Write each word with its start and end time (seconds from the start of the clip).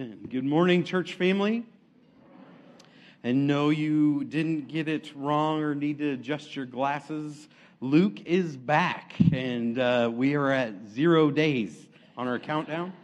Amen. 0.00 0.26
Good 0.30 0.46
morning, 0.46 0.82
church 0.82 1.12
family. 1.12 1.66
And 3.22 3.46
no, 3.46 3.68
you 3.68 4.24
didn't 4.24 4.68
get 4.68 4.88
it 4.88 5.14
wrong 5.14 5.60
or 5.60 5.74
need 5.74 5.98
to 5.98 6.12
adjust 6.12 6.56
your 6.56 6.64
glasses. 6.64 7.48
Luke 7.82 8.22
is 8.24 8.56
back, 8.56 9.12
and 9.30 9.78
uh, 9.78 10.10
we 10.10 10.36
are 10.36 10.50
at 10.50 10.88
zero 10.88 11.30
days 11.30 11.86
on 12.16 12.28
our 12.28 12.38
countdown. 12.38 12.94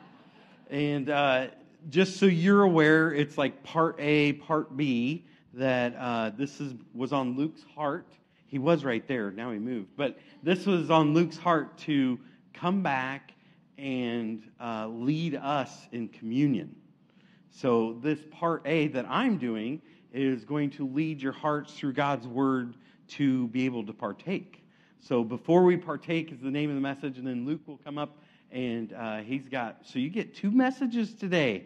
And 0.70 1.10
uh, 1.10 1.48
just 1.90 2.16
so 2.16 2.24
you're 2.24 2.62
aware, 2.62 3.12
it's 3.12 3.36
like 3.36 3.62
part 3.62 3.96
A, 3.98 4.32
part 4.32 4.74
B, 4.74 5.26
that 5.52 5.94
uh, 5.96 6.30
this 6.30 6.62
is, 6.62 6.72
was 6.94 7.12
on 7.12 7.36
Luke's 7.36 7.64
heart. 7.74 8.10
He 8.46 8.58
was 8.58 8.86
right 8.86 9.06
there, 9.06 9.30
now 9.32 9.52
he 9.52 9.58
moved. 9.58 9.90
But 9.98 10.18
this 10.42 10.64
was 10.64 10.90
on 10.90 11.12
Luke's 11.12 11.36
heart 11.36 11.76
to 11.80 12.18
come 12.54 12.82
back 12.82 13.32
and 13.76 14.42
uh, 14.58 14.88
lead 14.88 15.34
us 15.34 15.88
in 15.92 16.08
communion. 16.08 16.74
So, 17.56 17.96
this 18.02 18.18
part 18.32 18.60
A 18.66 18.88
that 18.88 19.06
I'm 19.08 19.38
doing 19.38 19.80
is 20.12 20.44
going 20.44 20.68
to 20.72 20.86
lead 20.86 21.22
your 21.22 21.32
hearts 21.32 21.72
through 21.72 21.94
God's 21.94 22.26
word 22.26 22.74
to 23.08 23.48
be 23.48 23.64
able 23.64 23.86
to 23.86 23.94
partake. 23.94 24.62
So, 25.00 25.24
before 25.24 25.64
we 25.64 25.78
partake 25.78 26.30
is 26.30 26.38
the 26.40 26.50
name 26.50 26.68
of 26.68 26.74
the 26.74 26.82
message, 26.82 27.16
and 27.16 27.26
then 27.26 27.46
Luke 27.46 27.62
will 27.66 27.78
come 27.78 27.96
up 27.96 28.18
and 28.52 28.92
uh, 28.92 29.18
he's 29.18 29.48
got, 29.48 29.78
so 29.84 29.98
you 29.98 30.10
get 30.10 30.34
two 30.34 30.50
messages 30.50 31.14
today. 31.14 31.64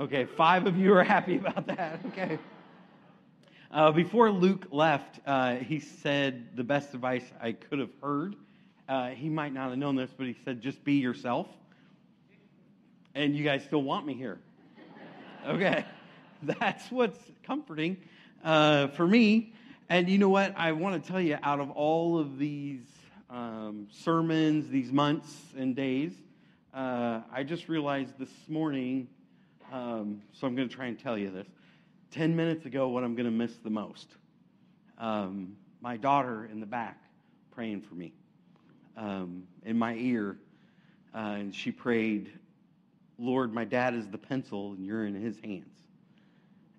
Okay, 0.00 0.24
five 0.24 0.66
of 0.66 0.76
you 0.76 0.92
are 0.94 1.04
happy 1.04 1.36
about 1.36 1.68
that. 1.68 2.00
Okay. 2.08 2.38
Uh, 3.70 3.92
before 3.92 4.32
Luke 4.32 4.66
left, 4.72 5.20
uh, 5.26 5.56
he 5.56 5.78
said 5.78 6.56
the 6.56 6.64
best 6.64 6.92
advice 6.92 7.24
I 7.40 7.52
could 7.52 7.78
have 7.78 7.90
heard 8.02 8.34
uh, 8.88 9.08
he 9.08 9.28
might 9.28 9.52
not 9.52 9.70
have 9.70 9.78
known 9.78 9.96
this, 9.96 10.10
but 10.16 10.26
he 10.26 10.36
said, 10.44 10.60
just 10.60 10.84
be 10.84 10.94
yourself. 10.94 11.46
And 13.14 13.36
you 13.36 13.44
guys 13.44 13.62
still 13.64 13.82
want 13.82 14.06
me 14.06 14.14
here. 14.14 14.38
Okay. 15.46 15.84
That's 16.42 16.90
what's 16.90 17.18
comforting 17.44 17.96
uh, 18.42 18.88
for 18.88 19.06
me. 19.06 19.52
And 19.88 20.08
you 20.08 20.18
know 20.18 20.28
what? 20.28 20.54
I 20.56 20.72
want 20.72 21.02
to 21.02 21.10
tell 21.10 21.20
you, 21.20 21.38
out 21.42 21.60
of 21.60 21.70
all 21.70 22.18
of 22.18 22.38
these 22.38 22.80
um, 23.30 23.86
sermons, 23.90 24.68
these 24.68 24.90
months 24.90 25.32
and 25.56 25.76
days, 25.76 26.12
uh, 26.72 27.20
I 27.32 27.44
just 27.44 27.68
realized 27.68 28.18
this 28.18 28.30
morning, 28.48 29.06
um, 29.72 30.22
so 30.32 30.46
I'm 30.46 30.56
going 30.56 30.68
to 30.68 30.74
try 30.74 30.86
and 30.86 30.98
tell 30.98 31.16
you 31.16 31.30
this. 31.30 31.46
10 32.10 32.34
minutes 32.34 32.66
ago, 32.66 32.88
what 32.88 33.04
I'm 33.04 33.14
going 33.14 33.26
to 33.26 33.30
miss 33.30 33.56
the 33.62 33.70
most. 33.70 34.08
Um, 34.98 35.56
my 35.80 35.96
daughter 35.96 36.48
in 36.50 36.60
the 36.60 36.66
back 36.66 37.00
praying 37.52 37.82
for 37.82 37.94
me 37.94 38.12
um, 38.96 39.44
in 39.64 39.78
my 39.78 39.94
ear, 39.94 40.36
uh, 41.14 41.18
and 41.18 41.54
she 41.54 41.70
prayed, 41.70 42.32
Lord, 43.18 43.52
my 43.52 43.64
dad 43.64 43.94
is 43.94 44.08
the 44.08 44.18
pencil, 44.18 44.72
and 44.72 44.84
you're 44.84 45.06
in 45.06 45.14
his 45.14 45.38
hands. 45.44 45.78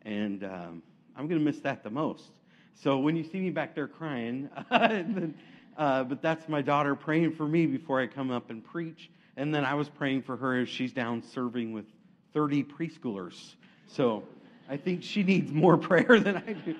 And 0.03 0.44
um, 0.44 0.83
I'm 1.16 1.28
going 1.28 1.39
to 1.39 1.45
miss 1.45 1.59
that 1.61 1.83
the 1.83 1.89
most. 1.89 2.31
So 2.75 2.97
when 3.00 3.16
you 3.16 3.23
see 3.23 3.39
me 3.39 3.50
back 3.50 3.73
there 3.73 3.88
crying, 3.88 4.50
uh, 5.78 6.03
but 6.03 6.22
that's 6.22 6.47
my 6.50 6.61
daughter 6.61 6.95
praying 6.95 7.36
for 7.36 7.47
me 7.47 7.66
before 7.66 8.02
I 8.02 8.08
come 8.08 8.31
up 8.31 8.50
and 8.50 8.63
preach. 8.63 9.09
And 9.38 9.53
then 9.53 9.66
I 9.66 9.73
was 9.73 9.89
praying 9.89 10.23
for 10.23 10.38
her 10.38 10.61
as 10.61 10.69
she's 10.69 10.94
down 10.94 11.23
serving 11.23 11.73
with 11.73 11.86
30 12.33 12.63
preschoolers. 12.63 13.56
So 13.88 14.23
I 14.69 14.78
think 14.78 15.03
she 15.03 15.23
needs 15.23 15.52
more 15.52 15.78
prayer 15.80 16.19
than 16.19 16.38
I 16.38 16.53
do. 16.53 16.75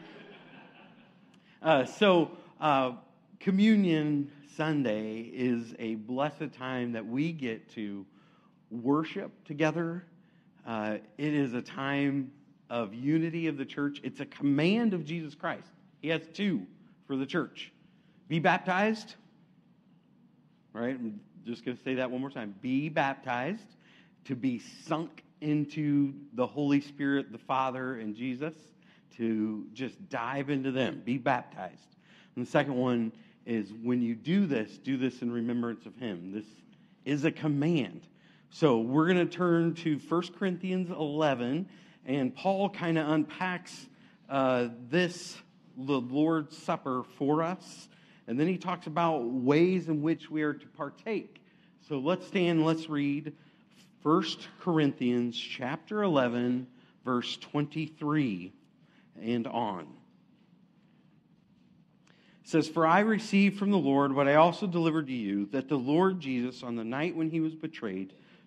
Uh, 1.62 1.86
so, 1.86 2.32
uh, 2.62 2.92
communion 3.40 4.32
Sunday 4.56 5.22
is 5.34 5.74
a 5.80 5.96
blessed 5.96 6.54
time 6.58 6.92
that 6.94 7.06
we 7.06 7.32
get 7.32 7.70
to 7.70 8.06
worship 8.84 9.32
together. 9.46 10.06
Uh, 10.66 10.98
it 11.18 11.34
is 11.34 11.54
a 11.54 11.62
time 11.62 12.32
of 12.70 12.94
unity 12.94 13.48
of 13.48 13.58
the 13.58 13.66
church. 13.66 14.00
It's 14.04 14.20
a 14.20 14.26
command 14.26 14.94
of 14.94 15.06
Jesus 15.06 15.36
Christ. 15.36 15.68
He 16.02 16.10
has 16.10 16.22
two 16.34 16.66
for 17.08 17.16
the 17.16 17.26
church 17.26 17.72
be 18.28 18.40
baptized. 18.40 19.16
Right? 20.74 20.96
I'm 20.96 21.20
just 21.46 21.64
going 21.64 21.78
to 21.78 21.84
say 21.84 21.96
that 21.96 22.10
one 22.10 22.22
more 22.22 22.30
time. 22.30 22.56
Be 22.62 22.90
baptized, 22.90 23.76
to 24.26 24.36
be 24.36 24.60
sunk 24.88 25.24
into 25.42 26.14
the 26.34 26.46
Holy 26.46 26.82
Spirit, 26.82 27.32
the 27.32 27.38
Father, 27.38 27.96
and 27.96 28.16
Jesus, 28.16 28.54
to 29.18 29.66
just 29.74 30.10
dive 30.10 30.50
into 30.50 30.72
them. 30.72 31.02
Be 31.06 31.18
baptized. 31.18 31.96
And 32.36 32.46
the 32.46 32.50
second 32.50 32.76
one 32.76 33.12
is 33.46 33.72
when 33.84 34.02
you 34.02 34.16
do 34.16 34.48
this, 34.48 34.78
do 34.80 34.98
this 34.98 35.22
in 35.22 35.32
remembrance 35.32 35.86
of 35.86 35.96
him. 35.98 36.32
This 36.34 36.46
is 37.06 37.24
a 37.24 37.32
command. 37.32 38.02
So 38.50 38.80
we're 38.80 39.06
going 39.06 39.28
to 39.28 39.34
turn 39.34 39.74
to 39.76 39.98
1 39.98 40.22
Corinthians 40.40 40.90
11, 40.90 41.68
and 42.06 42.36
Paul 42.36 42.70
kind 42.70 42.98
of 42.98 43.10
unpacks 43.10 43.88
uh, 44.30 44.70
this, 44.90 45.38
the 45.78 46.00
Lord's 46.00 46.58
Supper, 46.58 47.04
for 47.18 47.44
us. 47.44 47.90
And 48.28 48.40
then 48.40 48.48
he 48.48 48.58
talks 48.58 48.88
about 48.88 49.26
ways 49.26 49.88
in 49.90 50.02
which 50.02 50.30
we 50.32 50.44
are 50.44 50.54
to 50.54 50.68
partake. 50.68 51.42
So 51.88 52.00
let's 52.00 52.26
stand, 52.28 52.66
let's 52.66 52.90
read 52.90 53.34
1 54.04 54.26
Corinthians 54.62 55.38
chapter 55.38 56.04
11, 56.04 56.68
verse 57.04 57.38
23 57.38 58.54
and 59.22 59.48
on 59.48 59.88
says, 62.46 62.68
For 62.68 62.86
I 62.86 63.00
received 63.00 63.58
from 63.58 63.72
the 63.72 63.78
Lord 63.78 64.14
what 64.14 64.28
I 64.28 64.36
also 64.36 64.68
delivered 64.68 65.08
to 65.08 65.14
you, 65.14 65.48
that 65.48 65.68
the 65.68 65.78
Lord 65.78 66.20
Jesus, 66.20 66.64
on 66.64 66.76
the 66.76 66.84
night 66.84 67.16
when 67.16 67.32
he 67.32 67.40
was 67.40 67.56
betrayed, 67.56 68.14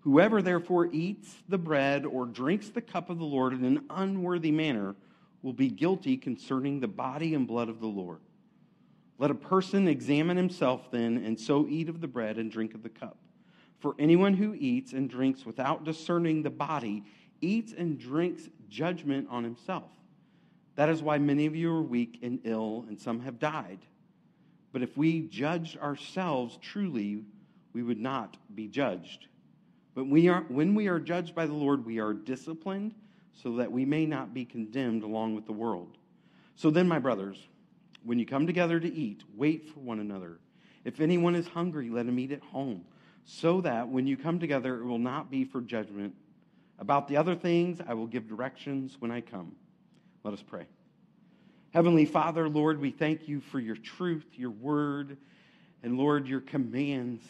Whoever 0.00 0.40
therefore 0.40 0.88
eats 0.92 1.34
the 1.48 1.58
bread 1.58 2.06
or 2.06 2.24
drinks 2.24 2.70
the 2.70 2.80
cup 2.80 3.10
of 3.10 3.18
the 3.18 3.24
Lord 3.24 3.52
in 3.52 3.64
an 3.64 3.84
unworthy 3.90 4.50
manner 4.50 4.94
will 5.42 5.52
be 5.52 5.68
guilty 5.68 6.16
concerning 6.16 6.80
the 6.80 6.88
body 6.88 7.34
and 7.34 7.46
blood 7.46 7.68
of 7.68 7.80
the 7.80 7.86
Lord. 7.86 8.20
Let 9.18 9.30
a 9.30 9.34
person 9.34 9.86
examine 9.86 10.38
himself 10.38 10.90
then, 10.90 11.18
and 11.18 11.38
so 11.38 11.66
eat 11.68 11.90
of 11.90 12.00
the 12.00 12.08
bread 12.08 12.38
and 12.38 12.50
drink 12.50 12.74
of 12.74 12.82
the 12.82 12.88
cup. 12.88 13.18
For 13.78 13.94
anyone 13.98 14.34
who 14.34 14.54
eats 14.54 14.94
and 14.94 15.08
drinks 15.08 15.44
without 15.44 15.84
discerning 15.84 16.42
the 16.42 16.50
body 16.50 17.04
eats 17.42 17.74
and 17.76 17.98
drinks 17.98 18.48
judgment 18.70 19.28
on 19.30 19.44
himself. 19.44 19.90
That 20.76 20.88
is 20.88 21.02
why 21.02 21.18
many 21.18 21.44
of 21.44 21.54
you 21.54 21.70
are 21.74 21.82
weak 21.82 22.20
and 22.22 22.40
ill, 22.44 22.86
and 22.88 22.98
some 22.98 23.20
have 23.20 23.38
died. 23.38 23.80
But 24.72 24.82
if 24.82 24.96
we 24.96 25.20
judged 25.20 25.76
ourselves 25.78 26.58
truly, 26.62 27.24
we 27.74 27.82
would 27.82 28.00
not 28.00 28.38
be 28.54 28.66
judged. 28.66 29.26
But 30.00 30.08
we 30.08 30.28
are, 30.28 30.46
when 30.48 30.74
we 30.74 30.88
are 30.88 30.98
judged 30.98 31.34
by 31.34 31.44
the 31.44 31.52
Lord, 31.52 31.84
we 31.84 31.98
are 32.00 32.14
disciplined 32.14 32.94
so 33.34 33.56
that 33.56 33.70
we 33.70 33.84
may 33.84 34.06
not 34.06 34.32
be 34.32 34.46
condemned 34.46 35.02
along 35.02 35.34
with 35.34 35.44
the 35.44 35.52
world. 35.52 35.98
So 36.56 36.70
then, 36.70 36.88
my 36.88 36.98
brothers, 36.98 37.36
when 38.02 38.18
you 38.18 38.24
come 38.24 38.46
together 38.46 38.80
to 38.80 38.90
eat, 38.90 39.24
wait 39.36 39.68
for 39.68 39.80
one 39.80 40.00
another. 40.00 40.38
If 40.86 41.02
anyone 41.02 41.34
is 41.34 41.46
hungry, 41.46 41.90
let 41.90 42.06
him 42.06 42.18
eat 42.18 42.32
at 42.32 42.40
home, 42.40 42.86
so 43.26 43.60
that 43.60 43.90
when 43.90 44.06
you 44.06 44.16
come 44.16 44.40
together, 44.40 44.80
it 44.80 44.86
will 44.86 44.98
not 44.98 45.30
be 45.30 45.44
for 45.44 45.60
judgment. 45.60 46.14
About 46.78 47.06
the 47.06 47.18
other 47.18 47.34
things, 47.34 47.78
I 47.86 47.92
will 47.92 48.06
give 48.06 48.26
directions 48.26 48.96
when 49.00 49.10
I 49.10 49.20
come. 49.20 49.54
Let 50.24 50.32
us 50.32 50.42
pray. 50.42 50.64
Heavenly 51.74 52.06
Father, 52.06 52.48
Lord, 52.48 52.80
we 52.80 52.90
thank 52.90 53.28
you 53.28 53.42
for 53.42 53.60
your 53.60 53.76
truth, 53.76 54.24
your 54.32 54.50
word, 54.50 55.18
and 55.82 55.98
Lord, 55.98 56.26
your 56.26 56.40
commands 56.40 57.22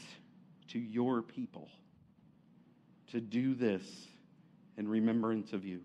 to 0.68 0.78
your 0.78 1.20
people 1.20 1.68
to 3.12 3.20
do 3.20 3.54
this 3.54 3.82
in 4.76 4.88
remembrance 4.88 5.52
of 5.52 5.64
you. 5.64 5.80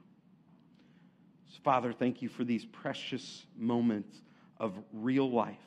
So, 1.50 1.60
Father, 1.64 1.94
thank 1.94 2.22
you 2.22 2.30
for 2.30 2.44
these 2.44 2.66
precious 2.66 3.46
moments 3.58 4.22
of 4.58 4.74
real 4.94 5.30
life 5.30 5.58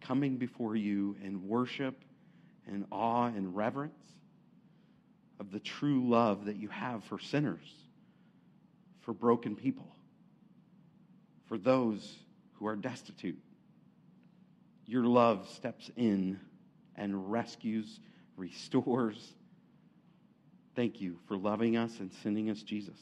coming 0.00 0.36
before 0.36 0.76
you 0.76 1.16
in 1.22 1.48
worship 1.48 1.96
and 2.66 2.84
awe 2.92 3.26
and 3.26 3.56
reverence 3.56 4.02
of 5.40 5.50
the 5.50 5.60
true 5.60 6.08
love 6.08 6.44
that 6.44 6.56
you 6.56 6.68
have 6.68 7.04
for 7.04 7.18
sinners, 7.18 7.72
for 9.00 9.12
broken 9.12 9.56
people 9.56 9.94
for 11.46 11.58
those 11.58 12.16
who 12.54 12.66
are 12.66 12.76
destitute. 12.76 13.38
Your 14.86 15.04
love 15.04 15.48
steps 15.48 15.90
in 15.96 16.40
and 16.96 17.30
rescues, 17.30 18.00
restores, 18.36 19.34
Thank 20.74 21.00
you 21.00 21.18
for 21.26 21.36
loving 21.36 21.76
us 21.76 22.00
and 22.00 22.12
sending 22.22 22.50
us 22.50 22.62
Jesus. 22.62 22.98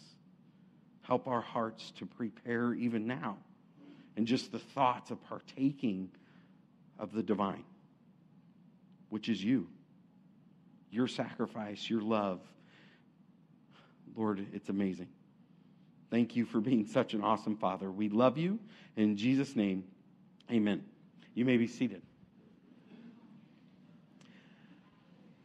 Help 1.03 1.27
our 1.27 1.41
hearts 1.41 1.93
to 1.99 2.07
prepare 2.07 2.75
even 2.75 3.07
now 3.07 3.39
and 4.17 4.27
just 4.27 4.53
the 4.53 4.59
thoughts 4.59 5.11
of 5.11 5.23
partaking 5.25 6.11
of 6.99 7.13
the 7.13 7.23
divine, 7.23 7.65
which 9.09 9.29
is 9.29 9.43
you, 9.43 9.67
your 10.91 11.09
sacrifice, 11.09 11.89
your 11.89 12.03
love. 12.03 12.41
Lord, 14.15 14.47
it's 14.53 14.69
amazing. 14.69 15.09
Thank 16.11 16.37
you 16.37 16.45
for 16.45 16.61
being 16.61 16.87
such 16.87 17.15
an 17.15 17.23
awesome 17.23 17.57
Father. 17.57 17.91
We 17.91 18.11
love 18.11 18.37
you. 18.37 18.59
In 18.97 19.17
Jesus' 19.17 19.57
name, 19.57 19.85
amen. 20.51 20.85
You 21.35 21.47
may 21.47 21.57
be 21.57 21.67
seated. 21.67 22.03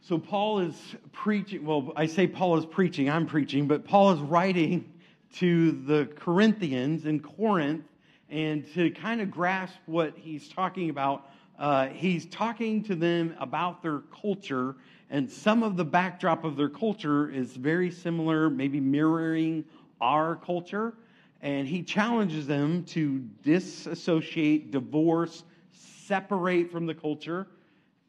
So, 0.08 0.16
Paul 0.16 0.60
is 0.60 0.74
preaching. 1.12 1.66
Well, 1.66 1.92
I 1.94 2.06
say 2.06 2.26
Paul 2.26 2.56
is 2.56 2.64
preaching, 2.64 3.10
I'm 3.10 3.26
preaching, 3.26 3.66
but 3.68 3.84
Paul 3.84 4.12
is 4.12 4.20
writing 4.20 4.90
to 5.34 5.72
the 5.72 6.08
Corinthians 6.16 7.04
in 7.04 7.20
Corinth 7.20 7.84
and 8.30 8.66
to 8.72 8.90
kind 8.90 9.20
of 9.20 9.30
grasp 9.30 9.74
what 9.84 10.16
he's 10.16 10.48
talking 10.48 10.88
about. 10.88 11.28
Uh, 11.58 11.88
he's 11.88 12.24
talking 12.24 12.82
to 12.84 12.94
them 12.94 13.36
about 13.38 13.82
their 13.82 13.98
culture, 14.22 14.76
and 15.10 15.30
some 15.30 15.62
of 15.62 15.76
the 15.76 15.84
backdrop 15.84 16.42
of 16.42 16.56
their 16.56 16.70
culture 16.70 17.28
is 17.28 17.52
very 17.52 17.90
similar, 17.90 18.48
maybe 18.48 18.80
mirroring 18.80 19.62
our 20.00 20.36
culture. 20.36 20.94
And 21.42 21.68
he 21.68 21.82
challenges 21.82 22.46
them 22.46 22.82
to 22.84 23.18
disassociate, 23.42 24.70
divorce, 24.70 25.44
separate 25.70 26.72
from 26.72 26.86
the 26.86 26.94
culture, 26.94 27.46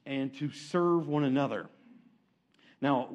and 0.06 0.34
to 0.36 0.50
serve 0.50 1.10
one 1.10 1.25
another. 1.25 1.68
Now, 2.81 3.10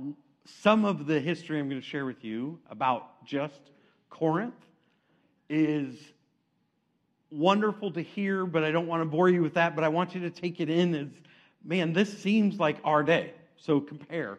some 0.44 0.84
of 0.84 1.06
the 1.06 1.20
history 1.20 1.58
I'm 1.58 1.68
going 1.68 1.80
to 1.80 1.86
share 1.86 2.04
with 2.04 2.22
you 2.24 2.58
about 2.70 3.24
just 3.24 3.60
Corinth 4.10 4.54
is 5.48 5.96
wonderful 7.30 7.90
to 7.92 8.02
hear, 8.02 8.44
but 8.46 8.62
I 8.62 8.70
don't 8.70 8.86
want 8.86 9.00
to 9.02 9.06
bore 9.06 9.28
you 9.28 9.42
with 9.42 9.54
that. 9.54 9.74
But 9.74 9.84
I 9.84 9.88
want 9.88 10.14
you 10.14 10.20
to 10.22 10.30
take 10.30 10.60
it 10.60 10.68
in 10.68 10.94
as, 10.94 11.08
man, 11.64 11.92
this 11.92 12.16
seems 12.18 12.58
like 12.58 12.76
our 12.84 13.02
day. 13.02 13.32
So 13.56 13.80
compare. 13.80 14.38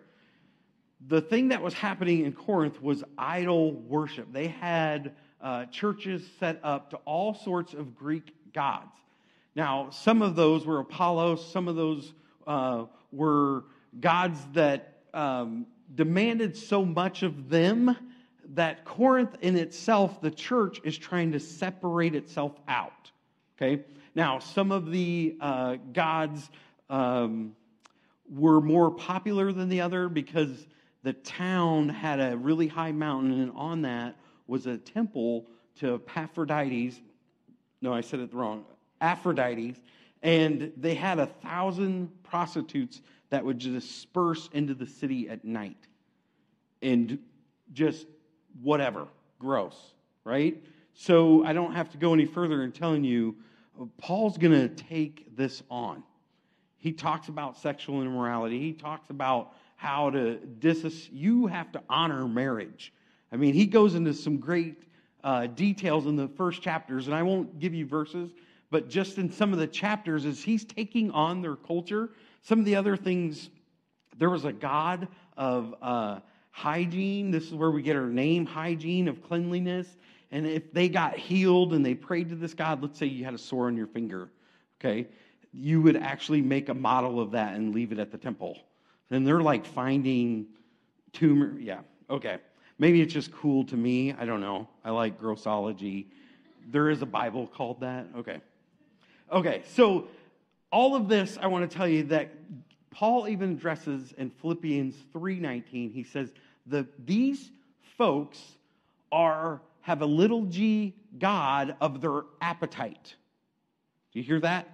The 1.08 1.22
thing 1.22 1.50
that 1.50 1.62
was 1.62 1.74
happening 1.74 2.26
in 2.26 2.34
Corinth 2.34 2.82
was 2.82 3.04
idol 3.18 3.74
worship. 3.74 4.32
They 4.32 4.48
had 4.48 5.16
uh, 5.42 5.66
churches 5.66 6.24
set 6.40 6.60
up 6.64 6.92
to 6.92 6.98
all 6.98 7.34
sorts 7.34 7.74
of 7.74 7.96
Greek 7.96 8.34
gods. 8.54 8.96
Now, 9.56 9.90
some 9.90 10.22
of 10.22 10.36
those 10.36 10.66
were 10.66 10.80
Apollos, 10.80 11.52
some 11.52 11.68
of 11.68 11.76
those 11.76 12.14
uh, 12.46 12.86
were 13.12 13.66
gods 14.00 14.40
that 14.54 14.95
um, 15.16 15.66
demanded 15.96 16.56
so 16.56 16.86
much 16.86 17.24
of 17.24 17.50
them 17.50 17.96
that 18.54 18.86
Corinth 18.86 19.36
in 19.42 19.56
itself, 19.56 20.22
the 20.22 20.30
church, 20.30 20.80
is 20.84 20.98
trying 20.98 21.32
to 21.32 21.40
separate 21.40 22.14
itself 22.14 22.54
out. 22.68 23.12
Okay? 23.58 23.84
Now, 24.14 24.40
some 24.40 24.72
of 24.72 24.92
the 24.92 25.36
uh, 25.42 25.78
gods 25.94 26.50
um, 26.90 27.56
were 28.30 28.62
more 28.62 28.92
popular 28.92 29.52
than 29.52 29.70
the 29.70 29.82
other 29.82 30.10
because 30.10 30.68
the 31.04 31.14
town 31.14 31.90
had 31.90 32.20
a 32.20 32.38
really 32.38 32.68
high 32.68 32.92
mountain, 32.92 33.40
and 33.40 33.52
on 33.56 33.82
that 33.84 34.16
was 34.48 34.68
a 34.68 34.78
temple 34.78 35.48
to 35.80 35.96
Epaphrodites. 35.96 37.02
No, 37.82 37.94
I 37.94 38.02
said 38.02 38.20
it 38.20 38.34
wrong. 38.34 38.66
Aphrodites. 39.02 39.78
And 40.24 40.72
they 40.78 40.96
had 40.96 41.20
a 41.20 41.28
thousand 41.28 42.10
prostitutes 42.24 43.02
that 43.36 43.44
would 43.44 43.60
disperse 43.60 44.48
into 44.54 44.74
the 44.74 44.86
city 44.86 45.28
at 45.28 45.44
night 45.44 45.76
and 46.82 47.20
just 47.74 48.08
whatever, 48.62 49.08
gross, 49.40 49.76
right? 50.24 50.64
So 50.94 51.44
I 51.44 51.52
don't 51.52 51.74
have 51.74 51.90
to 51.90 51.98
go 51.98 52.14
any 52.14 52.24
further 52.24 52.64
in 52.64 52.72
telling 52.72 53.04
you, 53.04 53.36
Paul's 53.98 54.38
going 54.38 54.54
to 54.54 54.70
take 54.70 55.36
this 55.36 55.62
on. 55.70 56.02
He 56.78 56.94
talks 56.94 57.28
about 57.28 57.58
sexual 57.58 58.02
immorality. 58.04 58.58
He 58.58 58.72
talks 58.72 59.10
about 59.10 59.52
how 59.76 60.12
to 60.12 60.38
dis. 60.38 61.10
You 61.12 61.48
have 61.48 61.74
to 61.74 61.84
honor 61.90 62.30
marriage. 62.30 62.94
I 63.34 63.36
mean, 63.36 63.54
he 63.54 63.66
goes 63.66 63.96
into 63.96 64.14
some 64.14 64.38
great 64.38 64.82
uh, 65.26 65.48
details 65.48 66.06
in 66.06 66.16
the 66.16 66.30
first 66.30 66.62
chapters, 66.62 67.08
and 67.08 67.16
I 67.18 67.24
won't 67.24 67.60
give 67.60 67.74
you 67.74 67.86
verses, 67.86 68.32
but 68.72 68.88
just 68.88 69.18
in 69.18 69.30
some 69.30 69.52
of 69.52 69.60
the 69.60 69.68
chapters, 69.68 70.26
as 70.26 70.42
he's 70.42 70.64
taking 70.64 71.12
on 71.12 71.42
their 71.42 71.58
culture, 71.58 72.12
some 72.46 72.60
of 72.60 72.66
the 72.66 72.76
other 72.76 72.96
things, 72.96 73.50
there 74.18 74.30
was 74.30 74.46
a 74.46 74.54
God 74.54 75.08
of 75.36 75.74
uh, 75.82 76.20
hygiene. 76.52 77.32
This 77.32 77.46
is 77.46 77.56
where 77.56 77.72
we 77.72 77.82
get 77.82 77.96
our 77.96 78.06
name, 78.06 78.46
hygiene 78.46 79.08
of 79.08 79.24
cleanliness. 79.24 79.88
And 80.32 80.46
if 80.46 80.72
they 80.72 80.88
got 80.88 81.18
healed 81.18 81.74
and 81.74 81.84
they 81.84 81.96
prayed 81.96 82.30
to 82.30 82.36
this 82.36 82.54
God, 82.54 82.84
let's 82.84 83.00
say 83.00 83.08
you 83.08 83.26
had 83.26 83.34
a 83.34 83.40
sore 83.40 83.66
on 83.66 83.76
your 83.76 83.88
finger, 83.88 84.30
okay, 84.80 85.08
you 85.52 85.82
would 85.82 85.98
actually 85.98 86.42
make 86.42 86.70
a 86.70 86.74
model 86.76 87.20
of 87.20 87.32
that 87.32 87.56
and 87.56 87.74
leave 87.74 87.92
it 87.92 87.98
at 87.98 88.12
the 88.12 88.18
temple. 88.18 88.60
And 89.10 89.26
they're 89.26 89.42
like 89.42 89.66
finding 89.66 90.46
tumor. 91.14 91.58
Yeah, 91.60 91.80
okay. 92.12 92.38
Maybe 92.78 93.02
it's 93.02 93.14
just 93.14 93.32
cool 93.32 93.64
to 93.66 93.76
me. 93.76 94.14
I 94.14 94.26
don't 94.26 94.42
know. 94.42 94.68
I 94.84 94.92
like 94.92 95.20
grossology. 95.20 96.06
There 96.70 96.92
is 96.92 97.02
a 97.02 97.08
Bible 97.08 97.48
called 97.48 97.80
that. 97.80 98.06
Okay. 98.16 98.40
Okay, 99.32 99.64
so 99.74 100.10
all 100.76 100.94
of 100.94 101.08
this, 101.08 101.38
I 101.42 101.48
want 101.48 101.72
to 101.72 101.74
tell 101.74 101.88
you 101.88 102.04
that 102.04 102.34
Paul 102.92 103.30
even 103.30 103.54
addresses 103.54 104.14
in 104.18 104.30
Philippians 104.30 104.94
3:19. 105.14 105.94
He 105.94 106.04
says, 106.04 106.34
the, 106.66 106.86
these 107.06 107.50
folks 107.98 108.42
are 109.10 109.62
have 109.80 110.02
a 110.02 110.06
little 110.06 110.44
g 110.48 110.94
God 111.18 111.78
of 111.80 112.02
their 112.02 112.24
appetite. 112.42 113.16
Do 114.12 114.20
you 114.20 114.26
hear 114.26 114.42
that? 114.42 114.68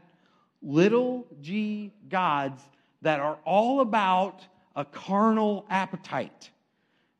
Little 0.63 1.27
g 1.39 1.93
gods 2.09 2.63
that 3.03 3.19
are 3.19 3.37
all 3.45 3.81
about 3.81 4.41
a 4.75 4.83
carnal 4.83 5.67
appetite. 5.69 6.49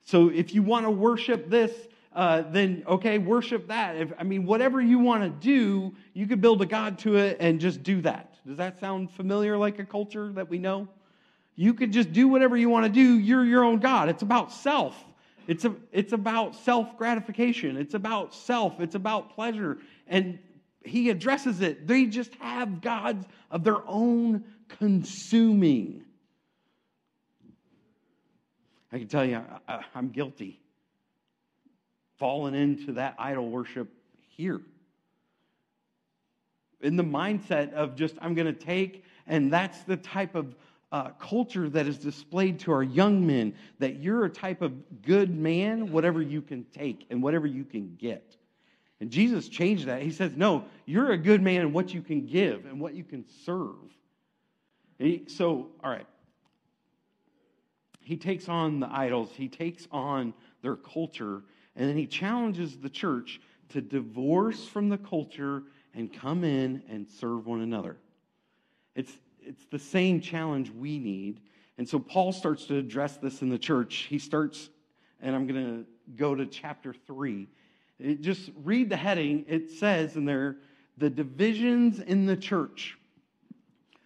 So 0.06 0.30
if 0.30 0.56
you 0.56 0.63
want 0.63 0.88
to 0.88 0.92
worship 0.92 1.51
this, 1.51 1.72
uh, 2.16 2.42
then 2.50 2.83
okay, 2.88 3.19
worship 3.19 3.68
that. 3.68 3.98
If, 3.98 4.12
I 4.18 4.24
mean, 4.24 4.48
whatever 4.48 4.81
you 4.81 4.98
want 4.98 5.22
to 5.22 5.30
do, 5.30 5.94
you 6.16 6.25
could 6.25 6.42
build 6.42 6.63
a 6.63 6.66
God 6.66 6.98
to 7.00 7.18
it 7.18 7.38
and 7.39 7.60
just 7.60 7.83
do 7.83 8.01
that. 8.01 8.31
Does 8.45 8.57
that 8.57 8.79
sound 8.79 9.11
familiar 9.11 9.57
like 9.57 9.79
a 9.79 9.85
culture 9.85 10.31
that 10.33 10.49
we 10.49 10.57
know? 10.57 10.88
You 11.55 11.73
could 11.73 11.91
just 11.91 12.11
do 12.11 12.27
whatever 12.27 12.57
you 12.57 12.69
want 12.69 12.85
to 12.85 12.91
do. 12.91 13.19
You're 13.19 13.45
your 13.45 13.63
own 13.63 13.79
God. 13.79 14.09
It's 14.09 14.23
about 14.23 14.51
self. 14.51 14.95
It's, 15.47 15.65
a, 15.65 15.75
it's 15.91 16.13
about 16.13 16.55
self 16.55 16.97
gratification. 16.97 17.77
It's 17.77 17.94
about 17.94 18.33
self. 18.33 18.80
It's 18.80 18.95
about 18.95 19.35
pleasure. 19.35 19.77
And 20.07 20.39
he 20.83 21.09
addresses 21.09 21.61
it. 21.61 21.87
They 21.87 22.06
just 22.06 22.33
have 22.35 22.81
gods 22.81 23.25
of 23.49 23.63
their 23.63 23.87
own 23.87 24.44
consuming. 24.69 26.04
I 28.92 28.99
can 28.99 29.07
tell 29.07 29.25
you, 29.25 29.42
I, 29.68 29.83
am 29.95 30.09
guilty. 30.09 30.59
Fallen 32.18 32.54
into 32.54 32.94
that 32.94 33.16
idol 33.18 33.49
worship 33.49 33.89
here. 34.30 34.61
In 36.81 36.95
the 36.95 37.04
mindset 37.04 37.73
of 37.73 37.95
just, 37.95 38.16
I'm 38.21 38.33
going 38.33 38.47
to 38.47 38.59
take, 38.59 39.04
and 39.28 39.52
that's 39.52 39.83
the 39.83 39.97
type 39.97 40.35
of 40.35 40.56
uh, 40.92 41.11
culture 41.19 41.69
that 41.69 41.88
is 41.88 41.97
displayed 41.97 42.59
to 42.59 42.71
our 42.71 42.83
young 42.83 43.26
men 43.26 43.54
that 43.80 44.00
you're 44.00 44.26
a 44.26 44.30
type 44.30 44.61
of 44.61 45.02
good 45.02 45.35
man, 45.35 45.92
whatever 45.92 46.21
you 46.21 46.42
can 46.42 46.66
take 46.66 47.06
and 47.09 47.23
whatever 47.23 47.47
you 47.47 47.64
can 47.64 47.95
get. 47.97 48.35
And 49.00 49.09
Jesus 49.09 49.47
changed 49.47 49.88
that. 49.88 50.02
He 50.02 50.11
says, 50.11 50.33
No, 50.35 50.66
you're 50.85 51.11
a 51.11 51.18
good 51.18 51.42
man 51.42 51.61
in 51.61 51.73
what 51.73 51.94
you 51.94 52.02
can 52.02 52.26
give 52.26 52.66
and 52.66 52.80
what 52.80 52.94
you 52.94 53.04
can 53.04 53.26
serve. 53.45 53.78
He, 55.00 55.23
so, 55.28 55.69
all 55.83 55.90
right. 55.90 56.06
He 58.02 58.18
takes 58.18 58.50
on 58.50 58.80
the 58.80 58.92
idols, 58.92 59.30
he 59.33 59.47
takes 59.47 59.88
on 59.92 60.33
their 60.61 60.76
culture, 60.76 61.44
and 61.76 61.90
then 61.90 61.97
he 61.97 62.06
challenges 62.06 62.78
the 62.78 62.90
church 62.90 63.40
to 63.69 63.81
divorce 63.81 64.66
from 64.66 64.90
the 64.90 64.97
culture 64.97 65.64
and 65.94 66.12
come 66.12 66.44
in 66.44 66.83
and 66.90 67.07
serve 67.07 67.45
one 67.45 67.62
another. 67.62 67.98
It's, 68.95 69.12
it's 69.42 69.66
the 69.71 69.80
same 69.80 70.21
challenge 70.21 70.71
we 70.71 71.00
need. 71.00 71.42
And 71.78 71.88
so 71.88 72.00
Paul 72.00 72.31
starts 72.31 72.66
to 72.66 72.78
address 72.78 73.18
this 73.18 73.42
in 73.42 73.50
the 73.50 73.57
church. 73.57 74.07
He 74.10 74.19
starts, 74.19 74.69
and 75.21 75.36
I'm 75.36 75.48
going 75.48 75.64
to 75.64 75.86
go 76.16 76.36
to 76.36 76.45
chapter 76.45 76.94
3. 76.94 77.48
It, 78.00 78.21
just 78.21 78.52
read 78.64 78.90
the 78.90 78.98
heading. 78.98 79.45
It 79.48 79.71
says 79.71 80.16
in 80.16 80.26
there, 80.26 80.57
the 80.98 81.10
divisions 81.10 82.00
in 82.00 82.26
the 82.26 82.38
church. 82.38 82.98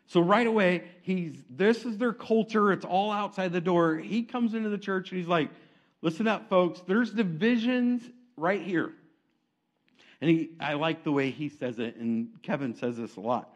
So 0.08 0.22
right 0.22 0.46
away, 0.46 0.84
he's 1.02 1.44
this 1.50 1.84
is 1.84 1.98
their 1.98 2.14
culture. 2.14 2.72
It's 2.72 2.86
all 2.86 3.12
outside 3.12 3.52
the 3.52 3.62
door. 3.62 3.98
He 3.98 4.24
comes 4.24 4.54
into 4.54 4.70
the 4.70 4.78
church 4.78 5.10
and 5.10 5.20
he's 5.20 5.28
like, 5.28 5.50
listen 6.02 6.28
up, 6.28 6.48
folks, 6.48 6.82
there's 6.88 7.12
divisions 7.12 8.04
right 8.38 8.62
here. 8.62 8.94
And 10.22 10.30
he, 10.30 10.50
I 10.60 10.74
like 10.74 11.04
the 11.04 11.12
way 11.12 11.30
he 11.32 11.50
says 11.50 11.80
it, 11.80 11.96
and 11.98 12.30
Kevin 12.42 12.76
says 12.76 12.98
this 12.98 13.16
a 13.16 13.22
lot 13.22 13.52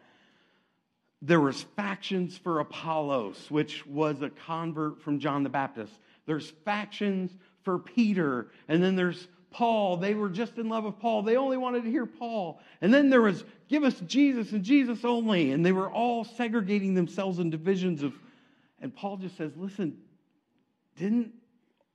there 1.22 1.40
was 1.40 1.60
factions 1.76 2.38
for 2.38 2.60
apollos 2.60 3.50
which 3.50 3.84
was 3.84 4.22
a 4.22 4.30
convert 4.30 5.02
from 5.02 5.18
john 5.18 5.42
the 5.42 5.50
baptist 5.50 5.92
There's 6.24 6.48
factions 6.64 7.30
for 7.62 7.78
Peter, 7.78 8.48
and 8.68 8.82
then 8.82 8.96
there's 8.96 9.28
Paul. 9.50 9.96
They 9.96 10.14
were 10.14 10.28
just 10.28 10.58
in 10.58 10.68
love 10.68 10.84
with 10.84 10.98
Paul. 10.98 11.22
They 11.22 11.36
only 11.36 11.56
wanted 11.56 11.84
to 11.84 11.90
hear 11.90 12.06
Paul. 12.06 12.60
And 12.80 12.94
then 12.94 13.10
there 13.10 13.22
was, 13.22 13.44
give 13.68 13.82
us 13.82 14.00
Jesus 14.06 14.52
and 14.52 14.62
Jesus 14.62 15.04
only. 15.04 15.52
And 15.52 15.66
they 15.66 15.72
were 15.72 15.90
all 15.90 16.24
segregating 16.24 16.94
themselves 16.94 17.38
in 17.38 17.50
divisions 17.50 18.02
of, 18.02 18.14
and 18.80 18.94
Paul 18.94 19.16
just 19.16 19.36
says, 19.36 19.52
listen, 19.56 19.98
didn't 20.96 21.32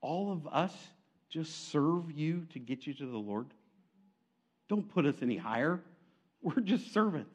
all 0.01 0.31
of 0.31 0.47
us 0.47 0.73
just 1.29 1.71
serve 1.71 2.11
you 2.11 2.45
to 2.51 2.59
get 2.59 2.85
you 2.85 2.93
to 2.93 3.05
the 3.05 3.17
Lord? 3.17 3.47
Don't 4.67 4.87
put 4.93 5.05
us 5.05 5.15
any 5.21 5.37
higher. 5.37 5.81
We're 6.41 6.61
just 6.61 6.93
servants. 6.93 7.31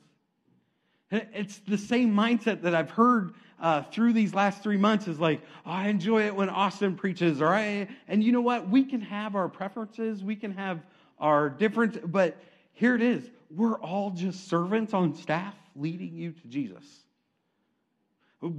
It's 1.10 1.58
the 1.66 1.78
same 1.78 2.14
mindset 2.14 2.62
that 2.62 2.75
I've 2.75 2.90
heard 2.90 3.34
uh, 3.60 3.82
through 3.82 4.12
these 4.12 4.32
last 4.32 4.62
three 4.62 4.76
months 4.76 5.08
is 5.08 5.18
like, 5.18 5.40
oh, 5.66 5.70
I 5.70 5.88
enjoy 5.88 6.26
it 6.26 6.34
when 6.34 6.49
Austin 6.49 6.94
preaches, 6.94 7.42
or 7.42 7.49
I, 7.49 7.88
and 8.06 8.22
you 8.22 8.32
know 8.32 8.40
what? 8.40 8.68
We 8.68 8.84
can 8.84 9.00
have 9.00 9.34
our 9.34 9.49
preferences, 9.49 10.22
we 10.22 10.37
can 10.37 10.52
have 10.52 10.80
our 11.18 11.50
difference, 11.50 11.99
but 12.04 12.37
here 12.72 12.94
it 12.94 13.02
is. 13.02 13.28
We're 13.50 13.78
all 13.80 14.10
just 14.10 14.49
servants 14.49 14.94
on 14.94 15.14
staff 15.14 15.54
leading 15.75 16.16
you 16.16 16.32
to 16.32 16.49
Jesus. 16.49 16.84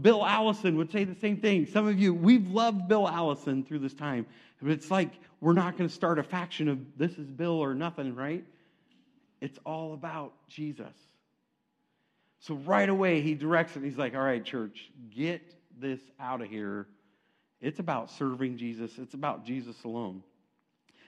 Bill 0.02 0.24
Allison 0.24 0.78
would 0.78 0.92
say 0.92 1.06
the 1.06 1.20
same 1.20 1.38
thing. 1.38 1.66
Some 1.66 1.88
of 1.88 1.98
you, 1.98 2.14
we've 2.14 2.48
loved 2.52 2.88
Bill 2.88 3.08
Allison 3.08 3.64
through 3.64 3.80
this 3.80 3.96
time, 3.96 4.28
but 4.62 4.72
it's 4.72 4.92
like 4.92 5.12
we're 5.40 5.54
not 5.54 5.78
going 5.78 5.90
to 5.90 5.96
start 5.96 6.20
a 6.20 6.24
faction 6.24 6.68
of 6.68 6.78
this 6.98 7.14
is 7.14 7.32
Bill 7.32 7.54
or 7.54 7.74
nothing, 7.74 8.14
right? 8.14 8.46
It's 9.42 9.60
all 9.66 9.94
about 9.94 10.34
Jesus. 10.48 10.94
So 12.40 12.56
right 12.56 12.88
away, 12.88 13.22
he 13.22 13.34
directs 13.34 13.76
it. 13.76 13.84
He's 13.84 13.98
like, 13.98 14.16
All 14.16 14.22
right, 14.22 14.44
church, 14.44 14.90
get 15.14 15.42
this 15.80 16.00
out 16.20 16.42
of 16.42 16.50
here. 16.50 16.88
It's 17.60 17.80
about 17.80 18.10
serving 18.10 18.58
Jesus, 18.58 18.98
it's 18.98 19.14
about 19.14 19.46
Jesus 19.46 19.84
alone. 19.84 20.24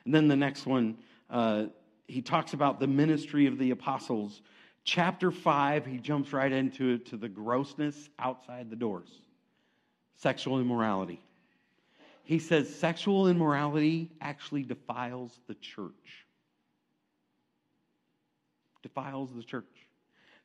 And 0.06 0.14
then 0.14 0.28
the 0.28 0.36
next 0.36 0.66
one, 0.66 0.98
uh, 1.30 1.66
he 2.08 2.22
talks 2.22 2.54
about 2.54 2.80
the 2.80 2.88
ministry 2.88 3.48
of 3.48 3.58
the 3.58 3.72
apostles. 3.72 4.42
Chapter 4.84 5.32
5, 5.32 5.86
he 5.86 5.98
jumps 5.98 6.34
right 6.34 6.52
into 6.52 6.90
it 6.90 7.06
to 7.08 7.18
the 7.18 7.30
grossness 7.30 8.10
outside 8.20 8.70
the 8.70 8.76
doors 8.76 9.10
sexual 10.16 10.62
immorality. 10.62 11.22
He 12.24 12.40
says 12.40 12.74
sexual 12.74 13.28
immorality 13.28 14.10
actually 14.22 14.64
defiles 14.64 15.38
the 15.48 15.56
church. 15.56 16.23
Defiles 18.84 19.30
the 19.36 19.42
church. 19.42 19.66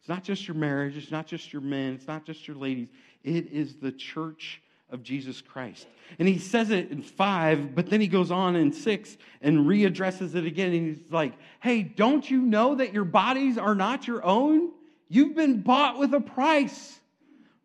It's 0.01 0.09
not 0.09 0.23
just 0.23 0.49
your 0.49 0.57
marriage, 0.57 0.97
it's 0.97 1.11
not 1.11 1.27
just 1.27 1.53
your 1.53 1.61
men, 1.61 1.95
it's 1.95 2.07
not 2.07 2.25
just 2.25 2.47
your 2.47 2.57
ladies. 2.57 2.89
It 3.25 3.49
is 3.53 3.77
the 3.77 3.93
church 3.93 4.63
of 4.91 5.03
Jesus 5.03 5.43
Christ. 5.43 5.87
And 6.19 6.27
he 6.27 6.39
says 6.39 6.71
it 6.71 6.91
in 6.91 7.03
five, 7.03 7.75
but 7.75 7.91
then 7.91 8.01
he 8.01 8.07
goes 8.07 8.31
on 8.31 8.57
in 8.57 8.73
six 8.73 9.19
and 9.43 9.67
readdresses 9.67 10.35
it 10.35 10.47
again. 10.47 10.73
And 10.73 10.97
he's 10.97 11.13
like, 11.13 11.35
hey, 11.61 11.83
don't 11.83 12.29
you 12.31 12.41
know 12.41 12.77
that 12.77 12.95
your 12.95 13.05
bodies 13.05 13.59
are 13.59 13.75
not 13.75 14.07
your 14.07 14.25
own? 14.25 14.71
You've 15.09 15.35
been 15.35 15.61
bought 15.61 15.99
with 15.99 16.15
a 16.15 16.21
price, 16.21 16.99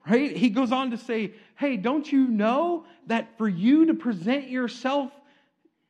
right? 0.08 0.36
He 0.36 0.50
goes 0.50 0.72
on 0.72 0.92
to 0.92 0.98
say, 0.98 1.34
hey, 1.56 1.78
don't 1.78 2.12
you 2.12 2.28
know 2.28 2.86
that 3.08 3.38
for 3.38 3.48
you 3.48 3.86
to 3.86 3.94
present 3.94 4.50
yourself 4.50 5.12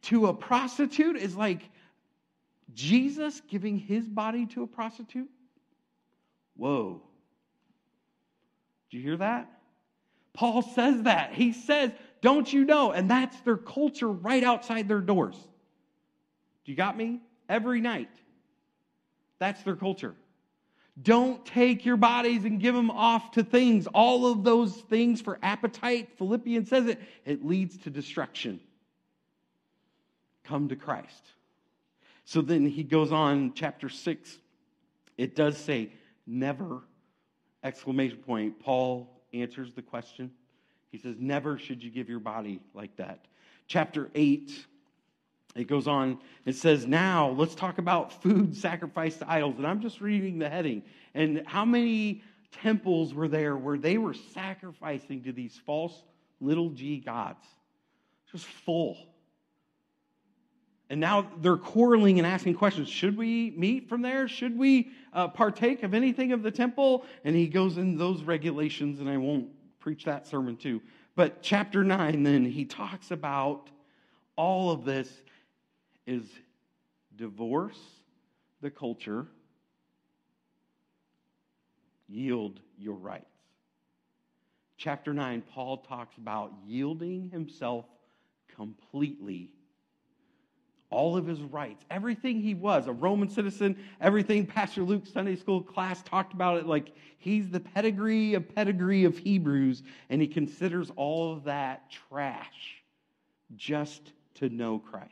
to 0.04 0.28
a 0.28 0.34
prostitute 0.34 1.16
is 1.16 1.36
like 1.36 1.62
Jesus 2.74 3.42
giving 3.50 3.77
his 3.77 4.08
body 4.08 4.46
to 4.48 4.63
a 4.63 4.68
prostitute? 4.68 5.30
Whoa. 6.56 7.01
Do 8.89 8.98
you 8.98 9.03
hear 9.03 9.18
that? 9.18 9.50
Paul 10.34 10.62
says 10.62 11.03
that. 11.03 11.34
He 11.34 11.53
says, 11.53 11.92
Don't 12.22 12.51
you 12.51 12.65
know? 12.65 12.92
And 12.92 13.10
that's 13.10 13.39
their 13.42 13.58
culture 13.58 14.10
right 14.10 14.44
outside 14.44 14.88
their 14.88 15.01
doors. 15.01 15.36
Do 16.65 16.72
you 16.72 16.75
got 16.75 16.98
me? 16.98 17.22
Every 17.50 17.82
night. 17.82 18.10
That's 19.39 19.62
their 19.63 19.75
culture. 19.75 20.15
Don't 21.01 21.44
take 21.46 21.86
your 21.86 21.98
bodies 21.98 22.46
and 22.46 22.60
give 22.60 22.75
them 22.75 22.92
off 22.92 23.32
to 23.32 23.44
things. 23.44 23.88
All 23.88 24.27
of 24.27 24.44
those 24.44 24.74
things 24.74 25.22
for 25.22 25.39
appetite, 25.42 26.10
Philippians 26.18 26.70
says 26.70 26.86
it, 26.86 27.01
it 27.25 27.44
leads 27.44 27.77
to 27.80 27.89
destruction. 27.89 28.60
Come 30.44 30.70
to 30.70 30.75
Christ. 30.75 31.24
So 32.25 32.42
then 32.42 32.65
he 32.65 32.84
goes 32.84 33.12
on, 33.12 33.53
chapter 33.53 33.89
6, 33.89 34.38
it 35.18 35.36
does 35.36 35.58
say, 35.58 35.92
never, 36.25 36.82
exclamation 37.63 38.18
point, 38.18 38.60
Paul 38.60 39.22
answers 39.34 39.74
the 39.74 39.82
question. 39.82 40.32
He 40.92 40.98
says, 40.98 41.15
Never 41.20 41.58
should 41.58 41.84
you 41.84 41.89
give 41.89 42.08
your 42.08 42.20
body 42.20 42.62
like 42.74 42.96
that. 42.98 43.25
Chapter 43.68 44.10
8, 44.13 44.65
it 45.56 45.68
goes 45.68 45.88
on, 45.88 46.20
it 46.46 46.56
says, 46.56 46.86
Now 46.86 47.30
let's 47.30 47.56
talk 47.56 47.77
about 47.77 48.22
food 48.22 48.56
sacrificed 48.56 49.20
to 49.20 49.30
idols. 49.30 49.56
And 49.58 49.68
I'm 49.68 49.82
just 49.82 50.01
reading 50.01 50.39
the 50.39 50.50
heading. 50.50 50.84
And 51.13 51.44
how 51.46 51.65
many 51.65 52.22
temples 52.51 53.13
were 53.13 53.27
there 53.27 53.58
where 53.58 53.77
they 53.77 53.98
were 53.98 54.13
sacrificing 54.13 55.24
to 55.24 55.32
these 55.32 55.60
false 55.65 56.03
little 56.39 56.70
g 56.70 57.00
gods? 57.00 57.46
Just 58.32 58.46
full. 58.46 58.98
And 60.90 61.00
now 61.00 61.28
they're 61.42 61.58
quarreling 61.58 62.20
and 62.20 62.28
asking 62.28 62.56
questions. 62.56 62.90
Should 62.90 63.18
we 63.18 63.52
meet 63.52 63.90
from 63.90 64.02
there? 64.02 64.28
Should 64.28 64.58
we 64.58 64.92
uh, 65.13 65.28
partake 65.30 65.84
of 65.84 65.94
anything 65.94 66.34
of 66.34 66.44
the 66.44 66.52
temple? 66.52 67.06
And 67.24 67.36
he 67.36 67.48
goes 67.48 67.78
in 67.78 67.98
those 67.98 68.22
regulations, 68.24 69.00
and 69.00 69.10
I 69.10 69.18
won't 69.18 69.48
preach 69.80 70.06
that 70.06 70.28
sermon 70.28 70.58
too. 70.58 70.82
But 71.16 71.42
chapter 71.42 71.84
9, 71.84 72.24
then, 72.24 72.46
he 72.46 72.66
talks 72.66 73.12
about 73.12 73.70
all 74.36 74.72
of 74.72 74.84
this 74.84 75.10
is 76.06 76.24
divorce 77.16 77.80
the 78.62 78.72
culture, 78.72 79.28
yield 82.08 82.60
your 82.78 82.96
rights. 82.96 83.25
Chapter 84.78 85.13
9, 85.13 85.44
Paul 85.54 85.78
talks 85.78 86.18
about 86.18 86.54
yielding 86.66 87.30
himself 87.30 87.86
completely 88.56 89.52
all 90.93 91.17
of 91.17 91.25
his 91.25 91.41
rights, 91.41 91.83
everything 91.89 92.39
he 92.39 92.53
was, 92.53 92.88
a 92.88 92.93
Roman 92.93 93.27
citizen, 93.27 93.75
everything 94.00 94.45
Pastor 94.45 94.83
Luke's 94.83 95.12
Sunday 95.12 95.35
school 95.35 95.62
class 95.62 96.01
talked 96.03 96.33
about 96.33 96.57
it 96.57 96.67
like 96.67 96.93
he's 97.17 97.50
the 97.50 97.59
pedigree 97.59 98.35
of 98.35 98.53
pedigree 98.55 99.03
of 99.03 99.17
Hebrews, 99.17 99.83
and 100.09 100.21
he 100.21 100.27
considers 100.27 100.91
all 100.95 101.33
of 101.33 101.43
that 101.45 101.91
trash 101.91 102.83
just 103.55 104.13
to 104.35 104.50
know 104.50 104.79
Christ. 104.79 105.12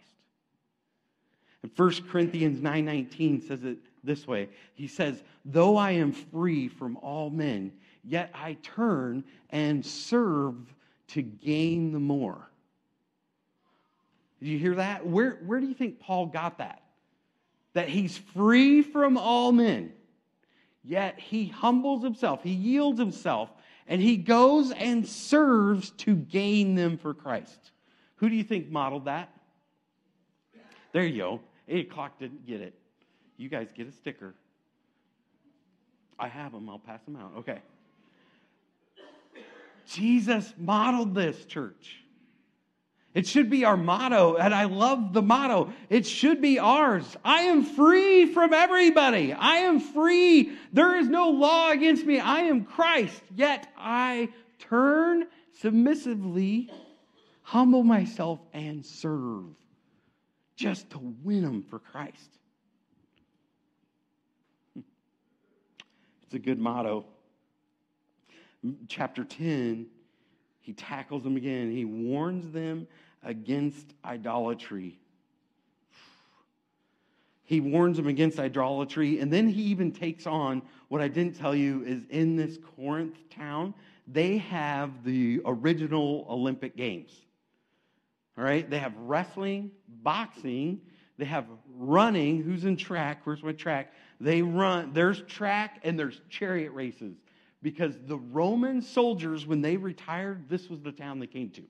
And 1.63 1.71
1 1.75 2.07
Corinthians 2.09 2.61
9:19 2.61 3.41
says 3.41 3.63
it 3.63 3.79
this 4.03 4.27
way. 4.27 4.49
He 4.73 4.87
says, 4.87 5.23
"Though 5.45 5.77
I 5.77 5.91
am 5.91 6.11
free 6.11 6.67
from 6.67 6.97
all 6.97 7.29
men, 7.29 7.71
yet 8.03 8.31
I 8.33 8.53
turn 8.61 9.23
and 9.49 9.85
serve 9.85 10.73
to 11.07 11.21
gain 11.21 11.91
the 11.91 11.99
more." 11.99 12.50
Did 14.41 14.49
you 14.49 14.57
hear 14.57 14.75
that? 14.75 15.05
Where, 15.05 15.39
where 15.45 15.59
do 15.59 15.67
you 15.67 15.75
think 15.75 15.99
Paul 15.99 16.25
got 16.25 16.57
that? 16.57 16.81
That 17.73 17.87
he's 17.87 18.17
free 18.17 18.81
from 18.81 19.17
all 19.17 19.51
men, 19.51 19.93
yet 20.83 21.19
he 21.19 21.45
humbles 21.47 22.03
himself, 22.03 22.43
he 22.43 22.51
yields 22.51 22.99
himself, 22.99 23.49
and 23.87 24.01
he 24.01 24.17
goes 24.17 24.71
and 24.71 25.07
serves 25.07 25.91
to 25.91 26.15
gain 26.15 26.75
them 26.75 26.97
for 26.97 27.13
Christ. 27.13 27.71
Who 28.15 28.29
do 28.29 28.35
you 28.35 28.43
think 28.43 28.69
modeled 28.69 29.05
that? 29.05 29.29
There 30.91 31.05
you 31.05 31.17
go. 31.17 31.39
Eight 31.67 31.89
o'clock 31.89 32.19
didn't 32.19 32.45
get 32.45 32.61
it. 32.61 32.73
You 33.37 33.47
guys 33.47 33.69
get 33.73 33.87
a 33.87 33.91
sticker. 33.91 34.33
I 36.19 36.27
have 36.27 36.51
them, 36.51 36.69
I'll 36.69 36.79
pass 36.79 37.01
them 37.03 37.15
out. 37.15 37.31
Okay. 37.37 37.59
Jesus 39.87 40.53
modeled 40.57 41.15
this, 41.15 41.45
church. 41.45 42.00
It 43.13 43.27
should 43.27 43.49
be 43.49 43.65
our 43.65 43.75
motto, 43.75 44.37
and 44.37 44.53
I 44.53 44.65
love 44.65 45.11
the 45.11 45.21
motto. 45.21 45.73
It 45.89 46.05
should 46.05 46.41
be 46.41 46.59
ours. 46.59 47.17
I 47.25 47.41
am 47.41 47.63
free 47.63 48.25
from 48.25 48.53
everybody. 48.53 49.33
I 49.33 49.57
am 49.57 49.81
free. 49.81 50.53
There 50.71 50.97
is 50.97 51.09
no 51.09 51.29
law 51.29 51.71
against 51.71 52.05
me. 52.05 52.19
I 52.21 52.41
am 52.41 52.63
Christ. 52.63 53.21
Yet 53.35 53.67
I 53.77 54.29
turn 54.59 55.25
submissively, 55.59 56.69
humble 57.41 57.83
myself, 57.83 58.39
and 58.53 58.85
serve 58.85 59.55
just 60.55 60.89
to 60.91 60.99
win 61.23 61.41
them 61.43 61.63
for 61.63 61.79
Christ. 61.79 62.37
It's 66.23 66.33
a 66.33 66.39
good 66.39 66.59
motto. 66.59 67.03
Chapter 68.87 69.25
10 69.25 69.87
he 70.61 70.73
tackles 70.73 71.23
them 71.23 71.35
again. 71.35 71.71
He 71.71 71.85
warns 71.85 72.51
them 72.51 72.87
against 73.23 73.93
idolatry. 74.05 74.99
He 77.43 77.59
warns 77.59 77.97
them 77.97 78.07
against 78.07 78.39
idolatry. 78.39 79.19
And 79.19 79.33
then 79.33 79.49
he 79.49 79.63
even 79.63 79.91
takes 79.91 80.25
on 80.25 80.61
what 80.87 81.01
I 81.01 81.07
didn't 81.07 81.35
tell 81.35 81.55
you 81.55 81.83
is 81.83 82.03
in 82.09 82.35
this 82.35 82.57
Corinth 82.77 83.17
town, 83.29 83.73
they 84.07 84.37
have 84.37 85.03
the 85.03 85.41
original 85.45 86.25
Olympic 86.29 86.77
Games. 86.77 87.11
All 88.37 88.43
right, 88.43 88.69
they 88.69 88.79
have 88.79 88.95
wrestling, 88.97 89.71
boxing, 89.87 90.79
they 91.17 91.25
have 91.25 91.45
running. 91.75 92.41
Who's 92.41 92.65
in 92.65 92.77
track? 92.77 93.21
Where's 93.25 93.43
my 93.43 93.51
track? 93.51 93.93
They 94.19 94.41
run. 94.41 94.93
There's 94.93 95.21
track 95.23 95.79
and 95.83 95.99
there's 95.99 96.21
chariot 96.29 96.71
races 96.71 97.15
because 97.61 97.95
the 98.07 98.17
Roman 98.17 98.81
soldiers, 98.81 99.45
when 99.45 99.61
they 99.61 99.77
retired, 99.77 100.49
this 100.49 100.69
was 100.69 100.81
the 100.81 100.91
town 100.91 101.19
they 101.19 101.27
came 101.27 101.49
to. 101.51 101.63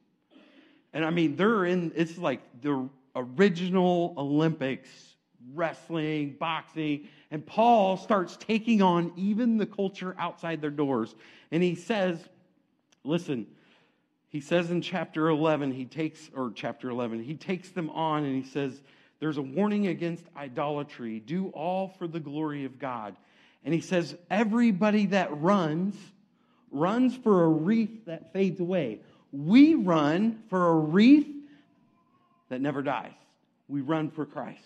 And 0.93 1.05
I 1.05 1.09
mean, 1.09 1.35
they're 1.35 1.65
in, 1.65 1.91
it's 1.95 2.17
like 2.17 2.41
the 2.61 2.89
original 3.15 4.13
Olympics, 4.17 4.89
wrestling, 5.53 6.35
boxing. 6.39 7.07
And 7.29 7.45
Paul 7.45 7.97
starts 7.97 8.37
taking 8.37 8.81
on 8.81 9.11
even 9.15 9.57
the 9.57 9.65
culture 9.65 10.15
outside 10.17 10.61
their 10.61 10.69
doors. 10.69 11.15
And 11.51 11.63
he 11.63 11.75
says, 11.75 12.19
listen, 13.03 13.47
he 14.29 14.39
says 14.39 14.71
in 14.71 14.81
chapter 14.81 15.27
11, 15.29 15.71
he 15.71 15.85
takes, 15.85 16.29
or 16.33 16.51
chapter 16.55 16.89
11, 16.89 17.23
he 17.23 17.35
takes 17.35 17.69
them 17.69 17.89
on 17.89 18.23
and 18.23 18.35
he 18.35 18.49
says, 18.49 18.81
there's 19.19 19.37
a 19.37 19.41
warning 19.41 19.87
against 19.87 20.25
idolatry. 20.35 21.19
Do 21.19 21.49
all 21.49 21.89
for 21.89 22.07
the 22.07 22.19
glory 22.19 22.65
of 22.65 22.79
God. 22.79 23.15
And 23.63 23.73
he 23.73 23.81
says, 23.81 24.15
everybody 24.29 25.07
that 25.07 25.39
runs, 25.39 25.95
runs 26.71 27.15
for 27.15 27.43
a 27.43 27.47
wreath 27.47 28.05
that 28.05 28.33
fades 28.33 28.59
away. 28.59 29.01
We 29.31 29.75
run 29.75 30.43
for 30.49 30.69
a 30.69 30.75
wreath 30.75 31.27
that 32.49 32.61
never 32.61 32.81
dies. 32.81 33.13
We 33.67 33.81
run 33.81 34.09
for 34.09 34.25
Christ. 34.25 34.59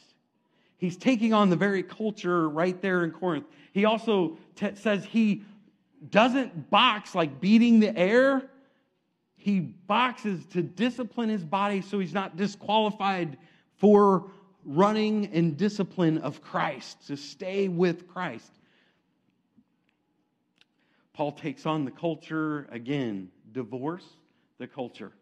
He's 0.77 0.97
taking 0.97 1.33
on 1.33 1.49
the 1.49 1.55
very 1.55 1.83
culture 1.83 2.49
right 2.49 2.79
there 2.81 3.03
in 3.03 3.11
Corinth. 3.11 3.45
He 3.73 3.85
also 3.85 4.37
t- 4.55 4.75
says 4.75 5.05
he 5.05 5.43
doesn't 6.09 6.69
box 6.69 7.15
like 7.15 7.39
beating 7.39 7.79
the 7.79 7.95
air. 7.97 8.49
He 9.35 9.59
boxes 9.59 10.45
to 10.47 10.61
discipline 10.61 11.29
his 11.29 11.43
body 11.43 11.81
so 11.81 11.99
he's 11.99 12.13
not 12.13 12.35
disqualified 12.35 13.37
for 13.77 14.31
running 14.63 15.25
in 15.25 15.55
discipline 15.55 16.17
of 16.17 16.41
Christ, 16.41 17.07
to 17.07 17.15
stay 17.15 17.67
with 17.67 18.07
Christ. 18.07 18.51
Paul 21.15 21.31
takes 21.31 21.65
on 21.65 21.85
the 21.85 21.91
culture 21.91 22.67
again, 22.69 23.29
divorce 23.53 24.05
the 24.57 24.67
culture. 24.67 25.13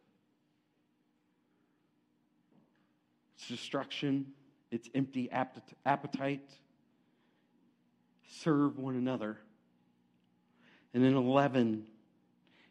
It's 3.36 3.48
destruction, 3.48 4.26
it's 4.72 4.90
empty 4.96 5.30
appetite. 5.32 6.50
Serve 8.28 8.80
one 8.80 8.96
another. 8.96 9.38
And 10.96 11.04
in 11.04 11.16
11, 11.16 11.84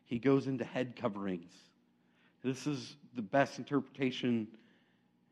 he 0.04 0.18
goes 0.18 0.48
into 0.48 0.64
head 0.64 0.96
coverings. 0.96 1.52
This 2.42 2.66
is 2.66 2.96
the 3.14 3.22
best 3.22 3.56
interpretation. 3.56 4.48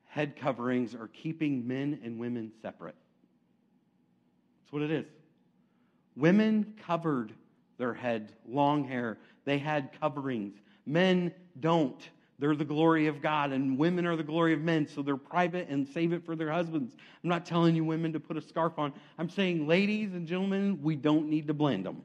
Head 0.07 0.37
coverings 0.37 0.95
are 0.95 1.09
keeping 1.09 1.67
men 1.67 1.99
and 2.05 2.21
women 2.21 2.53
separate. 2.63 2.95
That's 4.61 4.73
what 4.73 4.83
it 4.83 4.93
is. 4.93 5.07
Women 6.15 6.75
covered 6.87 7.33
their 7.81 7.95
head, 7.95 8.33
long 8.49 8.85
hair. 8.85 9.19
They 9.45 9.59
had 9.59 9.91
coverings. 10.01 10.55
Men 10.87 11.35
don't. 11.59 12.09
They're 12.39 12.55
the 12.55 12.65
glory 12.65 13.07
of 13.07 13.21
God, 13.21 13.53
and 13.53 13.77
women 13.77 14.07
are 14.07 14.17
the 14.17 14.23
glory 14.23 14.55
of 14.55 14.61
men, 14.61 14.87
so 14.87 15.03
they're 15.03 15.17
private 15.17 15.69
and 15.69 15.87
save 15.87 16.13
it 16.13 16.25
for 16.25 16.37
their 16.37 16.51
husbands. 16.51 16.97
I'm 17.23 17.29
not 17.29 17.45
telling 17.45 17.75
you 17.75 17.85
women 17.85 18.13
to 18.15 18.21
put 18.21 18.37
a 18.37 18.41
scarf 18.41 18.79
on. 18.79 18.95
I'm 19.19 19.29
saying, 19.29 19.67
ladies 19.67 20.15
and 20.15 20.27
gentlemen, 20.27 20.79
we 20.83 20.97
don't 20.97 21.29
need 21.29 21.49
to 21.49 21.55
blend 21.55 21.85
them. 21.85 22.05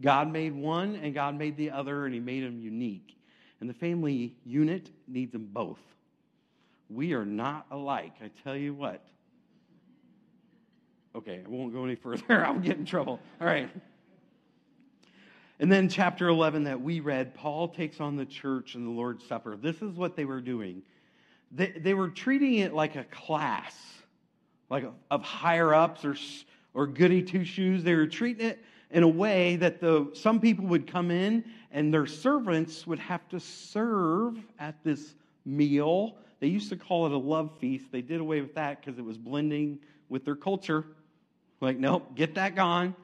God 0.00 0.30
made 0.30 0.54
one, 0.54 0.96
and 0.96 1.14
God 1.14 1.38
made 1.38 1.56
the 1.56 1.70
other, 1.70 2.04
and 2.04 2.12
He 2.12 2.20
made 2.20 2.42
them 2.42 2.60
unique. 2.60 3.16
And 3.60 3.70
the 3.70 3.74
family 3.74 4.34
unit 4.44 4.90
needs 5.08 5.32
them 5.32 5.48
both. 5.50 5.80
We 6.90 7.14
are 7.14 7.24
not 7.24 7.66
alike, 7.70 8.16
I 8.22 8.30
tell 8.44 8.56
you 8.56 8.74
what. 8.74 9.02
Okay, 11.14 11.40
I 11.42 11.48
won't 11.48 11.72
go 11.72 11.84
any 11.84 11.94
further. 11.94 12.22
I'll 12.44 12.58
get 12.58 12.76
in 12.76 12.84
trouble. 12.84 13.18
All 13.40 13.46
right. 13.46 13.70
And 15.58 15.72
then, 15.72 15.88
chapter 15.88 16.28
11 16.28 16.64
that 16.64 16.80
we 16.80 17.00
read, 17.00 17.34
Paul 17.34 17.68
takes 17.68 17.98
on 18.00 18.16
the 18.16 18.26
church 18.26 18.74
and 18.74 18.86
the 18.86 18.90
Lord's 18.90 19.26
Supper. 19.26 19.56
This 19.56 19.80
is 19.80 19.96
what 19.96 20.14
they 20.14 20.26
were 20.26 20.42
doing. 20.42 20.82
They, 21.50 21.70
they 21.70 21.94
were 21.94 22.10
treating 22.10 22.56
it 22.58 22.74
like 22.74 22.96
a 22.96 23.04
class, 23.04 23.74
like 24.68 24.84
of 25.10 25.22
higher 25.22 25.72
ups 25.72 26.04
or, 26.04 26.16
or 26.74 26.86
goody 26.86 27.22
two 27.22 27.44
shoes. 27.44 27.82
They 27.82 27.94
were 27.94 28.06
treating 28.06 28.46
it 28.46 28.62
in 28.90 29.02
a 29.02 29.08
way 29.08 29.56
that 29.56 29.80
the, 29.80 30.10
some 30.12 30.40
people 30.40 30.66
would 30.66 30.86
come 30.86 31.10
in 31.10 31.44
and 31.72 31.92
their 31.92 32.06
servants 32.06 32.86
would 32.86 32.98
have 32.98 33.26
to 33.30 33.40
serve 33.40 34.38
at 34.58 34.82
this 34.84 35.14
meal. 35.46 36.16
They 36.40 36.48
used 36.48 36.68
to 36.68 36.76
call 36.76 37.06
it 37.06 37.12
a 37.12 37.18
love 37.18 37.50
feast. 37.58 37.86
They 37.90 38.02
did 38.02 38.20
away 38.20 38.42
with 38.42 38.54
that 38.56 38.84
because 38.84 38.98
it 38.98 39.04
was 39.04 39.16
blending 39.16 39.78
with 40.10 40.24
their 40.24 40.36
culture. 40.36 40.84
Like, 41.60 41.78
nope, 41.78 42.14
get 42.14 42.34
that 42.34 42.54
gone. 42.54 42.94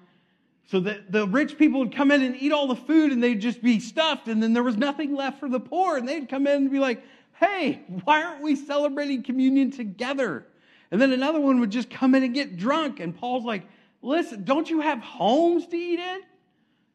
So 0.66 0.80
that 0.80 1.12
the 1.12 1.26
rich 1.26 1.58
people 1.58 1.80
would 1.80 1.94
come 1.94 2.10
in 2.10 2.22
and 2.22 2.36
eat 2.36 2.52
all 2.52 2.66
the 2.66 2.76
food 2.76 3.12
and 3.12 3.22
they'd 3.22 3.40
just 3.40 3.62
be 3.62 3.78
stuffed, 3.80 4.28
and 4.28 4.42
then 4.42 4.52
there 4.52 4.62
was 4.62 4.76
nothing 4.76 5.14
left 5.14 5.40
for 5.40 5.48
the 5.48 5.60
poor. 5.60 5.96
And 5.96 6.08
they'd 6.08 6.28
come 6.28 6.46
in 6.46 6.54
and 6.54 6.70
be 6.70 6.78
like, 6.78 7.02
hey, 7.38 7.82
why 8.04 8.22
aren't 8.22 8.42
we 8.42 8.56
celebrating 8.56 9.22
communion 9.22 9.70
together? 9.70 10.46
And 10.90 11.00
then 11.00 11.12
another 11.12 11.40
one 11.40 11.60
would 11.60 11.70
just 11.70 11.90
come 11.90 12.14
in 12.14 12.22
and 12.22 12.32
get 12.34 12.56
drunk. 12.56 13.00
And 13.00 13.16
Paul's 13.16 13.44
like, 13.44 13.64
listen, 14.02 14.44
don't 14.44 14.68
you 14.70 14.80
have 14.80 15.00
homes 15.00 15.66
to 15.66 15.76
eat 15.76 15.98
in? 15.98 16.20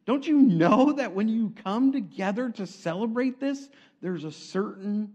Don't 0.05 0.25
you 0.25 0.37
know 0.37 0.93
that 0.93 1.13
when 1.13 1.27
you 1.27 1.53
come 1.63 1.91
together 1.91 2.49
to 2.51 2.65
celebrate 2.65 3.39
this, 3.39 3.67
there's 4.01 4.23
a 4.23 4.31
certain 4.31 5.13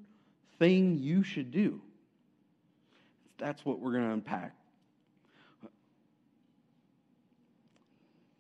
thing 0.59 0.99
you 0.99 1.23
should 1.23 1.51
do? 1.51 1.81
That's 3.39 3.65
what 3.65 3.81
we're 3.81 3.93
going 3.93 4.05
to 4.05 4.13
unpack. 4.13 4.55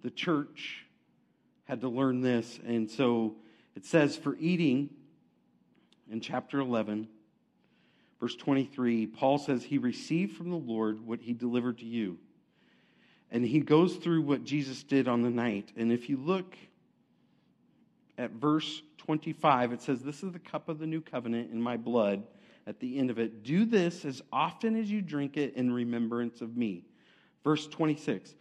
The 0.02 0.10
church 0.10 0.84
had 1.64 1.80
to 1.80 1.88
learn 1.88 2.20
this. 2.20 2.58
And 2.66 2.90
so 2.90 3.36
it 3.74 3.84
says, 3.84 4.16
for 4.16 4.36
eating 4.36 4.90
in 6.10 6.20
chapter 6.20 6.58
11, 6.58 7.08
verse 8.20 8.34
23, 8.36 9.06
Paul 9.06 9.38
says, 9.38 9.64
He 9.64 9.78
received 9.78 10.36
from 10.36 10.50
the 10.50 10.56
Lord 10.56 11.06
what 11.06 11.20
he 11.20 11.32
delivered 11.32 11.78
to 11.78 11.86
you. 11.86 12.18
And 13.30 13.44
he 13.44 13.60
goes 13.60 13.96
through 13.96 14.22
what 14.22 14.44
Jesus 14.44 14.82
did 14.82 15.08
on 15.08 15.22
the 15.22 15.30
night. 15.30 15.72
And 15.76 15.90
if 15.90 16.10
you 16.10 16.18
look 16.18 16.54
at 18.18 18.32
verse 18.32 18.82
25, 18.98 19.72
it 19.72 19.80
says, 19.80 20.02
This 20.02 20.22
is 20.22 20.32
the 20.32 20.38
cup 20.38 20.68
of 20.68 20.78
the 20.78 20.86
new 20.86 21.00
covenant 21.00 21.50
in 21.50 21.62
my 21.62 21.76
blood 21.76 22.24
at 22.66 22.78
the 22.78 22.98
end 22.98 23.10
of 23.10 23.18
it. 23.18 23.42
Do 23.42 23.64
this 23.64 24.04
as 24.04 24.20
often 24.32 24.76
as 24.76 24.90
you 24.90 25.00
drink 25.00 25.36
it 25.36 25.54
in 25.54 25.72
remembrance 25.72 26.40
of 26.40 26.56
me. 26.56 26.84
Verse 27.42 27.66
26 27.66 28.34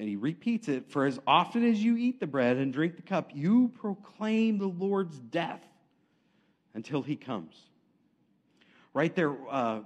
and 0.00 0.08
he 0.08 0.16
repeats 0.16 0.66
it 0.68 0.90
For 0.90 1.04
as 1.04 1.20
often 1.26 1.62
as 1.62 1.84
you 1.84 1.98
eat 1.98 2.20
the 2.20 2.26
bread 2.26 2.56
and 2.56 2.72
drink 2.72 2.96
the 2.96 3.02
cup, 3.02 3.32
you 3.34 3.70
proclaim 3.78 4.56
the 4.56 4.66
Lord's 4.66 5.18
death 5.18 5.62
until 6.72 7.02
he 7.02 7.16
comes. 7.16 7.54
Right 8.94 9.14
there, 9.14 9.36
uh, 9.50 9.80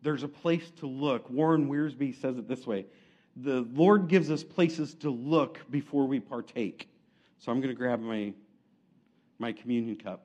there's 0.00 0.22
a 0.22 0.28
place 0.28 0.70
to 0.78 0.86
look. 0.86 1.28
Warren 1.28 1.68
Wiersbe 1.68 2.18
says 2.18 2.38
it 2.38 2.48
this 2.48 2.66
way 2.66 2.86
The 3.36 3.66
Lord 3.74 4.08
gives 4.08 4.30
us 4.30 4.42
places 4.42 4.94
to 4.96 5.10
look 5.10 5.60
before 5.70 6.06
we 6.06 6.18
partake. 6.18 6.88
So 7.38 7.52
I'm 7.52 7.60
going 7.60 7.68
to 7.68 7.78
grab 7.78 8.00
my, 8.00 8.32
my 9.38 9.52
communion 9.52 9.96
cup. 9.96 10.24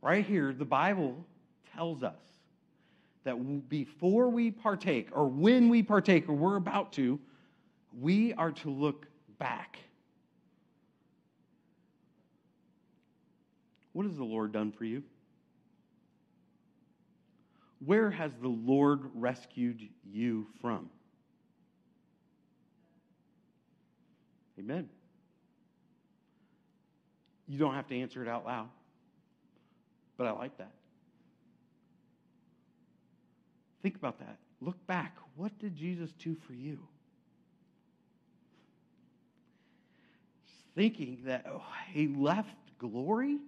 Right 0.00 0.24
here, 0.24 0.52
the 0.52 0.64
Bible 0.64 1.26
tells 1.74 2.04
us 2.04 2.37
that 3.28 3.68
before 3.68 4.30
we 4.30 4.50
partake, 4.50 5.10
or 5.12 5.28
when 5.28 5.68
we 5.68 5.82
partake, 5.82 6.30
or 6.30 6.32
we're 6.32 6.56
about 6.56 6.94
to, 6.94 7.20
we 8.00 8.32
are 8.32 8.52
to 8.52 8.70
look 8.70 9.06
back. 9.38 9.78
What 13.92 14.06
has 14.06 14.16
the 14.16 14.24
Lord 14.24 14.52
done 14.52 14.72
for 14.72 14.86
you? 14.86 15.02
Where 17.84 18.10
has 18.10 18.32
the 18.40 18.48
Lord 18.48 19.10
rescued 19.14 19.82
you 20.10 20.46
from? 20.62 20.88
Amen. 24.58 24.88
You 27.46 27.58
don't 27.58 27.74
have 27.74 27.88
to 27.88 28.00
answer 28.00 28.22
it 28.22 28.28
out 28.28 28.46
loud, 28.46 28.68
but 30.16 30.26
I 30.26 30.30
like 30.30 30.56
that. 30.56 30.72
Think 33.82 33.96
about 33.96 34.18
that. 34.18 34.38
Look 34.60 34.86
back. 34.86 35.16
What 35.36 35.56
did 35.58 35.76
Jesus 35.76 36.10
do 36.18 36.36
for 36.46 36.52
you? 36.52 36.78
Thinking 40.74 41.18
that 41.24 41.46
oh, 41.48 41.62
he 41.92 42.08
left 42.08 42.54
glory, 42.78 43.38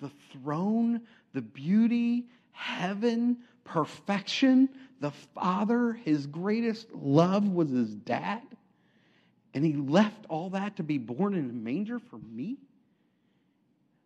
the 0.00 0.10
throne, 0.32 1.02
the 1.32 1.42
beauty, 1.42 2.26
heaven, 2.52 3.38
perfection, 3.64 4.68
the 5.00 5.10
Father, 5.34 5.92
his 5.92 6.26
greatest 6.26 6.92
love 6.92 7.48
was 7.48 7.70
his 7.70 7.94
dad. 7.94 8.42
And 9.54 9.64
he 9.64 9.74
left 9.74 10.26
all 10.28 10.50
that 10.50 10.76
to 10.76 10.82
be 10.82 10.98
born 10.98 11.34
in 11.34 11.50
a 11.50 11.52
manger 11.52 11.98
for 11.98 12.18
me? 12.18 12.58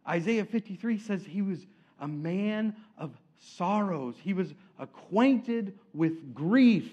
Isaiah 0.09 0.45
53 0.45 0.99
says 0.99 1.25
he 1.25 1.43
was 1.43 1.67
a 2.01 2.09
man 2.09 2.77
of 2.97 3.11
sorrows, 3.39 4.17
he 4.23 4.33
was 4.33 4.55
acquainted 4.79 5.79
with 5.93 6.35
grief. 6.35 6.91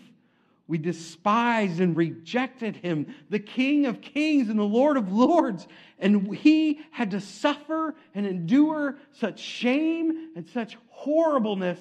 We 0.67 0.77
despised 0.77 1.81
and 1.81 1.97
rejected 1.97 2.77
him, 2.77 3.13
the 3.29 3.39
King 3.39 3.87
of 3.87 3.99
kings 3.99 4.47
and 4.49 4.57
the 4.57 4.63
Lord 4.63 4.95
of 4.95 5.11
lords. 5.11 5.67
And 5.99 6.33
he 6.35 6.79
had 6.91 7.11
to 7.11 7.19
suffer 7.19 7.95
and 8.15 8.25
endure 8.25 8.97
such 9.11 9.39
shame 9.39 10.29
and 10.35 10.47
such 10.47 10.77
horribleness. 10.89 11.79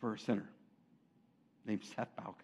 For 0.00 0.14
a 0.14 0.18
sinner 0.18 0.48
named 1.64 1.84
Seth 1.84 2.14
Bowker. 2.16 2.34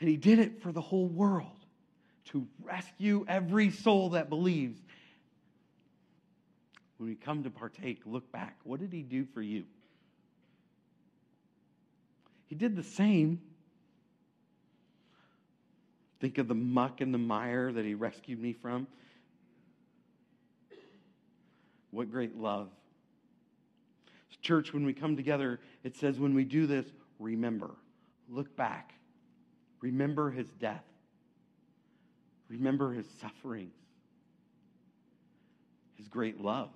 And 0.00 0.08
he 0.08 0.16
did 0.16 0.38
it 0.38 0.62
for 0.62 0.72
the 0.72 0.80
whole 0.80 1.08
world 1.08 1.59
to 2.26 2.46
rescue 2.62 3.24
every 3.28 3.70
soul 3.70 4.10
that 4.10 4.28
believes. 4.28 4.80
When 6.98 7.08
we 7.08 7.14
come 7.14 7.42
to 7.44 7.50
partake, 7.50 8.02
look 8.04 8.30
back. 8.30 8.58
What 8.64 8.80
did 8.80 8.92
he 8.92 9.02
do 9.02 9.24
for 9.32 9.42
you? 9.42 9.64
He 12.46 12.54
did 12.54 12.76
the 12.76 12.82
same. 12.82 13.40
Think 16.20 16.38
of 16.38 16.48
the 16.48 16.54
muck 16.54 17.00
and 17.00 17.14
the 17.14 17.18
mire 17.18 17.72
that 17.72 17.84
he 17.84 17.94
rescued 17.94 18.40
me 18.40 18.52
from. 18.52 18.86
What 21.90 22.10
great 22.10 22.36
love. 22.36 22.68
Church, 24.42 24.72
when 24.72 24.86
we 24.86 24.92
come 24.92 25.16
together, 25.16 25.60
it 25.84 25.96
says 25.96 26.18
when 26.18 26.34
we 26.34 26.44
do 26.44 26.66
this, 26.66 26.86
remember, 27.18 27.72
look 28.28 28.54
back. 28.56 28.94
Remember 29.80 30.30
his 30.30 30.48
death. 30.58 30.84
Remember 32.50 32.92
his 32.92 33.06
sufferings, 33.20 33.72
his 35.96 36.08
great 36.08 36.40
love. 36.40 36.70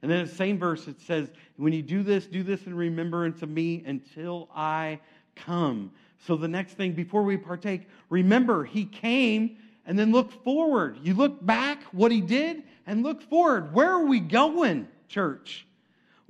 And 0.00 0.10
then 0.10 0.26
the 0.26 0.32
same 0.32 0.58
verse, 0.58 0.88
it 0.88 1.00
says, 1.02 1.30
When 1.56 1.72
you 1.72 1.82
do 1.82 2.02
this, 2.02 2.26
do 2.26 2.42
this 2.42 2.66
in 2.66 2.74
remembrance 2.74 3.42
of 3.42 3.50
me 3.50 3.84
until 3.86 4.48
I 4.54 4.98
come. 5.36 5.92
So 6.26 6.36
the 6.36 6.48
next 6.48 6.74
thing, 6.74 6.92
before 6.92 7.22
we 7.22 7.36
partake, 7.36 7.86
remember, 8.08 8.64
he 8.64 8.84
came 8.86 9.58
and 9.86 9.98
then 9.98 10.10
look 10.10 10.42
forward. 10.42 10.98
You 11.02 11.14
look 11.14 11.44
back, 11.44 11.82
what 11.92 12.10
he 12.10 12.20
did, 12.20 12.62
and 12.86 13.02
look 13.02 13.22
forward. 13.22 13.74
Where 13.74 13.90
are 13.90 14.06
we 14.06 14.20
going, 14.20 14.88
church? 15.08 15.66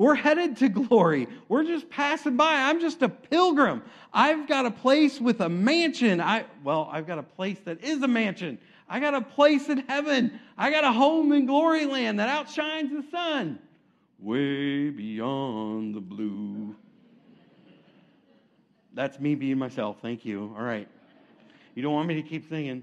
We're 0.03 0.17
headed 0.17 0.57
to 0.57 0.69
glory. 0.69 1.29
We're 1.49 1.63
just 1.63 1.89
passing 1.89 2.37
by. 2.37 2.55
I'm 2.55 2.81
just 2.81 3.03
a 3.03 3.09
pilgrim. 3.09 3.85
I've 4.13 4.49
got 4.49 4.67
a 4.67 4.71
place 4.73 5.21
with 5.21 5.41
a 5.41 5.49
mansion. 5.49 6.21
I 6.21 6.45
well, 6.65 6.89
I've 6.91 7.07
got 7.07 7.21
a 7.21 7.23
place 7.23 7.59
that 7.67 7.85
is 7.85 8.03
a 8.03 8.09
mansion. 8.09 8.59
I 8.89 8.99
got 8.99 9.15
a 9.15 9.21
place 9.21 9.69
in 9.69 9.79
heaven. 9.87 10.41
I 10.59 10.73
got 10.73 10.83
a 10.83 10.91
home 10.91 11.31
in 11.31 11.47
glory 11.47 11.87
land 11.87 12.19
that 12.19 12.29
outshines 12.29 12.91
the 12.91 13.09
sun. 13.13 13.61
Way 14.19 14.91
beyond 14.91 15.95
the 15.95 16.01
blue. 16.01 16.75
That's 18.95 19.21
me 19.21 19.37
being 19.37 19.57
myself. 19.57 19.99
Thank 20.03 20.25
you. 20.25 20.53
All 20.59 20.65
right. 20.65 20.89
You 21.77 21.83
don't 21.85 21.93
want 21.93 22.09
me 22.09 22.15
to 22.15 22.23
keep 22.23 22.49
singing. 22.49 22.83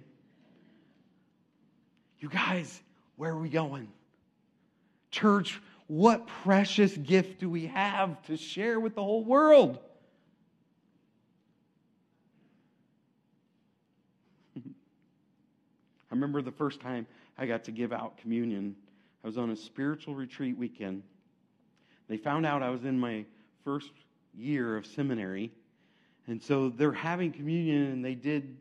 You 2.19 2.29
guys, 2.29 2.82
where 3.17 3.34
are 3.34 3.38
we 3.38 3.49
going? 3.49 3.89
Church, 5.12 5.60
what 5.89 6.28
precious 6.28 6.95
gift 6.95 7.39
do 7.39 7.49
we 7.49 7.65
have 7.65 8.21
to 8.28 8.38
share 8.38 8.80
with 8.80 8.93
the 8.93 9.04
whole 9.04 9.23
world? 9.23 9.80
I 14.56 14.62
remember 16.12 16.43
the 16.43 16.52
first 16.52 16.80
time 16.80 17.08
I 17.39 17.47
got 17.47 17.63
to 17.63 17.71
give 17.71 17.91
out 17.91 18.19
communion. 18.19 18.75
I 19.23 19.28
was 19.28 19.39
on 19.39 19.49
a 19.49 19.56
spiritual 19.56 20.13
retreat 20.13 20.56
weekend. 20.56 21.02
They 22.08 22.17
found 22.17 22.45
out 22.45 22.62
I 22.62 22.69
was 22.69 22.86
in 22.86 22.99
my 22.99 23.25
first 23.63 23.89
year 24.38 24.78
of 24.78 24.86
seminary. 24.86 25.52
And 26.28 26.39
so 26.39 26.69
they're 26.69 26.91
having 26.91 27.32
communion, 27.32 27.88
and 27.88 28.06
they 28.06 28.13
did 28.13 28.56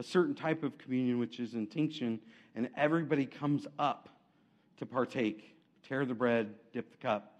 a 0.00 0.02
certain 0.02 0.34
type 0.34 0.64
of 0.64 0.76
communion, 0.78 1.20
which 1.20 1.38
is 1.38 1.54
intinction, 1.54 2.18
and 2.56 2.68
everybody 2.76 3.26
comes 3.26 3.68
up 3.78 4.08
to 4.78 4.86
partake 4.86 5.53
tear 5.88 6.04
the 6.04 6.14
bread, 6.14 6.54
dip 6.72 6.90
the 6.90 6.96
cup. 6.98 7.32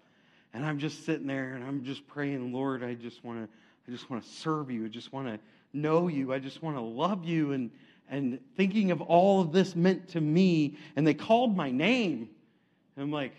And 0.53 0.65
I'm 0.65 0.79
just 0.79 1.05
sitting 1.05 1.27
there 1.27 1.53
and 1.53 1.63
I'm 1.63 1.83
just 1.83 2.07
praying, 2.07 2.53
Lord, 2.53 2.83
I 2.83 2.93
just 2.93 3.23
want 3.23 3.43
to 3.43 3.49
I 3.87 3.91
just 3.91 4.09
want 4.09 4.23
to 4.23 4.29
serve 4.29 4.71
you. 4.71 4.85
I 4.85 4.87
just 4.87 5.13
want 5.13 5.27
to 5.27 5.37
know 5.73 6.07
you. 6.07 6.33
I 6.33 6.39
just 6.39 6.63
want 6.63 6.75
to 6.77 6.81
love 6.81 7.25
you 7.25 7.51
and 7.51 7.69
and 8.09 8.39
thinking 8.55 8.91
of 8.91 9.01
all 9.01 9.41
of 9.41 9.51
this 9.51 9.75
meant 9.75 10.09
to 10.09 10.21
me 10.21 10.77
and 10.95 11.05
they 11.05 11.13
called 11.13 11.55
my 11.55 11.71
name. 11.71 12.29
And 12.95 13.03
I'm 13.03 13.11
like, 13.11 13.33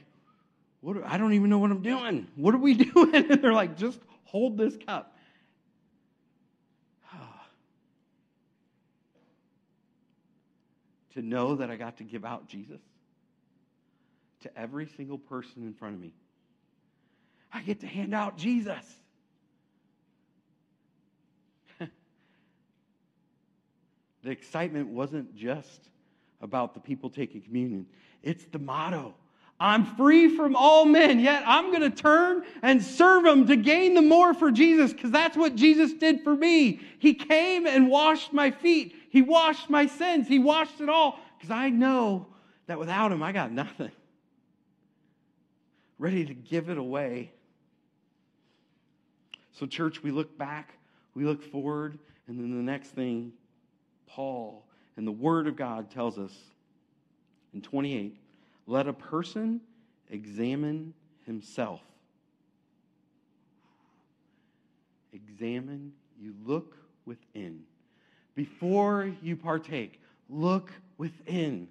what 0.81 0.99
I 1.05 1.19
don't 1.19 1.33
even 1.33 1.51
know 1.51 1.59
what 1.59 1.71
I'm 1.71 1.83
doing. 1.83 2.27
What 2.37 2.55
are 2.55 2.59
we 2.59 2.75
doing? 2.93 3.15
And 3.15 3.43
they're 3.43 3.53
like, 3.53 3.77
just 3.77 3.99
hold 4.25 4.59
this 4.59 4.77
cup. 4.87 5.17
to 11.15 11.23
know 11.23 11.55
that 11.57 11.71
I 11.71 11.77
got 11.77 11.97
to 11.99 12.05
give 12.05 12.25
out 12.25 12.49
Jesus 12.49 12.81
to 14.47 14.59
every 14.59 14.87
single 14.97 15.19
person 15.19 15.63
in 15.63 15.75
front 15.75 15.95
of 15.97 16.01
me. 16.01 16.13
I 17.53 17.61
get 17.63 17.81
to 17.81 17.87
hand 17.87 18.15
out 18.15 18.39
Jesus. 18.39 18.85
the 24.23 24.31
excitement 24.31 24.89
wasn't 24.89 25.35
just 25.37 25.89
about 26.41 26.75
the 26.75 26.81
people 26.81 27.11
taking 27.11 27.41
communion, 27.41 27.87
it's 28.23 28.45
the 28.47 28.59
motto. 28.59 29.15
I'm 29.59 29.87
free 29.97 30.37
from 30.37 30.55
all 30.55 30.85
men, 30.85 31.19
yet 31.19 31.43
I'm 31.47 31.71
going 31.71 31.81
to 31.81 31.89
turn 31.89 32.45
and 32.61 32.83
serve 32.83 33.25
them 33.25 33.47
to 33.47 33.57
gain 33.57 33.95
the 33.95 34.03
more 34.03 34.35
for 34.35 34.51
Jesus 34.51 34.93
because 34.93 35.11
that's 35.11 35.35
what 35.35 35.55
Jesus 35.55 35.95
did 35.95 36.23
for 36.23 36.37
me. 36.37 36.81
He 36.99 37.15
came 37.15 37.67
and 37.67 37.89
washed 37.89 38.35
my 38.35 38.51
feet. 38.51 38.95
He 39.09 39.23
washed 39.23 39.71
my 39.71 39.87
sins. 39.87 40.29
He 40.29 40.39
washed 40.39 40.83
it 40.83 40.91
all 40.91 41.19
because 41.39 41.51
I 41.51 41.71
know 41.71 42.27
that 42.67 42.79
without 42.79 43.11
him, 43.13 43.23
I 43.23 43.33
got 43.33 43.51
nothing 43.51 43.93
ready 45.99 46.25
to 46.25 46.35
give 46.35 46.69
it 46.69 46.79
away. 46.79 47.33
So, 49.53 49.67
church, 49.67 50.03
we 50.03 50.11
look 50.11 50.37
back, 50.37 50.75
we 51.15 51.25
look 51.25 51.43
forward, 51.43 51.99
and 52.29 52.39
then 52.39 52.57
the 52.57 52.63
next 52.63 52.89
thing, 52.89 53.33
Paul 54.07 54.67
and 54.97 55.07
the 55.07 55.13
Word 55.13 55.47
of 55.47 55.57
God 55.57 55.91
tells 55.91 56.19
us 56.19 56.33
in 57.55 57.63
28 57.63 58.19
let 58.67 58.89
a 58.89 58.93
person 58.93 59.61
examine 60.11 60.93
himself. 61.25 61.81
Examine, 65.13 65.93
you 66.21 66.35
look 66.45 66.77
within. 67.05 67.63
Before 68.35 69.11
you 69.23 69.37
partake, 69.37 70.01
look 70.29 70.73
within. 70.99 71.69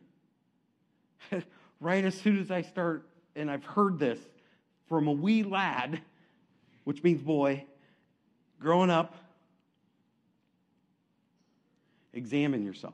right 1.80 2.06
as 2.06 2.16
soon 2.16 2.40
as 2.40 2.50
I 2.50 2.62
start 2.62 3.06
and 3.36 3.50
I've 3.52 3.66
heard 3.66 4.00
this 4.00 4.20
from 4.88 5.08
a 5.08 5.12
wee 5.12 5.44
lad, 5.44 6.02
which 6.84 7.04
means 7.04 7.22
boy, 7.22 7.66
growing 8.60 8.90
up, 8.90 9.16
examine 12.14 12.64
yourself. 12.64 12.94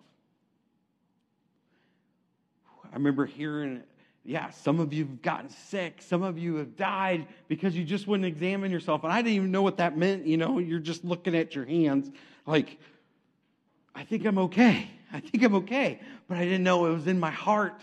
I 2.91 2.95
remember 2.95 3.25
hearing, 3.25 3.83
yeah, 4.25 4.49
some 4.49 4.79
of 4.79 4.93
you 4.93 5.05
have 5.05 5.21
gotten 5.21 5.49
sick, 5.49 6.01
some 6.01 6.23
of 6.23 6.37
you 6.37 6.55
have 6.55 6.75
died 6.75 7.27
because 7.47 7.75
you 7.75 7.85
just 7.85 8.07
wouldn't 8.07 8.27
examine 8.27 8.71
yourself. 8.71 9.03
And 9.03 9.13
I 9.13 9.21
didn't 9.21 9.35
even 9.35 9.51
know 9.51 9.61
what 9.61 9.77
that 9.77 9.97
meant. 9.97 10.25
You 10.25 10.37
know, 10.37 10.59
you're 10.59 10.79
just 10.79 11.05
looking 11.05 11.35
at 11.35 11.55
your 11.55 11.65
hands 11.65 12.11
like, 12.45 12.79
I 13.95 14.03
think 14.03 14.25
I'm 14.25 14.37
okay. 14.39 14.89
I 15.13 15.19
think 15.19 15.43
I'm 15.43 15.55
okay. 15.55 15.99
But 16.27 16.37
I 16.37 16.43
didn't 16.43 16.63
know 16.63 16.85
it 16.85 16.93
was 16.93 17.07
in 17.07 17.19
my 17.19 17.31
heart. 17.31 17.81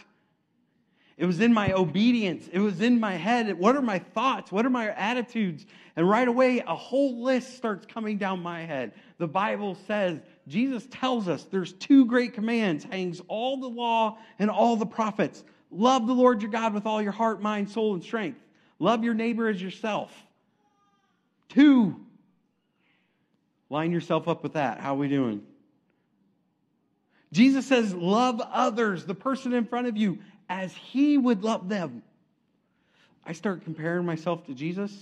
It 1.18 1.26
was 1.26 1.40
in 1.40 1.52
my 1.52 1.72
obedience. 1.72 2.48
It 2.52 2.60
was 2.60 2.80
in 2.80 3.00
my 3.00 3.14
head. 3.14 3.58
What 3.58 3.74
are 3.74 3.82
my 3.82 3.98
thoughts? 3.98 4.52
What 4.52 4.64
are 4.64 4.70
my 4.70 4.90
attitudes? 4.90 5.66
And 5.96 6.08
right 6.08 6.28
away, 6.28 6.62
a 6.64 6.76
whole 6.76 7.24
list 7.24 7.56
starts 7.56 7.84
coming 7.86 8.18
down 8.18 8.40
my 8.40 8.64
head. 8.64 8.92
The 9.18 9.26
Bible 9.26 9.76
says, 9.88 10.20
Jesus 10.46 10.86
tells 10.92 11.26
us 11.26 11.42
there's 11.50 11.72
two 11.72 12.06
great 12.06 12.34
commands, 12.34 12.84
hangs 12.84 13.20
all 13.26 13.56
the 13.56 13.68
law 13.68 14.18
and 14.38 14.48
all 14.48 14.76
the 14.76 14.86
prophets. 14.86 15.42
Love 15.72 16.06
the 16.06 16.12
Lord 16.12 16.40
your 16.40 16.52
God 16.52 16.72
with 16.72 16.86
all 16.86 17.02
your 17.02 17.12
heart, 17.12 17.42
mind, 17.42 17.68
soul, 17.68 17.94
and 17.94 18.02
strength. 18.02 18.40
Love 18.78 19.02
your 19.02 19.14
neighbor 19.14 19.48
as 19.48 19.60
yourself. 19.60 20.14
Two. 21.48 21.96
Line 23.70 23.90
yourself 23.90 24.28
up 24.28 24.44
with 24.44 24.52
that. 24.52 24.78
How 24.78 24.94
are 24.94 24.98
we 24.98 25.08
doing? 25.08 25.42
Jesus 27.32 27.66
says, 27.66 27.92
Love 27.92 28.40
others, 28.40 29.04
the 29.04 29.16
person 29.16 29.52
in 29.52 29.66
front 29.66 29.88
of 29.88 29.96
you, 29.96 30.20
as 30.48 30.74
he 30.74 31.18
would 31.18 31.42
love 31.44 31.68
them. 31.68 32.02
I 33.24 33.32
start 33.32 33.64
comparing 33.64 34.06
myself 34.06 34.46
to 34.46 34.54
Jesus. 34.54 34.92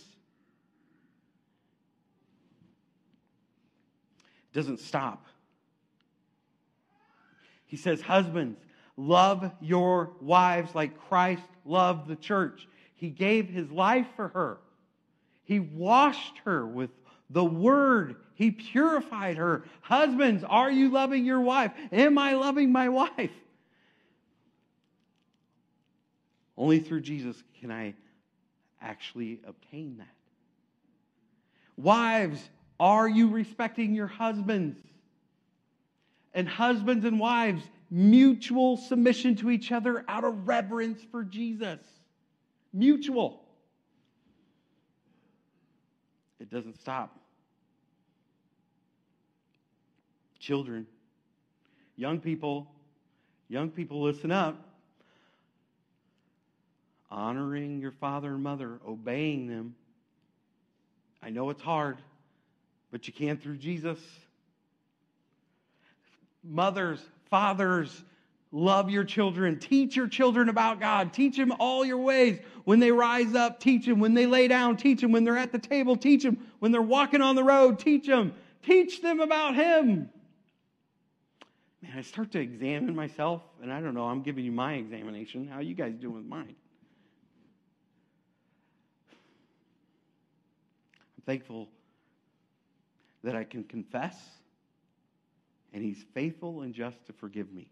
It 4.52 4.54
doesn't 4.54 4.80
stop. 4.80 5.26
He 7.66 7.76
says, 7.76 8.00
Husbands, 8.00 8.58
love 8.96 9.52
your 9.60 10.12
wives 10.20 10.74
like 10.74 10.98
Christ 11.08 11.42
loved 11.64 12.08
the 12.08 12.16
church. 12.16 12.66
He 12.94 13.10
gave 13.10 13.48
his 13.48 13.70
life 13.70 14.06
for 14.16 14.28
her. 14.28 14.58
He 15.44 15.60
washed 15.60 16.38
her 16.44 16.66
with 16.66 16.90
the 17.30 17.44
word. 17.44 18.16
He 18.34 18.50
purified 18.50 19.36
her. 19.36 19.64
Husbands, 19.82 20.44
are 20.44 20.70
you 20.70 20.90
loving 20.90 21.24
your 21.24 21.40
wife? 21.40 21.72
Am 21.92 22.18
I 22.18 22.34
loving 22.34 22.72
my 22.72 22.88
wife? 22.88 23.30
Only 26.56 26.80
through 26.80 27.02
Jesus 27.02 27.42
can 27.60 27.70
I 27.70 27.94
actually 28.80 29.40
obtain 29.46 29.98
that. 29.98 30.08
Wives, 31.76 32.40
are 32.80 33.08
you 33.08 33.28
respecting 33.28 33.94
your 33.94 34.06
husbands? 34.06 34.78
And 36.32 36.48
husbands 36.48 37.04
and 37.04 37.18
wives, 37.18 37.62
mutual 37.90 38.76
submission 38.76 39.36
to 39.36 39.50
each 39.50 39.72
other 39.72 40.04
out 40.08 40.24
of 40.24 40.48
reverence 40.48 41.00
for 41.10 41.24
Jesus. 41.24 41.80
Mutual. 42.72 43.42
It 46.40 46.50
doesn't 46.50 46.78
stop. 46.78 47.18
Children, 50.38 50.86
young 51.96 52.20
people, 52.20 52.70
young 53.48 53.70
people, 53.70 54.02
listen 54.02 54.30
up. 54.30 54.65
Honoring 57.10 57.80
your 57.80 57.92
father 57.92 58.34
and 58.34 58.42
mother, 58.42 58.80
obeying 58.86 59.46
them. 59.46 59.74
I 61.22 61.30
know 61.30 61.50
it's 61.50 61.62
hard, 61.62 61.98
but 62.90 63.06
you 63.06 63.12
can 63.12 63.36
through 63.36 63.58
Jesus. 63.58 63.98
Mothers, 66.42 67.00
fathers, 67.30 68.04
love 68.52 68.90
your 68.90 69.04
children. 69.04 69.58
Teach 69.58 69.96
your 69.96 70.08
children 70.08 70.48
about 70.48 70.80
God. 70.80 71.12
Teach 71.12 71.36
them 71.36 71.52
all 71.58 71.84
your 71.84 71.98
ways. 71.98 72.38
When 72.64 72.80
they 72.80 72.90
rise 72.90 73.34
up, 73.34 73.60
teach 73.60 73.86
them. 73.86 74.00
When 74.00 74.14
they 74.14 74.26
lay 74.26 74.48
down, 74.48 74.76
teach 74.76 75.00
them. 75.00 75.12
When 75.12 75.24
they're 75.24 75.38
at 75.38 75.52
the 75.52 75.58
table, 75.58 75.96
teach 75.96 76.22
them. 76.22 76.38
When 76.58 76.72
they're 76.72 76.82
walking 76.82 77.22
on 77.22 77.36
the 77.36 77.44
road, 77.44 77.78
teach 77.78 78.06
them. 78.06 78.34
Teach 78.62 79.00
them 79.00 79.20
about 79.20 79.54
Him. 79.54 80.10
Man, 81.82 81.92
I 81.96 82.02
start 82.02 82.32
to 82.32 82.40
examine 82.40 82.96
myself, 82.96 83.42
and 83.62 83.72
I 83.72 83.80
don't 83.80 83.94
know, 83.94 84.06
I'm 84.06 84.22
giving 84.22 84.44
you 84.44 84.52
my 84.52 84.74
examination. 84.74 85.46
How 85.46 85.60
you 85.60 85.74
guys 85.74 85.94
doing 85.94 86.16
with 86.16 86.26
mine? 86.26 86.56
Thankful 91.26 91.68
that 93.24 93.36
I 93.36 93.44
can 93.44 93.64
confess 93.64 94.16
and 95.72 95.84
he's 95.84 96.04
faithful 96.14 96.62
and 96.62 96.72
just 96.72 97.04
to 97.06 97.12
forgive 97.12 97.52
me. 97.52 97.68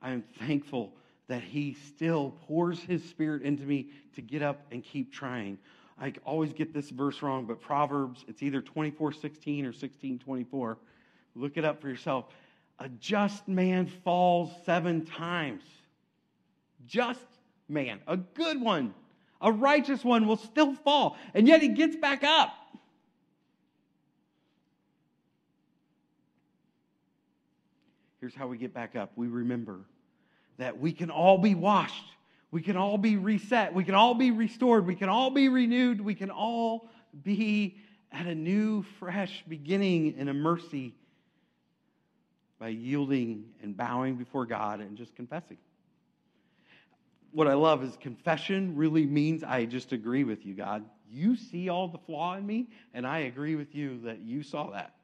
I 0.00 0.10
am 0.12 0.22
thankful 0.38 0.92
that 1.28 1.42
he 1.42 1.76
still 1.88 2.34
pours 2.46 2.78
his 2.80 3.02
spirit 3.02 3.42
into 3.42 3.64
me 3.64 3.88
to 4.14 4.22
get 4.22 4.42
up 4.42 4.66
and 4.70 4.84
keep 4.84 5.12
trying. 5.12 5.58
I 6.00 6.12
always 6.24 6.52
get 6.52 6.72
this 6.72 6.90
verse 6.90 7.22
wrong, 7.22 7.46
but 7.46 7.60
Proverbs, 7.60 8.24
it's 8.28 8.42
either 8.42 8.60
24 8.60 9.12
16 9.12 9.66
or 9.66 9.72
16 9.72 10.18
24. 10.18 10.78
Look 11.34 11.56
it 11.56 11.64
up 11.64 11.80
for 11.80 11.88
yourself. 11.88 12.26
A 12.78 12.88
just 12.88 13.48
man 13.48 13.86
falls 13.86 14.52
seven 14.64 15.04
times. 15.04 15.62
Just 16.86 17.24
man, 17.68 18.00
a 18.06 18.16
good 18.16 18.60
one, 18.60 18.94
a 19.46 19.52
righteous 19.52 20.04
one 20.04 20.26
will 20.26 20.36
still 20.36 20.74
fall, 20.74 21.16
and 21.32 21.46
yet 21.46 21.62
he 21.62 21.68
gets 21.68 21.94
back 21.94 22.24
up. 22.24 22.52
Here's 28.20 28.34
how 28.34 28.48
we 28.48 28.58
get 28.58 28.74
back 28.74 28.96
up. 28.96 29.12
We 29.14 29.28
remember 29.28 29.78
that 30.58 30.80
we 30.80 30.90
can 30.90 31.10
all 31.10 31.38
be 31.38 31.54
washed, 31.54 32.12
we 32.50 32.60
can 32.60 32.76
all 32.76 32.98
be 32.98 33.16
reset, 33.16 33.72
we 33.72 33.84
can 33.84 33.94
all 33.94 34.14
be 34.14 34.32
restored, 34.32 34.84
we 34.84 34.96
can 34.96 35.08
all 35.08 35.30
be 35.30 35.48
renewed, 35.48 36.00
we 36.00 36.16
can 36.16 36.30
all 36.30 36.88
be 37.22 37.78
at 38.10 38.26
a 38.26 38.34
new, 38.34 38.82
fresh 38.98 39.44
beginning 39.48 40.18
in 40.18 40.28
a 40.28 40.34
mercy 40.34 40.92
by 42.58 42.68
yielding 42.68 43.44
and 43.62 43.76
bowing 43.76 44.16
before 44.16 44.44
God 44.44 44.80
and 44.80 44.96
just 44.96 45.14
confessing. 45.14 45.58
What 47.36 47.48
I 47.48 47.52
love 47.52 47.84
is 47.84 47.94
confession 47.98 48.76
really 48.76 49.04
means 49.04 49.44
I 49.44 49.66
just 49.66 49.92
agree 49.92 50.24
with 50.24 50.46
you, 50.46 50.54
God. 50.54 50.86
You 51.06 51.36
see 51.36 51.68
all 51.68 51.86
the 51.86 51.98
flaw 51.98 52.34
in 52.34 52.46
me, 52.46 52.70
and 52.94 53.06
I 53.06 53.18
agree 53.18 53.56
with 53.56 53.74
you 53.74 54.00
that 54.04 54.20
you 54.20 54.42
saw 54.42 54.70
that. 54.70 54.94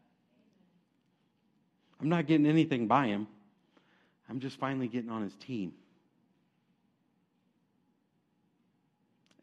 I'm 2.00 2.08
not 2.08 2.26
getting 2.26 2.46
anything 2.46 2.86
by 2.86 3.08
him. 3.08 3.26
I'm 4.30 4.40
just 4.40 4.58
finally 4.58 4.88
getting 4.88 5.10
on 5.10 5.20
his 5.20 5.34
team. 5.34 5.74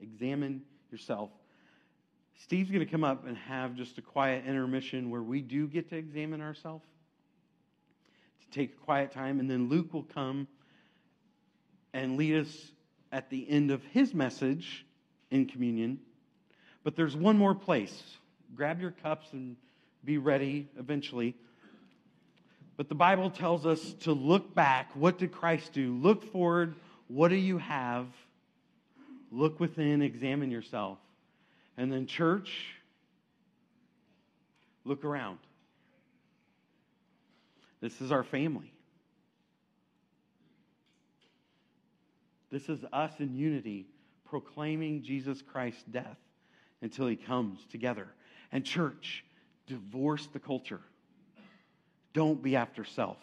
Examine 0.02 0.63
yourself. 0.91 1.30
Steve's 2.41 2.71
going 2.71 2.84
to 2.84 2.91
come 2.91 3.04
up 3.04 3.28
and 3.28 3.38
have 3.38 3.75
just 3.75 3.99
a 3.99 4.02
quiet 4.02 4.47
intermission 4.47 5.12
where 5.12 5.21
we 5.21 5.41
do 5.41 5.67
get 5.67 5.91
to 5.91 5.95
examine 5.95 6.41
ourselves, 6.41 6.88
to 8.41 8.49
take 8.49 8.73
a 8.73 8.84
quiet 8.84 9.12
time, 9.12 9.39
and 9.39 9.47
then 9.47 9.69
Luke 9.69 9.93
will 9.93 10.08
come 10.12 10.47
and 11.93 12.17
lead 12.17 12.36
us 12.36 12.71
at 13.12 13.30
the 13.30 13.50
end 13.50 13.72
of 13.72 13.84
his 13.86 14.13
message 14.13 14.86
in 15.32 15.45
communion. 15.45 16.00
But 16.84 16.95
there's 16.95 17.15
one 17.15 17.38
more 17.38 17.56
place. 17.56 18.02
Grab 18.56 18.82
your 18.82 18.91
cups 18.91 19.28
and 19.34 19.56
be 20.04 20.17
ready 20.17 20.67
eventually. 20.78 21.36
But 22.78 22.88
the 22.88 22.95
Bible 22.95 23.30
tells 23.30 23.65
us 23.65 23.93
to 24.02 24.13
look 24.13 24.56
back. 24.56 24.91
What 24.95 25.17
did 25.17 25.32
Christ 25.32 25.74
do? 25.74 25.93
Look 25.93 26.32
forward. 26.32 26.76
What 27.08 27.28
do 27.28 27.36
you 27.36 27.58
have? 27.58 28.08
Look 29.32 29.60
within, 29.60 30.02
examine 30.02 30.50
yourself. 30.50 30.98
And 31.78 31.91
then, 31.91 32.08
church, 32.08 32.76
look 34.86 35.04
around. 35.04 35.39
This 37.82 38.02
is 38.02 38.12
our 38.12 38.24
family. 38.24 38.72
This 42.52 42.70
is 42.70 42.84
us 42.92 43.14
in 43.20 43.36
unity 43.36 43.88
proclaiming 44.26 45.04
Jesus 45.04 45.42
Christ's 45.42 45.84
death 45.84 46.18
until 46.82 47.08
he 47.08 47.16
comes 47.16 47.66
together. 47.72 48.08
And, 48.52 48.66
church, 48.66 49.24
divorce 49.68 50.28
the 50.32 50.40
culture. 50.40 50.82
Don't 52.14 52.42
be 52.42 52.56
after 52.56 52.84
self. 52.84 53.18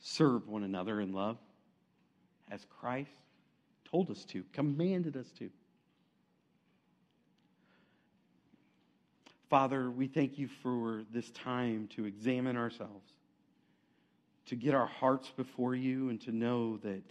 Serve 0.00 0.48
one 0.48 0.64
another 0.64 1.00
in 1.00 1.12
love 1.12 1.38
as 2.50 2.66
Christ 2.80 3.10
told 3.90 4.10
us 4.10 4.24
to, 4.26 4.44
commanded 4.52 5.16
us 5.16 5.30
to. 5.38 5.50
Father, 9.48 9.90
we 9.90 10.06
thank 10.06 10.38
you 10.38 10.48
for 10.62 11.02
this 11.12 11.30
time 11.30 11.88
to 11.96 12.04
examine 12.04 12.56
ourselves, 12.56 13.12
to 14.46 14.56
get 14.56 14.74
our 14.74 14.86
hearts 14.86 15.30
before 15.36 15.74
you, 15.74 16.08
and 16.08 16.20
to 16.22 16.32
know 16.32 16.78
that 16.78 17.02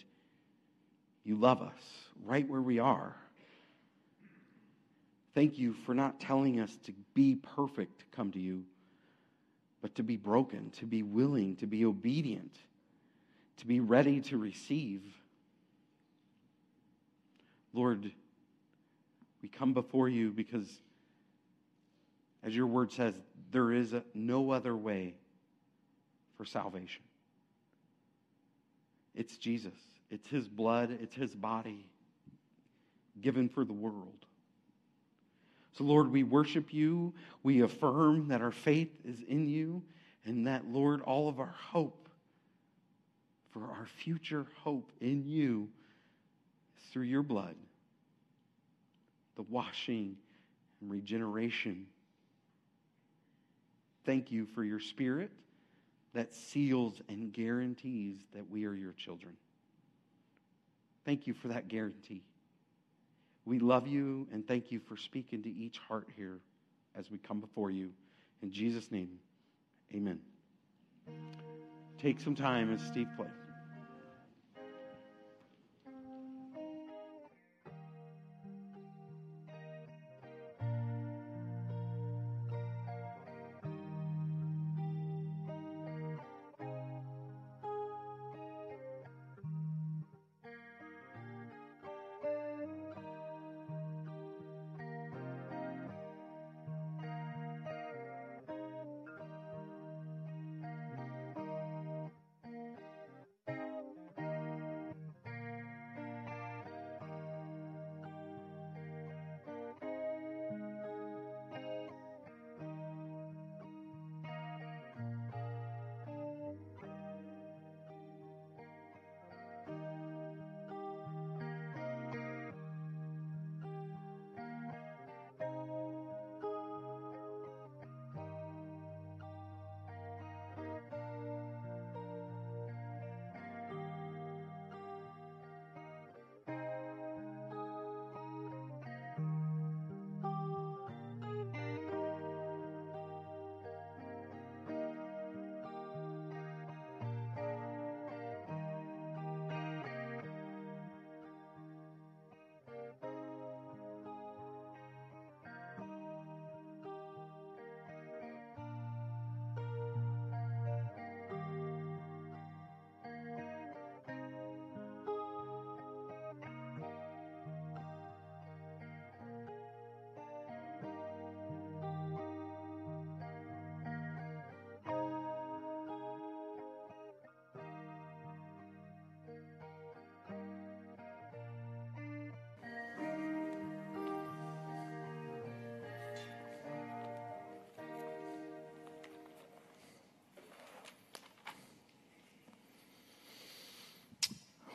you 1.24 1.36
love 1.36 1.62
us 1.62 1.82
right 2.26 2.48
where 2.48 2.62
we 2.62 2.80
are. 2.80 3.16
Thank 5.36 5.58
you 5.58 5.74
for 5.86 5.94
not 5.94 6.20
telling 6.20 6.60
us 6.60 6.76
to 6.86 6.94
be 7.14 7.36
perfect 7.36 8.00
to 8.00 8.06
come 8.16 8.32
to 8.32 8.40
you 8.40 8.64
but 9.82 9.96
to 9.96 10.04
be 10.04 10.18
broken, 10.18 10.72
to 10.72 10.86
be 10.86 11.04
willing, 11.04 11.56
to 11.58 11.68
be 11.68 11.86
obedient, 11.86 12.58
to 13.58 13.66
be 13.66 13.80
ready 13.80 14.20
to 14.22 14.38
receive. 14.38 15.02
Lord, 17.74 18.12
we 19.42 19.50
come 19.50 19.74
before 19.74 20.10
you 20.10 20.32
because, 20.32 20.68
as 22.44 22.56
your 22.56 22.68
word 22.68 22.92
says, 22.92 23.14
there 23.52 23.72
is 23.72 23.96
no 24.14 24.52
other 24.52 24.76
way 24.76 25.16
for 26.38 26.46
salvation. 26.46 27.04
It's 29.16 29.38
Jesus, 29.38 29.74
it's 30.10 30.28
his 30.28 30.48
blood, 30.48 30.98
it's 31.02 31.16
his 31.16 31.36
body 31.36 31.86
given 33.22 33.50
for 33.50 33.66
the 33.66 33.74
world. 33.74 34.26
So, 35.78 35.84
Lord, 35.84 36.12
we 36.12 36.24
worship 36.24 36.74
you. 36.74 37.14
We 37.44 37.62
affirm 37.62 38.28
that 38.30 38.42
our 38.42 38.52
faith 38.52 38.92
is 39.06 39.22
in 39.28 39.48
you, 39.48 39.84
and 40.26 40.48
that, 40.48 40.68
Lord, 40.68 41.02
all 41.02 41.30
of 41.30 41.40
our 41.40 41.56
hope 41.58 42.10
for 43.52 43.62
our 43.62 43.88
future 44.04 44.46
hope 44.64 44.92
in 45.02 45.24
you 45.26 45.70
is 46.78 46.84
through 46.92 47.04
your 47.04 47.24
blood, 47.24 47.56
the 49.36 49.44
washing 49.44 50.16
and 50.82 50.92
regeneration. 50.92 51.88
Thank 54.06 54.32
you 54.32 54.46
for 54.46 54.64
your 54.64 54.80
spirit 54.80 55.32
that 56.14 56.34
seals 56.34 57.02
and 57.08 57.32
guarantees 57.32 58.18
that 58.34 58.50
we 58.50 58.66
are 58.66 58.74
your 58.74 58.94
children. 58.94 59.34
Thank 61.06 61.28
you 61.28 61.34
for 61.34 61.50
that 61.50 61.68
guarantee. 61.68 62.24
We 63.46 63.60
love 63.60 63.88
you 63.88 64.28
and 64.32 64.48
thank 64.48 64.72
you 64.72 64.80
for 64.80 64.98
speaking 64.98 65.44
to 65.44 65.50
each 65.50 65.80
heart 65.80 66.08
here 66.16 66.40
as 66.96 67.10
we 67.10 67.18
come 67.18 67.40
before 67.40 67.72
you. 67.72 67.92
In 68.42 68.52
Jesus' 68.52 68.92
name, 68.92 69.20
amen. 69.94 70.20
take 72.02 72.20
some 72.20 72.36
time 72.36 72.74
as 72.74 72.82
Steve 72.82 73.08
plays. 73.18 73.39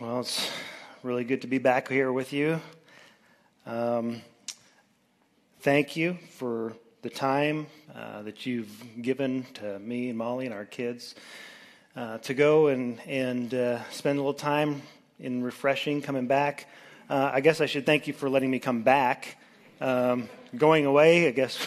Well, 0.06 0.20
it's 0.20 0.50
really 1.02 1.24
good 1.24 1.40
to 1.40 1.46
be 1.46 1.56
back 1.56 1.88
here 1.88 2.12
with 2.12 2.34
you. 2.34 2.60
Um, 3.64 4.20
thank 5.60 5.96
you 5.96 6.18
for 6.32 6.74
the 7.00 7.08
time 7.08 7.68
uh, 7.94 8.20
that 8.20 8.44
you've 8.44 8.70
given 9.00 9.46
to 9.54 9.78
me 9.78 10.10
and 10.10 10.18
Molly 10.18 10.44
and 10.44 10.52
our 10.52 10.66
kids 10.66 11.14
uh, 11.96 12.18
to 12.18 12.34
go 12.34 12.66
and, 12.66 13.00
and 13.06 13.54
uh, 13.54 13.82
spend 13.92 14.18
a 14.18 14.20
little 14.20 14.34
time 14.34 14.82
in 15.18 15.42
refreshing, 15.42 16.02
coming 16.02 16.26
back. 16.26 16.68
Uh, 17.08 17.30
I 17.32 17.40
guess 17.40 17.62
I 17.62 17.66
should 17.66 17.86
thank 17.86 18.06
you 18.06 18.12
for 18.12 18.28
letting 18.28 18.50
me 18.50 18.58
come 18.58 18.82
back. 18.82 19.38
Um, 19.80 20.28
going 20.54 20.84
away, 20.84 21.28
I 21.28 21.30
guess, 21.30 21.66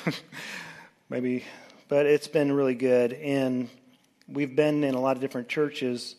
maybe, 1.09 1.43
but 1.87 2.05
it's 2.05 2.27
been 2.27 2.51
really 2.51 2.75
good. 2.75 3.13
And 3.13 3.67
we've 4.27 4.55
been 4.55 4.83
in 4.83 4.93
a 4.93 5.01
lot 5.01 5.15
of 5.15 5.21
different 5.21 5.49
churches 5.49 6.17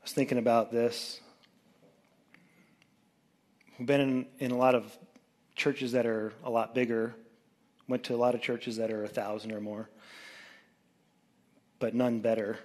I 0.00 0.02
was 0.04 0.12
thinking 0.12 0.38
about 0.38 0.72
this. 0.72 1.20
We've 3.78 3.86
been 3.86 4.00
in, 4.00 4.26
in 4.38 4.50
a 4.50 4.56
lot 4.56 4.74
of 4.74 4.96
churches 5.54 5.92
that 5.92 6.06
are 6.06 6.32
a 6.42 6.48
lot 6.48 6.74
bigger, 6.74 7.14
went 7.86 8.04
to 8.04 8.14
a 8.14 8.16
lot 8.16 8.34
of 8.34 8.40
churches 8.40 8.78
that 8.78 8.90
are 8.90 9.04
a 9.04 9.08
thousand 9.08 9.52
or 9.52 9.60
more, 9.60 9.90
but 11.80 11.94
none 11.94 12.20
better. 12.20 12.58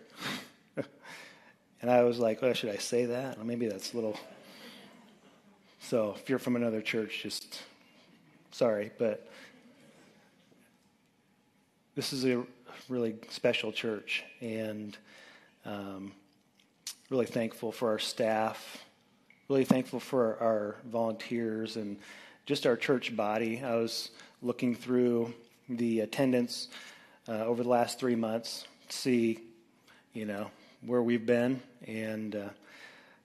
and 1.81 1.91
I 1.91 2.03
was 2.03 2.19
like, 2.19 2.41
oh, 2.41 2.53
should 2.53 2.69
I 2.69 2.77
say 2.77 3.05
that? 3.05 3.35
Well, 3.35 3.45
maybe 3.45 3.67
that's 3.67 3.91
a 3.91 3.97
little. 3.97 4.17
So 5.81 6.15
if 6.15 6.29
you're 6.29 6.39
from 6.39 6.55
another 6.55 6.81
church, 6.81 7.21
just 7.21 7.61
sorry, 8.51 8.91
but 8.97 9.29
this 11.95 12.13
is 12.13 12.25
a 12.25 12.43
really 12.87 13.15
special 13.29 13.73
church, 13.73 14.23
and 14.39 14.97
um, 15.65 16.13
really 17.09 17.25
thankful 17.27 17.71
for 17.71 17.89
our 17.89 17.99
staff, 17.99 18.83
really 19.47 19.63
thankful 19.63 19.99
for 19.99 20.37
our 20.41 20.75
volunteers 20.89 21.75
and 21.75 21.97
just 22.47 22.65
our 22.65 22.75
church 22.75 23.15
body. 23.15 23.61
I 23.63 23.75
was 23.75 24.09
looking 24.41 24.75
through 24.75 25.33
the 25.69 25.99
attendance 25.99 26.69
uh, 27.27 27.45
over 27.45 27.61
the 27.61 27.69
last 27.69 27.99
three 27.99 28.15
months 28.15 28.65
to 28.89 28.97
see, 28.97 29.39
you 30.13 30.25
know, 30.25 30.49
where 30.83 31.03
we've 31.03 31.25
been 31.25 31.61
and 31.85 32.35
uh, 32.35 32.49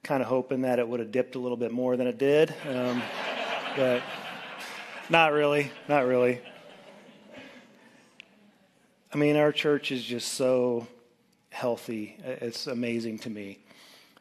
kind 0.02 0.22
of 0.22 0.28
hoping 0.28 0.62
that 0.62 0.78
it 0.78 0.86
would 0.86 1.00
have 1.00 1.10
dipped 1.10 1.34
a 1.34 1.38
little 1.38 1.56
bit 1.56 1.72
more 1.72 1.96
than 1.96 2.06
it 2.06 2.18
did. 2.18 2.52
Um, 2.68 3.02
but 3.76 4.02
not 5.08 5.32
really, 5.32 5.70
not 5.88 6.04
really. 6.04 6.42
I 9.12 9.16
mean, 9.16 9.36
our 9.36 9.52
church 9.52 9.90
is 9.90 10.04
just 10.04 10.34
so 10.34 10.86
healthy. 11.48 12.18
It's 12.22 12.66
amazing 12.66 13.20
to 13.20 13.30
me 13.30 13.58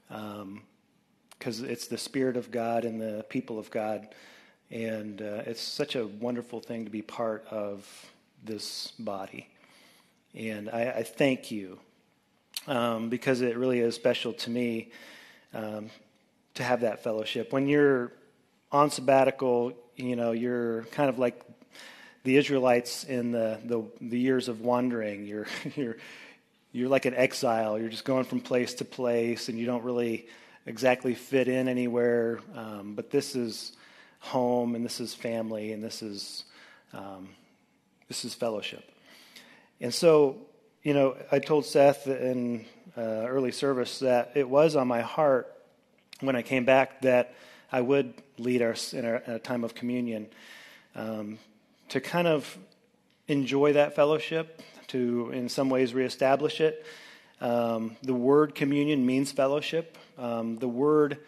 because 0.09 1.59
um, 1.59 1.69
it's 1.69 1.87
the 1.87 1.97
Spirit 1.97 2.35
of 2.35 2.51
God 2.51 2.83
and 2.83 2.99
the 2.99 3.25
people 3.29 3.59
of 3.59 3.69
God. 3.71 4.07
And 4.71 5.21
uh, 5.21 5.43
it's 5.45 5.61
such 5.61 5.95
a 5.95 6.05
wonderful 6.05 6.59
thing 6.59 6.85
to 6.85 6.91
be 6.91 7.01
part 7.01 7.45
of 7.49 7.87
this 8.43 8.93
body. 8.99 9.47
And 10.35 10.69
I, 10.69 10.91
I 10.97 11.03
thank 11.03 11.51
you 11.51 11.79
um, 12.67 13.09
because 13.09 13.41
it 13.41 13.57
really 13.57 13.79
is 13.79 13.95
special 13.95 14.33
to 14.33 14.49
me 14.49 14.91
um, 15.53 15.89
to 16.55 16.63
have 16.63 16.81
that 16.81 17.03
fellowship. 17.03 17.51
When 17.51 17.67
you're 17.67 18.11
on 18.71 18.91
sabbatical, 18.91 19.73
you 19.95 20.15
know, 20.15 20.31
you're 20.31 20.83
kind 20.85 21.09
of 21.09 21.17
like 21.17 21.41
the 22.23 22.37
Israelites 22.37 23.05
in 23.05 23.31
the, 23.31 23.59
the, 23.63 23.83
the 24.01 24.19
years 24.19 24.47
of 24.47 24.61
wandering. 24.61 25.25
You're, 25.29 25.47
you're, 25.75 25.97
you're 26.71 26.89
like 26.89 27.05
an 27.05 27.15
exile. 27.15 27.79
You're 27.79 27.89
just 27.89 28.05
going 28.05 28.25
from 28.25 28.41
place 28.41 28.75
to 28.75 28.85
place, 28.85 29.49
and 29.49 29.57
you 29.57 29.65
don't 29.65 29.83
really 29.83 30.27
exactly 30.65 31.15
fit 31.15 31.47
in 31.47 31.67
anywhere. 31.67 32.39
Um, 32.55 32.95
but 32.95 33.09
this 33.09 33.35
is 33.35 33.73
home, 34.19 34.75
and 34.75 34.85
this 34.85 34.99
is 34.99 35.13
family, 35.13 35.71
and 35.71 35.83
this 35.83 36.01
is 36.01 36.45
um, 36.93 37.29
this 38.07 38.25
is 38.25 38.33
fellowship. 38.33 38.83
And 39.81 39.93
so, 39.93 40.37
you 40.83 40.93
know, 40.93 41.15
I 41.31 41.39
told 41.39 41.65
Seth 41.65 42.07
in 42.07 42.65
uh, 42.97 43.01
early 43.01 43.51
service 43.51 43.99
that 43.99 44.31
it 44.35 44.49
was 44.49 44.75
on 44.75 44.87
my 44.87 45.01
heart 45.01 45.53
when 46.19 46.35
I 46.35 46.41
came 46.41 46.65
back 46.65 47.01
that 47.01 47.33
I 47.71 47.81
would 47.81 48.13
lead 48.37 48.61
us 48.61 48.93
in, 48.93 49.05
in 49.05 49.21
a 49.27 49.39
time 49.39 49.63
of 49.63 49.75
communion 49.75 50.27
um, 50.95 51.37
to 51.89 52.01
kind 52.01 52.27
of 52.27 52.57
enjoy 53.27 53.73
that 53.73 53.95
fellowship, 53.95 54.61
to, 54.89 55.31
in 55.31 55.49
some 55.49 55.69
ways, 55.69 55.93
reestablish 55.93 56.61
it. 56.61 56.85
Um, 57.41 57.95
the 58.03 58.13
word 58.13 58.53
communion 58.53 59.05
means 59.05 59.31
fellowship. 59.31 59.97
Um, 60.17 60.57
the 60.57 60.67
word 60.67 61.19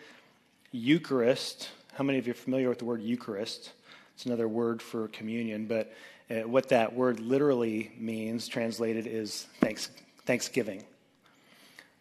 Eucharist, 0.72 1.70
how 1.94 2.04
many 2.04 2.20
of 2.20 2.28
you 2.28 2.32
are 2.32 2.36
familiar 2.36 2.70
with 2.70 2.80
the 2.80 2.86
word 2.86 3.02
Eucharist? 3.02 3.72
It's 4.14 4.26
another 4.26 4.48
word 4.48 4.82
for 4.82 5.08
communion, 5.08 5.66
but 5.66 5.94
uh, 6.30 6.48
what 6.48 6.70
that 6.70 6.94
word 6.94 7.20
literally 7.20 7.92
means, 7.98 8.48
translated, 8.48 9.08
is 9.08 9.48
thanks, 9.60 9.90
thanksgiving. 10.26 10.84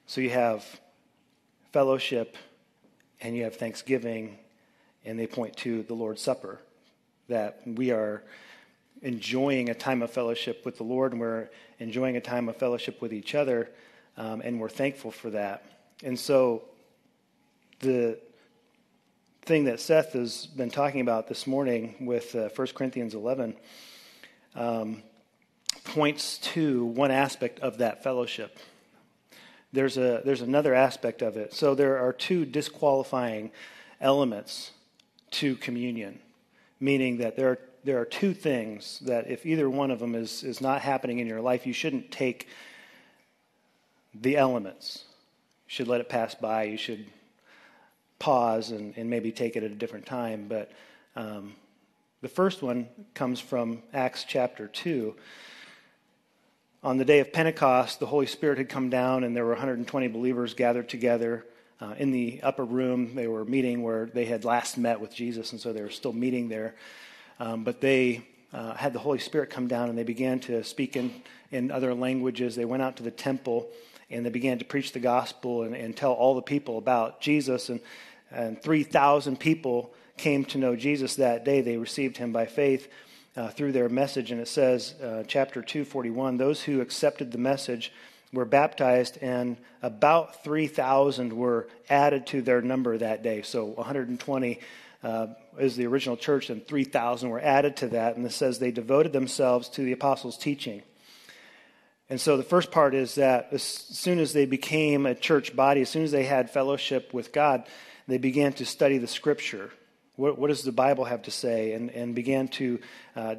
So 0.06 0.20
you 0.20 0.30
have 0.30 0.64
fellowship 1.72 2.36
and 3.20 3.36
you 3.36 3.44
have 3.44 3.56
thanksgiving, 3.56 4.38
and 5.04 5.18
they 5.18 5.26
point 5.26 5.56
to 5.58 5.82
the 5.84 5.94
Lord's 5.94 6.22
Supper, 6.22 6.60
that 7.28 7.60
we 7.66 7.90
are 7.90 8.22
enjoying 9.02 9.70
a 9.70 9.74
time 9.74 10.02
of 10.02 10.10
fellowship 10.10 10.64
with 10.64 10.76
the 10.76 10.84
Lord 10.84 11.12
and 11.12 11.20
we're 11.20 11.48
enjoying 11.78 12.16
a 12.16 12.20
time 12.20 12.48
of 12.48 12.56
fellowship 12.56 13.00
with 13.00 13.12
each 13.12 13.34
other 13.34 13.70
um, 14.16 14.42
and 14.42 14.60
we're 14.60 14.68
thankful 14.68 15.10
for 15.10 15.30
that. 15.30 15.64
And 16.02 16.18
so, 16.18 16.64
the 17.80 18.18
thing 19.42 19.64
that 19.64 19.80
Seth 19.80 20.12
has 20.12 20.46
been 20.46 20.70
talking 20.70 21.00
about 21.00 21.26
this 21.28 21.46
morning 21.46 21.94
with 22.00 22.34
uh, 22.34 22.50
1 22.54 22.68
Corinthians 22.74 23.14
11 23.14 23.56
um, 24.54 25.02
points 25.84 26.38
to 26.38 26.84
one 26.84 27.10
aspect 27.10 27.60
of 27.60 27.78
that 27.78 28.02
fellowship. 28.02 28.58
There's, 29.72 29.96
a, 29.96 30.20
there's 30.24 30.42
another 30.42 30.74
aspect 30.74 31.22
of 31.22 31.36
it. 31.36 31.54
So 31.54 31.74
there 31.74 31.98
are 31.98 32.12
two 32.12 32.44
disqualifying 32.44 33.50
elements 34.00 34.72
to 35.32 35.56
communion, 35.56 36.18
meaning 36.80 37.18
that 37.18 37.36
there 37.36 37.50
are, 37.50 37.58
there 37.84 38.00
are 38.00 38.04
two 38.04 38.34
things 38.34 39.00
that 39.00 39.30
if 39.30 39.46
either 39.46 39.68
one 39.68 39.90
of 39.90 39.98
them 39.98 40.14
is, 40.14 40.42
is 40.42 40.60
not 40.60 40.82
happening 40.82 41.18
in 41.18 41.26
your 41.26 41.40
life, 41.40 41.66
you 41.66 41.72
shouldn't 41.72 42.10
take 42.10 42.48
the 44.14 44.36
elements. 44.36 45.04
You 45.66 45.72
should 45.72 45.88
let 45.88 46.00
it 46.00 46.08
pass 46.08 46.34
by. 46.34 46.64
You 46.64 46.76
should 46.76 47.06
pause 48.18 48.70
and, 48.70 48.94
and 48.96 49.08
maybe 49.08 49.32
take 49.32 49.56
it 49.56 49.62
at 49.62 49.70
a 49.70 49.74
different 49.74 50.06
time. 50.06 50.46
But 50.48 50.72
um, 51.16 51.54
the 52.20 52.28
first 52.28 52.62
one 52.62 52.88
comes 53.14 53.40
from 53.40 53.82
Acts 53.92 54.24
chapter 54.24 54.66
2 54.66 55.14
on 56.82 56.96
the 56.96 57.04
day 57.04 57.20
of 57.20 57.32
Pentecost, 57.32 58.00
the 58.00 58.06
Holy 58.06 58.26
Spirit 58.26 58.56
had 58.56 58.70
come 58.70 58.88
down, 58.88 59.24
and 59.24 59.36
there 59.36 59.44
were 59.44 59.50
120 59.50 60.08
believers 60.08 60.54
gathered 60.54 60.88
together 60.88 61.44
uh, 61.78 61.94
in 61.98 62.10
the 62.10 62.40
upper 62.42 62.64
room. 62.64 63.14
They 63.14 63.28
were 63.28 63.44
meeting 63.44 63.82
where 63.82 64.06
they 64.06 64.24
had 64.24 64.46
last 64.46 64.78
met 64.78 64.98
with 64.98 65.14
Jesus, 65.14 65.52
and 65.52 65.60
so 65.60 65.74
they 65.74 65.82
were 65.82 65.90
still 65.90 66.14
meeting 66.14 66.48
there. 66.48 66.74
Um, 67.40 67.64
but 67.64 67.80
they 67.80 68.22
uh, 68.52 68.74
had 68.74 68.92
the 68.92 68.98
Holy 68.98 69.18
Spirit 69.18 69.48
come 69.50 69.66
down, 69.66 69.88
and 69.88 69.98
they 69.98 70.04
began 70.04 70.38
to 70.40 70.62
speak 70.62 70.94
in, 70.94 71.22
in 71.50 71.70
other 71.70 71.94
languages. 71.94 72.54
They 72.54 72.66
went 72.66 72.82
out 72.82 72.96
to 72.98 73.02
the 73.02 73.10
temple, 73.10 73.68
and 74.10 74.24
they 74.24 74.30
began 74.30 74.58
to 74.58 74.64
preach 74.64 74.92
the 74.92 75.00
gospel 75.00 75.62
and, 75.62 75.74
and 75.74 75.96
tell 75.96 76.12
all 76.12 76.34
the 76.34 76.42
people 76.42 76.76
about 76.76 77.20
Jesus. 77.20 77.70
And, 77.70 77.80
and 78.30 78.62
3,000 78.62 79.40
people 79.40 79.92
came 80.18 80.44
to 80.44 80.58
know 80.58 80.76
Jesus 80.76 81.16
that 81.16 81.44
day. 81.44 81.62
They 81.62 81.78
received 81.78 82.18
him 82.18 82.30
by 82.30 82.44
faith 82.44 82.88
uh, 83.36 83.48
through 83.48 83.72
their 83.72 83.88
message. 83.88 84.30
And 84.32 84.40
it 84.40 84.48
says, 84.48 84.94
uh, 85.02 85.24
chapter 85.26 85.62
241, 85.62 86.36
those 86.36 86.62
who 86.62 86.82
accepted 86.82 87.32
the 87.32 87.38
message 87.38 87.90
were 88.32 88.44
baptized, 88.44 89.18
and 89.22 89.56
about 89.82 90.44
3,000 90.44 91.32
were 91.32 91.68
added 91.88 92.26
to 92.28 92.42
their 92.42 92.60
number 92.60 92.98
that 92.98 93.22
day. 93.22 93.42
So 93.42 93.64
120 93.64 94.60
uh, 95.02 95.28
is 95.58 95.76
the 95.76 95.86
original 95.86 96.16
church, 96.16 96.50
and 96.50 96.66
3,000 96.66 97.30
were 97.30 97.40
added 97.40 97.76
to 97.78 97.88
that. 97.88 98.16
And 98.16 98.26
it 98.26 98.32
says 98.32 98.58
they 98.58 98.70
devoted 98.70 99.12
themselves 99.12 99.68
to 99.70 99.82
the 99.82 99.92
apostles' 99.92 100.36
teaching. 100.36 100.82
And 102.08 102.20
so 102.20 102.36
the 102.36 102.42
first 102.42 102.72
part 102.72 102.94
is 102.94 103.14
that 103.14 103.48
as 103.52 103.62
soon 103.62 104.18
as 104.18 104.32
they 104.32 104.44
became 104.44 105.06
a 105.06 105.14
church 105.14 105.54
body, 105.54 105.82
as 105.82 105.88
soon 105.88 106.02
as 106.02 106.10
they 106.10 106.24
had 106.24 106.50
fellowship 106.50 107.14
with 107.14 107.32
God, 107.32 107.64
they 108.08 108.18
began 108.18 108.52
to 108.54 108.66
study 108.66 108.98
the 108.98 109.06
scripture. 109.06 109.70
What, 110.16 110.36
what 110.36 110.48
does 110.48 110.64
the 110.64 110.72
Bible 110.72 111.04
have 111.04 111.22
to 111.22 111.30
say? 111.30 111.72
And, 111.72 111.90
and 111.90 112.14
began 112.14 112.48
to 112.48 112.80
uh, 113.14 113.36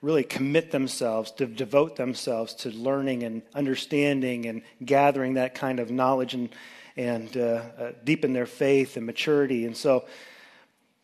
really 0.00 0.24
commit 0.24 0.70
themselves, 0.70 1.32
to 1.32 1.46
devote 1.46 1.96
themselves 1.96 2.54
to 2.54 2.70
learning 2.70 3.22
and 3.22 3.42
understanding 3.54 4.46
and 4.46 4.62
gathering 4.84 5.34
that 5.34 5.54
kind 5.54 5.78
of 5.78 5.90
knowledge 5.90 6.34
and, 6.34 6.48
and 6.96 7.36
uh, 7.36 7.62
uh, 7.78 7.92
deepen 8.04 8.32
their 8.32 8.46
faith 8.46 8.96
and 8.96 9.04
maturity. 9.04 9.66
And 9.66 9.76
so 9.76 10.06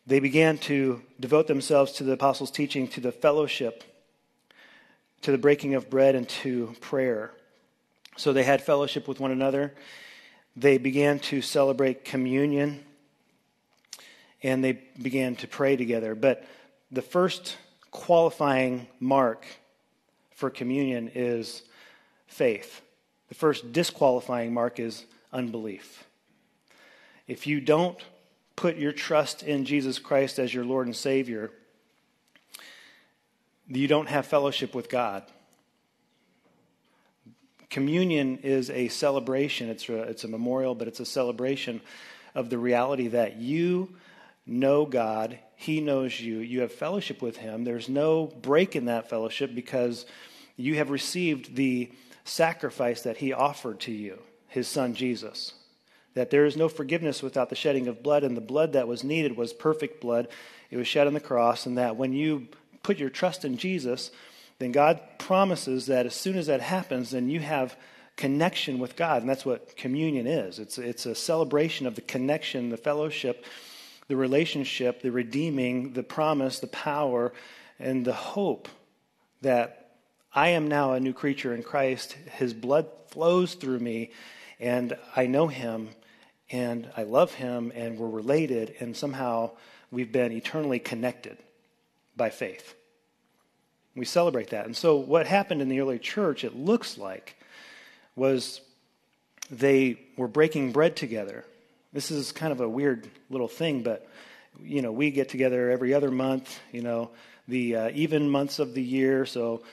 they 0.07 0.19
began 0.19 0.57
to 0.59 1.01
devote 1.19 1.47
themselves 1.47 1.91
to 1.93 2.03
the 2.03 2.13
apostles' 2.13 2.51
teaching, 2.51 2.87
to 2.89 2.99
the 2.99 3.11
fellowship, 3.11 3.83
to 5.21 5.31
the 5.31 5.37
breaking 5.37 5.75
of 5.75 5.89
bread, 5.89 6.15
and 6.15 6.27
to 6.27 6.75
prayer. 6.81 7.31
So 8.17 8.33
they 8.33 8.43
had 8.43 8.61
fellowship 8.61 9.07
with 9.07 9.19
one 9.19 9.31
another. 9.31 9.73
They 10.55 10.77
began 10.77 11.19
to 11.19 11.41
celebrate 11.41 12.03
communion 12.03 12.83
and 14.43 14.63
they 14.63 14.73
began 15.01 15.35
to 15.37 15.47
pray 15.47 15.75
together. 15.75 16.15
But 16.15 16.43
the 16.91 17.01
first 17.01 17.57
qualifying 17.91 18.87
mark 18.99 19.45
for 20.31 20.49
communion 20.49 21.11
is 21.13 21.61
faith. 22.27 22.81
The 23.29 23.35
first 23.35 23.71
disqualifying 23.71 24.53
mark 24.53 24.79
is 24.79 25.05
unbelief. 25.31 26.05
If 27.27 27.47
you 27.47 27.61
don't 27.61 27.97
put 28.61 28.77
your 28.77 28.91
trust 28.91 29.41
in 29.41 29.65
Jesus 29.65 29.97
Christ 29.97 30.37
as 30.37 30.53
your 30.53 30.63
Lord 30.63 30.85
and 30.85 30.95
Savior, 30.95 31.49
you 33.67 33.87
don't 33.87 34.07
have 34.07 34.27
fellowship 34.27 34.75
with 34.75 34.87
God. 34.87 35.23
Communion 37.71 38.37
is 38.43 38.69
a 38.69 38.87
celebration, 38.89 39.67
it's 39.67 39.89
a, 39.89 40.03
it's 40.03 40.25
a 40.25 40.27
memorial, 40.27 40.75
but 40.75 40.87
it's 40.87 40.99
a 40.99 41.07
celebration 41.07 41.81
of 42.35 42.51
the 42.51 42.59
reality 42.59 43.07
that 43.07 43.37
you 43.37 43.95
know 44.45 44.85
God, 44.85 45.39
He 45.55 45.81
knows 45.81 46.21
you, 46.21 46.37
you 46.37 46.61
have 46.61 46.71
fellowship 46.71 47.19
with 47.19 47.37
Him. 47.37 47.63
There's 47.63 47.89
no 47.89 48.27
break 48.27 48.75
in 48.75 48.85
that 48.85 49.09
fellowship 49.09 49.55
because 49.55 50.05
you 50.55 50.75
have 50.75 50.91
received 50.91 51.55
the 51.55 51.91
sacrifice 52.25 53.01
that 53.01 53.17
He 53.17 53.33
offered 53.33 53.79
to 53.81 53.91
you, 53.91 54.19
His 54.49 54.67
Son 54.67 54.93
Jesus. 54.93 55.55
That 56.13 56.29
there 56.29 56.45
is 56.45 56.57
no 56.57 56.67
forgiveness 56.67 57.23
without 57.23 57.49
the 57.49 57.55
shedding 57.55 57.87
of 57.87 58.03
blood, 58.03 58.23
and 58.23 58.35
the 58.35 58.41
blood 58.41 58.73
that 58.73 58.87
was 58.87 59.03
needed 59.03 59.37
was 59.37 59.53
perfect 59.53 60.01
blood. 60.01 60.27
It 60.69 60.77
was 60.77 60.87
shed 60.87 61.07
on 61.07 61.13
the 61.13 61.19
cross, 61.19 61.65
and 61.65 61.77
that 61.77 61.95
when 61.95 62.13
you 62.13 62.47
put 62.83 62.99
your 62.99 63.09
trust 63.09 63.45
in 63.45 63.57
Jesus, 63.57 64.11
then 64.59 64.71
God 64.71 64.99
promises 65.17 65.85
that 65.87 66.05
as 66.05 66.15
soon 66.15 66.37
as 66.37 66.47
that 66.47 66.61
happens, 66.61 67.11
then 67.11 67.29
you 67.29 67.39
have 67.39 67.75
connection 68.17 68.79
with 68.79 68.95
God. 68.95 69.21
And 69.21 69.29
that's 69.29 69.45
what 69.45 69.75
communion 69.77 70.27
is 70.27 70.59
it's, 70.59 70.77
it's 70.77 71.05
a 71.05 71.15
celebration 71.15 71.87
of 71.87 71.95
the 71.95 72.01
connection, 72.01 72.69
the 72.69 72.77
fellowship 72.77 73.45
the 74.11 74.17
relationship, 74.17 75.01
the 75.01 75.09
redeeming, 75.09 75.93
the 75.93 76.03
promise, 76.03 76.59
the 76.59 76.67
power, 76.67 77.31
and 77.79 78.03
the 78.03 78.11
hope 78.11 78.67
that 79.41 79.93
I 80.35 80.49
am 80.49 80.67
now 80.67 80.91
a 80.91 80.99
new 80.99 81.13
creature 81.13 81.53
in 81.55 81.63
Christ. 81.63 82.17
His 82.33 82.53
blood 82.53 82.87
flows 83.07 83.53
through 83.53 83.79
me, 83.79 84.11
and 84.59 84.97
I 85.15 85.27
know 85.27 85.47
him, 85.47 85.91
and 86.51 86.89
I 86.97 87.03
love 87.03 87.33
him, 87.33 87.71
and 87.73 87.97
we're 87.97 88.09
related, 88.09 88.75
and 88.79 88.95
somehow 88.95 89.51
we've 89.89 90.11
been 90.11 90.31
eternally 90.31 90.79
connected 90.79 91.37
by 92.15 92.29
faith. 92.29 92.75
We 93.95 94.05
celebrate 94.05 94.49
that. 94.49 94.65
And 94.65 94.75
so, 94.75 94.97
what 94.97 95.27
happened 95.27 95.61
in 95.61 95.69
the 95.69 95.79
early 95.79 95.99
church, 95.99 96.43
it 96.43 96.55
looks 96.55 96.97
like, 96.97 97.35
was 98.15 98.61
they 99.49 99.99
were 100.17 100.27
breaking 100.27 100.71
bread 100.71 100.95
together. 100.95 101.45
This 101.93 102.11
is 102.11 102.31
kind 102.31 102.51
of 102.51 102.61
a 102.61 102.69
weird 102.69 103.07
little 103.29 103.47
thing, 103.47 103.83
but 103.83 104.07
you 104.61 104.81
know, 104.81 104.91
we 104.91 105.11
get 105.11 105.29
together 105.29 105.69
every 105.69 105.93
other 105.93 106.11
month, 106.11 106.59
you 106.71 106.81
know, 106.81 107.11
the 107.47 107.75
uh, 107.75 107.91
even 107.93 108.29
months 108.29 108.59
of 108.59 108.73
the 108.73 108.83
year. 108.83 109.25
So 109.25 109.63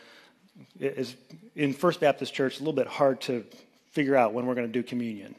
is 0.81 1.15
in 1.55 1.73
First 1.73 2.01
Baptist 2.01 2.35
Church, 2.35 2.57
a 2.57 2.59
little 2.61 2.73
bit 2.73 2.87
hard 2.87 3.21
to 3.23 3.45
figure 3.93 4.17
out 4.17 4.33
when 4.33 4.47
we're 4.47 4.55
going 4.55 4.67
to 4.67 4.73
do 4.73 4.83
communion. 4.83 5.35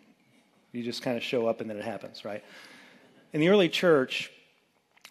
You 0.72 0.84
just 0.84 1.02
kind 1.02 1.18
of 1.18 1.24
show 1.24 1.48
up 1.48 1.62
and 1.62 1.70
then 1.70 1.78
it 1.78 1.84
happens, 1.84 2.24
right? 2.24 2.44
In 3.34 3.42
the 3.42 3.50
early 3.50 3.70
church, 3.70 4.32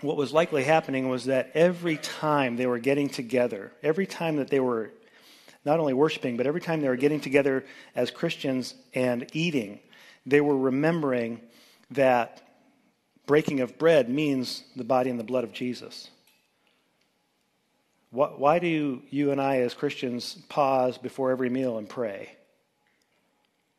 what 0.00 0.16
was 0.16 0.32
likely 0.32 0.64
happening 0.64 1.08
was 1.08 1.24
that 1.24 1.50
every 1.54 1.96
time 1.96 2.56
they 2.56 2.66
were 2.66 2.78
getting 2.78 3.08
together, 3.08 3.72
every 3.82 4.06
time 4.06 4.36
that 4.36 4.48
they 4.48 4.60
were 4.60 4.90
not 5.64 5.80
only 5.80 5.94
worshiping, 5.94 6.36
but 6.36 6.46
every 6.46 6.60
time 6.60 6.80
they 6.80 6.88
were 6.88 6.96
getting 6.96 7.20
together 7.20 7.64
as 7.96 8.10
Christians 8.10 8.74
and 8.94 9.26
eating, 9.32 9.80
they 10.24 10.40
were 10.40 10.56
remembering 10.56 11.40
that 11.90 12.42
breaking 13.26 13.60
of 13.60 13.76
bread 13.78 14.08
means 14.08 14.62
the 14.76 14.84
body 14.84 15.10
and 15.10 15.18
the 15.18 15.24
blood 15.24 15.44
of 15.44 15.52
Jesus. 15.52 16.10
Why 18.10 18.58
do 18.58 19.02
you 19.10 19.32
and 19.32 19.40
I, 19.40 19.58
as 19.58 19.74
Christians, 19.74 20.38
pause 20.48 20.96
before 20.96 21.30
every 21.30 21.50
meal 21.50 21.76
and 21.76 21.86
pray? 21.88 22.37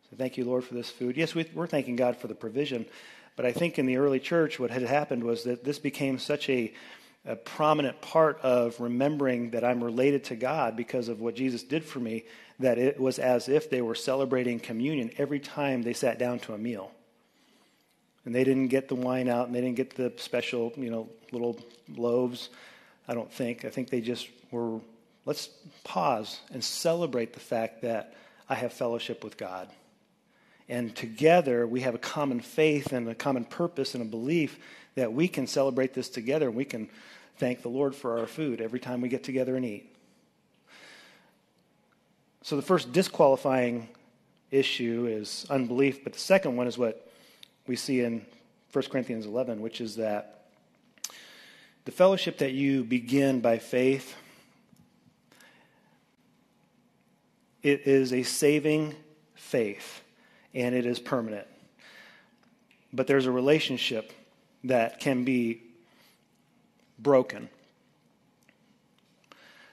So 0.09 0.17
thank 0.17 0.37
you, 0.37 0.45
Lord, 0.45 0.63
for 0.63 0.73
this 0.73 0.89
food. 0.89 1.17
Yes, 1.17 1.35
we're 1.35 1.67
thanking 1.67 1.95
God 1.95 2.17
for 2.17 2.27
the 2.27 2.35
provision, 2.35 2.85
but 3.35 3.45
I 3.45 3.51
think 3.51 3.77
in 3.77 3.85
the 3.85 3.97
early 3.97 4.19
church, 4.19 4.59
what 4.59 4.71
had 4.71 4.81
happened 4.81 5.23
was 5.23 5.43
that 5.43 5.63
this 5.63 5.79
became 5.79 6.17
such 6.17 6.49
a, 6.49 6.73
a 7.25 7.35
prominent 7.35 8.01
part 8.01 8.39
of 8.41 8.79
remembering 8.79 9.51
that 9.51 9.63
I'm 9.63 9.83
related 9.83 10.25
to 10.25 10.35
God 10.35 10.75
because 10.75 11.09
of 11.09 11.21
what 11.21 11.35
Jesus 11.35 11.63
did 11.63 11.83
for 11.83 11.99
me 11.99 12.25
that 12.59 12.77
it 12.77 12.99
was 12.99 13.19
as 13.19 13.47
if 13.47 13.69
they 13.69 13.81
were 13.81 13.95
celebrating 13.95 14.59
communion 14.59 15.11
every 15.17 15.39
time 15.39 15.81
they 15.81 15.93
sat 15.93 16.19
down 16.19 16.39
to 16.39 16.53
a 16.53 16.57
meal 16.57 16.91
and 18.25 18.35
they 18.35 18.43
didn't 18.43 18.67
get 18.67 18.89
the 18.89 18.95
wine 18.95 19.29
out 19.29 19.47
and 19.47 19.55
they 19.55 19.61
didn't 19.61 19.77
get 19.77 19.95
the 19.95 20.11
special, 20.17 20.73
you 20.75 20.89
know, 20.89 21.07
little 21.31 21.57
loaves. 21.95 22.49
I 23.07 23.13
don't 23.13 23.31
think. 23.31 23.65
I 23.65 23.69
think 23.69 23.89
they 23.89 24.01
just 24.01 24.27
were, 24.51 24.79
let's 25.25 25.49
pause 25.83 26.39
and 26.51 26.63
celebrate 26.63 27.33
the 27.33 27.39
fact 27.39 27.81
that 27.83 28.13
I 28.49 28.55
have 28.55 28.73
fellowship 28.73 29.23
with 29.23 29.37
God. 29.37 29.69
And 30.69 30.95
together 30.95 31.65
we 31.65 31.81
have 31.81 31.95
a 31.95 31.99
common 31.99 32.39
faith 32.39 32.93
and 32.93 33.09
a 33.09 33.15
common 33.15 33.43
purpose 33.43 33.95
and 33.95 34.03
a 34.03 34.05
belief 34.05 34.59
that 34.93 35.11
we 35.11 35.27
can 35.27 35.47
celebrate 35.47 35.95
this 35.95 36.09
together 36.09 36.47
and 36.47 36.55
we 36.55 36.65
can 36.65 36.89
thank 37.37 37.63
the 37.63 37.69
Lord 37.69 37.95
for 37.95 38.19
our 38.19 38.27
food 38.27 38.61
every 38.61 38.79
time 38.79 39.01
we 39.01 39.09
get 39.09 39.23
together 39.23 39.55
and 39.55 39.65
eat. 39.65 39.95
So 42.43 42.55
the 42.55 42.61
first 42.61 42.91
disqualifying 42.91 43.89
issue 44.51 45.07
is 45.09 45.45
unbelief, 45.49 46.03
but 46.03 46.13
the 46.13 46.19
second 46.19 46.55
one 46.55 46.67
is 46.67 46.77
what 46.77 47.11
we 47.65 47.75
see 47.75 48.01
in 48.01 48.25
1 48.71 48.85
Corinthians 48.85 49.25
11, 49.25 49.61
which 49.61 49.81
is 49.81 49.95
that 49.95 50.45
the 51.85 51.91
fellowship 51.91 52.37
that 52.37 52.51
you 52.51 52.83
begin 52.83 53.41
by 53.41 53.57
faith 53.57 54.15
it 57.63 57.87
is 57.87 58.13
a 58.13 58.23
saving 58.23 58.95
faith 59.33 60.01
and 60.53 60.75
it 60.75 60.85
is 60.85 60.99
permanent. 60.99 61.47
But 62.91 63.07
there's 63.07 63.25
a 63.25 63.31
relationship 63.31 64.11
that 64.63 64.99
can 64.99 65.23
be 65.23 65.61
broken. 66.97 67.49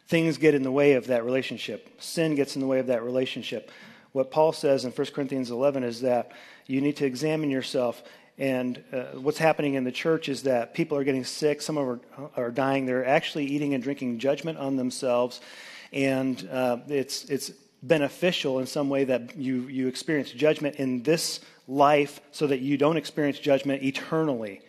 Things 0.08 0.38
get 0.38 0.54
in 0.54 0.62
the 0.62 0.70
way 0.70 0.92
of 0.92 1.08
that 1.08 1.24
relationship. 1.24 2.00
Sin 2.00 2.34
gets 2.36 2.54
in 2.54 2.60
the 2.60 2.66
way 2.66 2.78
of 2.78 2.86
that 2.86 3.02
relationship. 3.02 3.70
What 4.12 4.30
Paul 4.30 4.52
says 4.52 4.84
in 4.84 4.92
1 4.92 5.06
Corinthians 5.08 5.50
11 5.50 5.82
is 5.82 6.02
that 6.02 6.32
you 6.66 6.80
need 6.80 6.96
to 6.96 7.06
examine 7.06 7.50
yourself. 7.50 8.02
And 8.38 8.82
uh, 8.92 9.04
what's 9.18 9.38
happening 9.38 9.74
in 9.74 9.84
the 9.84 9.92
church 9.92 10.28
is 10.28 10.44
that 10.44 10.74
people 10.74 10.96
are 10.96 11.04
getting 11.04 11.24
sick, 11.24 11.60
some 11.60 11.78
are, 11.78 11.98
are 12.36 12.50
dying. 12.50 12.86
They're 12.86 13.06
actually 13.06 13.46
eating 13.46 13.74
and 13.74 13.82
drinking 13.82 14.18
judgment 14.18 14.58
on 14.58 14.76
themselves. 14.76 15.40
And 15.92 16.48
uh, 16.50 16.78
it's, 16.88 17.24
it's 17.24 17.50
beneficial 17.86 18.58
in 18.58 18.66
some 18.66 18.88
way 18.88 19.04
that 19.04 19.36
you, 19.36 19.62
you 19.68 19.88
experience 19.88 20.30
judgment 20.30 20.76
in 20.76 21.02
this 21.02 21.40
life 21.68 22.20
so 22.32 22.46
that 22.46 22.60
you 22.60 22.76
don't 22.76 22.96
experience 22.96 23.38
judgment 23.38 23.82
eternally. 23.82 24.60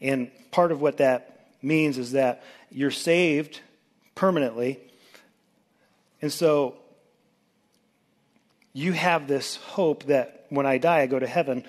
And 0.00 0.30
part 0.50 0.72
of 0.72 0.80
what 0.80 0.98
that 0.98 1.48
means 1.62 1.98
is 1.98 2.12
that 2.12 2.42
you're 2.70 2.90
saved 2.90 3.60
permanently. 4.14 4.78
And 6.22 6.32
so 6.32 6.76
you 8.72 8.92
have 8.92 9.28
this 9.28 9.56
hope 9.56 10.04
that 10.04 10.46
when 10.48 10.66
I 10.66 10.78
die, 10.78 11.00
I 11.00 11.06
go 11.06 11.18
to 11.18 11.26
heaven. 11.26 11.64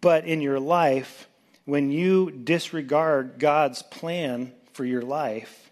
But 0.00 0.26
in 0.26 0.40
your 0.40 0.60
life, 0.60 1.28
when 1.64 1.90
you 1.90 2.30
disregard 2.30 3.38
God's 3.38 3.82
plan 3.82 4.52
for 4.72 4.84
your 4.84 5.02
life 5.02 5.70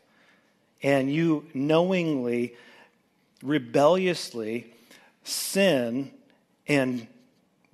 and 0.83 1.13
you 1.13 1.47
knowingly 1.55 2.55
rebelliously 3.45 4.73
sin 5.23 6.11
and 6.67 7.07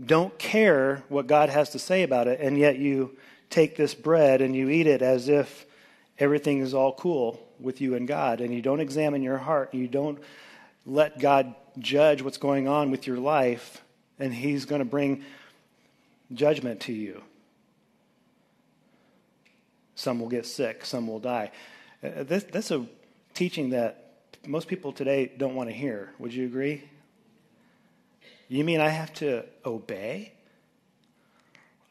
don't 0.04 0.36
care 0.38 1.04
what 1.08 1.26
God 1.26 1.48
has 1.48 1.70
to 1.70 1.78
say 1.78 2.02
about 2.02 2.26
it, 2.26 2.40
and 2.40 2.58
yet 2.58 2.78
you 2.78 3.16
take 3.48 3.76
this 3.76 3.94
bread 3.94 4.40
and 4.40 4.54
you 4.54 4.68
eat 4.68 4.86
it 4.86 5.00
as 5.00 5.28
if 5.28 5.66
everything 6.18 6.58
is 6.58 6.74
all 6.74 6.92
cool 6.92 7.40
with 7.58 7.80
you 7.80 7.94
and 7.94 8.08
God, 8.08 8.40
and 8.40 8.52
you 8.52 8.62
don't 8.62 8.80
examine 8.80 9.22
your 9.22 9.38
heart, 9.38 9.74
you 9.74 9.86
don't 9.86 10.18
let 10.86 11.18
God 11.18 11.54
judge 11.78 12.22
what's 12.22 12.38
going 12.38 12.66
on 12.66 12.90
with 12.90 13.06
your 13.06 13.18
life, 13.18 13.82
and 14.18 14.32
He's 14.34 14.64
going 14.64 14.80
to 14.80 14.86
bring 14.86 15.24
judgment 16.32 16.80
to 16.80 16.92
you. 16.92 17.22
Some 19.94 20.18
will 20.18 20.28
get 20.28 20.46
sick, 20.46 20.84
some 20.84 21.06
will 21.06 21.18
die. 21.18 21.52
Uh, 22.02 22.24
that's 22.24 22.70
a 22.70 22.86
teaching 23.34 23.70
that 23.70 23.99
most 24.46 24.68
people 24.68 24.92
today 24.92 25.30
don't 25.36 25.54
want 25.54 25.68
to 25.68 25.74
hear. 25.74 26.12
Would 26.18 26.32
you 26.32 26.46
agree? 26.46 26.84
You 28.48 28.64
mean 28.64 28.80
I 28.80 28.88
have 28.88 29.12
to 29.14 29.44
obey? 29.64 30.32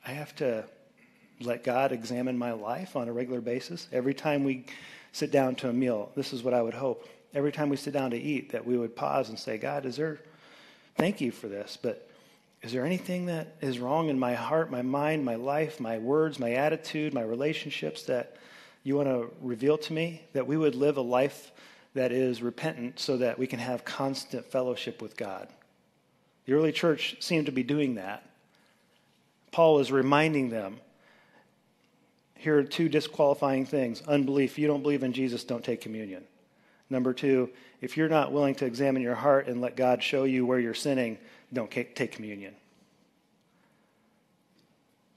I 0.05 0.11
have 0.11 0.35
to 0.37 0.65
let 1.39 1.63
God 1.63 1.91
examine 1.91 2.37
my 2.37 2.51
life 2.51 2.95
on 2.95 3.07
a 3.07 3.13
regular 3.13 3.41
basis? 3.41 3.87
Every 3.91 4.13
time 4.13 4.43
we 4.43 4.65
sit 5.11 5.31
down 5.31 5.55
to 5.55 5.69
a 5.69 5.73
meal, 5.73 6.11
this 6.15 6.33
is 6.33 6.43
what 6.43 6.53
I 6.53 6.61
would 6.61 6.73
hope. 6.73 7.07
Every 7.33 7.51
time 7.51 7.69
we 7.69 7.77
sit 7.77 7.93
down 7.93 8.11
to 8.11 8.17
eat, 8.17 8.51
that 8.51 8.65
we 8.65 8.77
would 8.77 8.95
pause 8.95 9.29
and 9.29 9.37
say, 9.37 9.57
God, 9.57 9.85
is 9.85 9.95
there, 9.95 10.19
thank 10.95 11.21
you 11.21 11.31
for 11.31 11.47
this, 11.47 11.77
but 11.81 12.09
is 12.61 12.73
there 12.73 12.85
anything 12.85 13.27
that 13.27 13.55
is 13.61 13.79
wrong 13.79 14.09
in 14.09 14.19
my 14.19 14.33
heart, 14.33 14.69
my 14.69 14.81
mind, 14.81 15.23
my 15.23 15.35
life, 15.35 15.79
my 15.79 15.97
words, 15.97 16.39
my 16.39 16.53
attitude, 16.53 17.13
my 17.13 17.21
relationships 17.21 18.03
that 18.03 18.35
you 18.83 18.97
want 18.97 19.07
to 19.07 19.31
reveal 19.41 19.77
to 19.77 19.93
me? 19.93 20.23
That 20.33 20.45
we 20.45 20.57
would 20.57 20.75
live 20.75 20.97
a 20.97 21.01
life 21.01 21.51
that 21.93 22.11
is 22.11 22.41
repentant 22.41 22.99
so 22.99 23.17
that 23.17 23.39
we 23.39 23.47
can 23.47 23.59
have 23.59 23.83
constant 23.83 24.45
fellowship 24.51 25.01
with 25.01 25.17
God. 25.17 25.47
The 26.45 26.53
early 26.53 26.71
church 26.71 27.17
seemed 27.19 27.47
to 27.47 27.51
be 27.51 27.63
doing 27.63 27.95
that. 27.95 28.23
Paul 29.51 29.79
is 29.79 29.91
reminding 29.91 30.49
them 30.49 30.79
here 32.39 32.57
are 32.57 32.63
two 32.63 32.87
disqualifying 32.87 33.65
things 33.65 34.01
unbelief. 34.07 34.57
You 34.57 34.67
don't 34.67 34.81
believe 34.81 35.03
in 35.03 35.11
Jesus, 35.11 35.43
don't 35.43 35.63
take 35.63 35.81
communion. 35.81 36.23
Number 36.89 37.13
two, 37.13 37.49
if 37.81 37.97
you're 37.97 38.09
not 38.09 38.31
willing 38.31 38.55
to 38.55 38.65
examine 38.65 39.01
your 39.01 39.15
heart 39.15 39.47
and 39.47 39.59
let 39.61 39.75
God 39.75 40.01
show 40.01 40.23
you 40.23 40.45
where 40.45 40.57
you're 40.57 40.73
sinning, 40.73 41.17
don't 41.51 41.69
take 41.69 42.11
communion. 42.11 42.55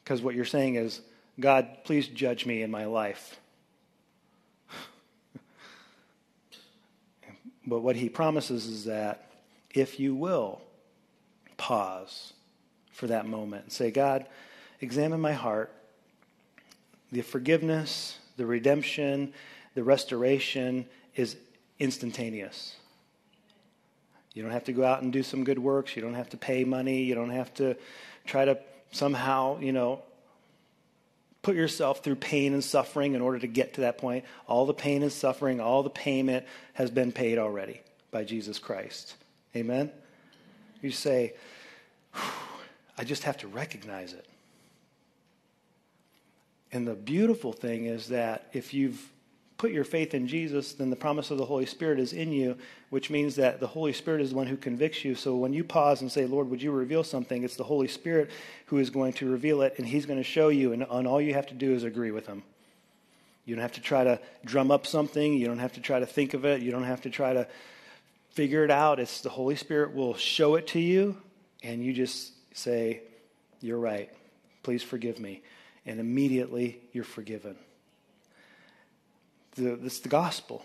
Because 0.02 0.20
what 0.20 0.34
you're 0.34 0.44
saying 0.44 0.74
is, 0.74 1.00
God, 1.38 1.68
please 1.84 2.08
judge 2.08 2.44
me 2.44 2.62
in 2.62 2.70
my 2.70 2.86
life. 2.86 3.38
But 7.66 7.80
what 7.80 7.96
he 7.96 8.08
promises 8.08 8.66
is 8.66 8.84
that 8.86 9.30
if 9.70 10.00
you 10.00 10.14
will 10.14 10.60
pause 11.56 12.32
for 12.92 13.06
that 13.06 13.26
moment 13.26 13.64
and 13.64 13.72
say, 13.72 13.90
God, 13.90 14.26
examine 14.80 15.20
my 15.20 15.32
heart, 15.32 15.72
the 17.10 17.22
forgiveness, 17.22 18.18
the 18.36 18.46
redemption, 18.46 19.32
the 19.74 19.84
restoration 19.84 20.86
is 21.14 21.36
instantaneous. 21.78 22.76
You 24.34 24.42
don't 24.42 24.52
have 24.52 24.64
to 24.64 24.72
go 24.72 24.84
out 24.84 25.02
and 25.02 25.12
do 25.12 25.22
some 25.22 25.44
good 25.44 25.58
works. 25.58 25.94
You 25.94 26.02
don't 26.02 26.14
have 26.14 26.30
to 26.30 26.36
pay 26.36 26.64
money. 26.64 27.02
You 27.02 27.14
don't 27.14 27.30
have 27.30 27.52
to 27.54 27.76
try 28.26 28.44
to 28.44 28.58
somehow, 28.90 29.58
you 29.60 29.72
know, 29.72 30.02
put 31.42 31.56
yourself 31.56 32.02
through 32.02 32.16
pain 32.16 32.54
and 32.54 32.62
suffering 32.62 33.14
in 33.14 33.20
order 33.20 33.38
to 33.38 33.46
get 33.46 33.74
to 33.74 33.82
that 33.82 33.98
point. 33.98 34.24
All 34.46 34.64
the 34.64 34.74
pain 34.74 35.02
and 35.02 35.12
suffering, 35.12 35.60
all 35.60 35.82
the 35.82 35.90
payment 35.90 36.46
has 36.74 36.90
been 36.90 37.12
paid 37.12 37.38
already 37.38 37.80
by 38.10 38.24
Jesus 38.24 38.58
Christ. 38.58 39.16
Amen? 39.54 39.90
You 40.80 40.90
say, 40.90 41.34
I 42.14 43.04
just 43.04 43.24
have 43.24 43.38
to 43.38 43.48
recognize 43.48 44.12
it. 44.12 44.26
And 46.70 46.86
the 46.86 46.94
beautiful 46.94 47.52
thing 47.52 47.86
is 47.86 48.08
that 48.08 48.48
if 48.52 48.72
you've 48.72 49.11
put 49.62 49.70
your 49.70 49.84
faith 49.84 50.12
in 50.12 50.26
Jesus, 50.26 50.72
then 50.72 50.90
the 50.90 50.96
promise 50.96 51.30
of 51.30 51.38
the 51.38 51.44
Holy 51.44 51.66
Spirit 51.66 52.00
is 52.00 52.12
in 52.12 52.32
you, 52.32 52.56
which 52.90 53.10
means 53.10 53.36
that 53.36 53.60
the 53.60 53.66
Holy 53.68 53.92
Spirit 53.92 54.20
is 54.20 54.30
the 54.30 54.36
one 54.36 54.48
who 54.48 54.56
convicts 54.56 55.04
you. 55.04 55.14
So 55.14 55.36
when 55.36 55.52
you 55.52 55.62
pause 55.62 56.00
and 56.00 56.10
say, 56.10 56.26
Lord, 56.26 56.50
would 56.50 56.60
you 56.60 56.72
reveal 56.72 57.04
something? 57.04 57.44
It's 57.44 57.54
the 57.54 57.62
Holy 57.62 57.86
Spirit 57.86 58.28
who 58.66 58.78
is 58.78 58.90
going 58.90 59.12
to 59.12 59.30
reveal 59.30 59.62
it, 59.62 59.74
and 59.78 59.86
He's 59.86 60.04
going 60.04 60.18
to 60.18 60.24
show 60.24 60.48
you, 60.48 60.72
and, 60.72 60.84
and 60.90 61.06
all 61.06 61.20
you 61.20 61.34
have 61.34 61.46
to 61.46 61.54
do 61.54 61.74
is 61.74 61.84
agree 61.84 62.10
with 62.10 62.26
Him. 62.26 62.42
You 63.44 63.54
don't 63.54 63.62
have 63.62 63.74
to 63.74 63.80
try 63.80 64.02
to 64.02 64.18
drum 64.44 64.72
up 64.72 64.84
something. 64.84 65.32
You 65.34 65.46
don't 65.46 65.60
have 65.60 65.74
to 65.74 65.80
try 65.80 66.00
to 66.00 66.06
think 66.06 66.34
of 66.34 66.44
it. 66.44 66.60
You 66.60 66.72
don't 66.72 66.82
have 66.82 67.02
to 67.02 67.10
try 67.10 67.32
to 67.32 67.46
figure 68.30 68.64
it 68.64 68.70
out. 68.72 68.98
It's 68.98 69.20
the 69.20 69.30
Holy 69.30 69.54
Spirit 69.54 69.94
will 69.94 70.14
show 70.14 70.56
it 70.56 70.66
to 70.68 70.80
you, 70.80 71.16
and 71.62 71.84
you 71.84 71.92
just 71.92 72.32
say, 72.52 73.02
You're 73.60 73.78
right. 73.78 74.10
Please 74.64 74.82
forgive 74.82 75.20
me. 75.20 75.40
And 75.86 76.00
immediately 76.00 76.80
you're 76.92 77.04
forgiven 77.04 77.56
the, 79.56 79.74
it's 79.84 80.00
the 80.00 80.08
gospel. 80.08 80.64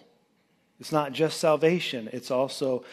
It's 0.79 0.91
not 0.91 1.11
just 1.11 1.39
salvation, 1.39 2.09
it's 2.13 2.31
also 2.31 2.83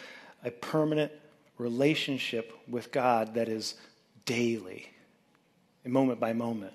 a 0.45 0.51
permanent 0.51 1.13
relationship 1.59 2.53
with 2.69 2.91
God 2.91 3.35
that 3.35 3.49
is 3.49 3.75
daily, 4.25 4.91
moment 5.85 6.19
by 6.19 6.33
moment. 6.33 6.73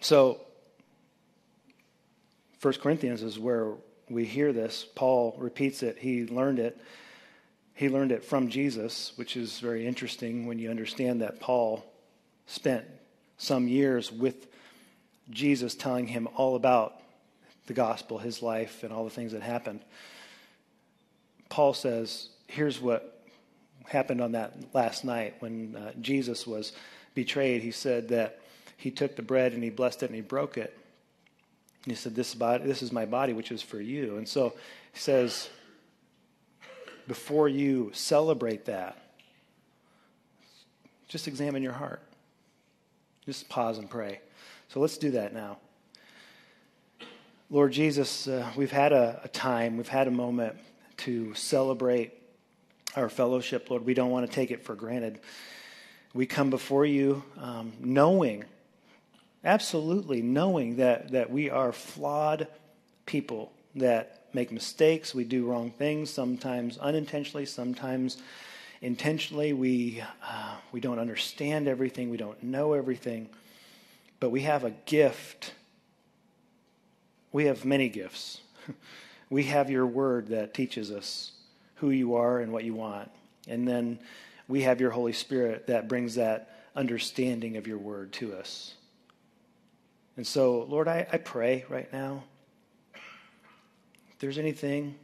So, 0.00 0.40
1 2.60 2.74
Corinthians 2.74 3.22
is 3.22 3.38
where 3.38 3.72
we 4.08 4.24
hear 4.24 4.52
this. 4.52 4.86
Paul 4.94 5.34
repeats 5.38 5.82
it. 5.82 5.98
He 5.98 6.26
learned 6.26 6.58
it. 6.58 6.78
He 7.74 7.88
learned 7.88 8.12
it 8.12 8.24
from 8.24 8.48
Jesus, 8.48 9.12
which 9.16 9.36
is 9.36 9.58
very 9.58 9.86
interesting 9.86 10.46
when 10.46 10.58
you 10.58 10.70
understand 10.70 11.22
that 11.22 11.40
Paul 11.40 11.84
spent 12.46 12.84
some 13.38 13.66
years 13.66 14.12
with 14.12 14.46
Jesus 15.30 15.74
telling 15.74 16.06
him 16.06 16.28
all 16.36 16.56
about 16.56 17.00
the 17.66 17.74
gospel, 17.74 18.18
his 18.18 18.42
life, 18.42 18.82
and 18.82 18.92
all 18.92 19.04
the 19.04 19.10
things 19.10 19.32
that 19.32 19.42
happened. 19.42 19.80
Paul 21.48 21.74
says, 21.74 22.28
here's 22.46 22.80
what 22.80 23.24
happened 23.86 24.20
on 24.20 24.32
that 24.32 24.54
last 24.74 25.04
night 25.04 25.34
when 25.40 25.76
uh, 25.76 25.92
Jesus 26.00 26.46
was 26.46 26.72
betrayed. 27.14 27.62
He 27.62 27.70
said 27.70 28.08
that 28.08 28.40
he 28.76 28.90
took 28.90 29.16
the 29.16 29.22
bread 29.22 29.52
and 29.52 29.62
he 29.62 29.70
blessed 29.70 30.02
it 30.02 30.06
and 30.06 30.14
he 30.14 30.22
broke 30.22 30.56
it. 30.58 30.76
And 31.84 31.92
he 31.92 31.96
said, 31.96 32.14
this, 32.14 32.34
body, 32.34 32.64
this 32.64 32.82
is 32.82 32.92
my 32.92 33.04
body, 33.04 33.32
which 33.32 33.50
is 33.52 33.62
for 33.62 33.80
you. 33.80 34.16
And 34.16 34.28
so 34.28 34.54
he 34.92 34.98
says, 34.98 35.48
before 37.06 37.48
you 37.48 37.90
celebrate 37.92 38.64
that, 38.66 38.96
just 41.08 41.28
examine 41.28 41.62
your 41.62 41.72
heart. 41.72 42.00
Just 43.26 43.48
pause 43.48 43.78
and 43.78 43.90
pray. 43.90 44.20
So 44.72 44.80
let's 44.80 44.96
do 44.96 45.10
that 45.10 45.34
now. 45.34 45.58
Lord 47.50 47.72
Jesus, 47.72 48.26
uh, 48.26 48.50
we've 48.56 48.72
had 48.72 48.94
a, 48.94 49.20
a 49.22 49.28
time, 49.28 49.76
we've 49.76 49.86
had 49.86 50.08
a 50.08 50.10
moment 50.10 50.56
to 50.98 51.34
celebrate 51.34 52.14
our 52.96 53.10
fellowship, 53.10 53.68
Lord. 53.68 53.84
We 53.84 53.92
don't 53.92 54.10
want 54.10 54.24
to 54.26 54.32
take 54.32 54.50
it 54.50 54.64
for 54.64 54.74
granted. 54.74 55.20
We 56.14 56.24
come 56.24 56.48
before 56.48 56.86
you 56.86 57.22
um, 57.36 57.74
knowing, 57.80 58.44
absolutely 59.44 60.22
knowing 60.22 60.76
that, 60.76 61.10
that 61.10 61.30
we 61.30 61.50
are 61.50 61.72
flawed 61.72 62.46
people 63.04 63.52
that 63.74 64.24
make 64.32 64.50
mistakes, 64.50 65.14
we 65.14 65.24
do 65.24 65.44
wrong 65.44 65.70
things, 65.70 66.08
sometimes 66.08 66.78
unintentionally, 66.78 67.44
sometimes 67.44 68.16
intentionally. 68.80 69.52
We, 69.52 70.02
uh, 70.26 70.56
we 70.72 70.80
don't 70.80 70.98
understand 70.98 71.68
everything, 71.68 72.08
we 72.08 72.16
don't 72.16 72.42
know 72.42 72.72
everything, 72.72 73.28
but 74.22 74.30
we 74.30 74.42
have 74.42 74.62
a 74.62 74.70
gift. 74.86 75.52
We 77.32 77.46
have 77.46 77.64
many 77.64 77.88
gifts. 77.88 78.40
we 79.30 79.42
have 79.46 79.68
your 79.68 79.84
word 79.84 80.28
that 80.28 80.54
teaches 80.54 80.92
us 80.92 81.32
who 81.74 81.90
you 81.90 82.14
are 82.14 82.38
and 82.38 82.52
what 82.52 82.62
you 82.62 82.72
want. 82.72 83.10
And 83.48 83.66
then 83.66 83.98
we 84.46 84.62
have 84.62 84.80
your 84.80 84.92
Holy 84.92 85.12
Spirit 85.12 85.66
that 85.66 85.88
brings 85.88 86.14
that 86.14 86.56
understanding 86.76 87.56
of 87.56 87.66
your 87.66 87.78
word 87.78 88.12
to 88.12 88.32
us. 88.34 88.74
And 90.16 90.24
so, 90.24 90.66
Lord, 90.68 90.86
I, 90.86 91.04
I 91.12 91.16
pray 91.16 91.64
right 91.68 91.92
now 91.92 92.22
if 92.94 94.20
there's 94.20 94.38
anything, 94.38 94.94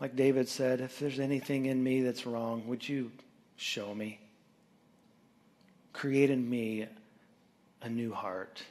like 0.00 0.16
David 0.16 0.48
said, 0.48 0.80
if 0.80 0.98
there's 0.98 1.20
anything 1.20 1.66
in 1.66 1.84
me 1.84 2.00
that's 2.00 2.24
wrong, 2.24 2.66
would 2.68 2.88
you 2.88 3.12
show 3.56 3.94
me? 3.94 4.18
Create 5.92 6.30
in 6.30 6.48
me 6.48 6.86
a 7.82 7.88
new 7.88 8.12
heart. 8.12 8.62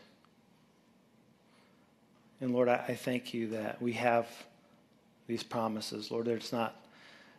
And 2.42 2.54
Lord, 2.54 2.70
I, 2.70 2.86
I 2.88 2.96
thank 2.96 3.34
you 3.34 3.50
that 3.50 3.82
we 3.82 3.94
have 3.94 4.28
these 5.28 5.44
promises. 5.44 6.12
Lord, 6.12 6.28
it's 6.28 6.52
not 6.52 6.84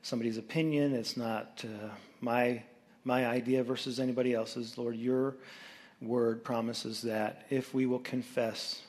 somebody's 0.03 0.39
opinion, 0.39 0.95
it's 0.95 1.17
not 1.17 1.65
uh, 1.65 1.89
my, 2.21 2.63
my 3.05 3.27
idea 3.27 3.63
versus 3.63 3.99
anybody 4.01 4.35
else's. 4.35 4.79
Lord, 4.79 4.97
your 4.97 5.37
word 6.01 6.43
promises 6.45 7.03
that 7.03 7.47
if 7.51 7.75
we 7.75 7.87
will 7.87 7.99
confess, 7.99 8.83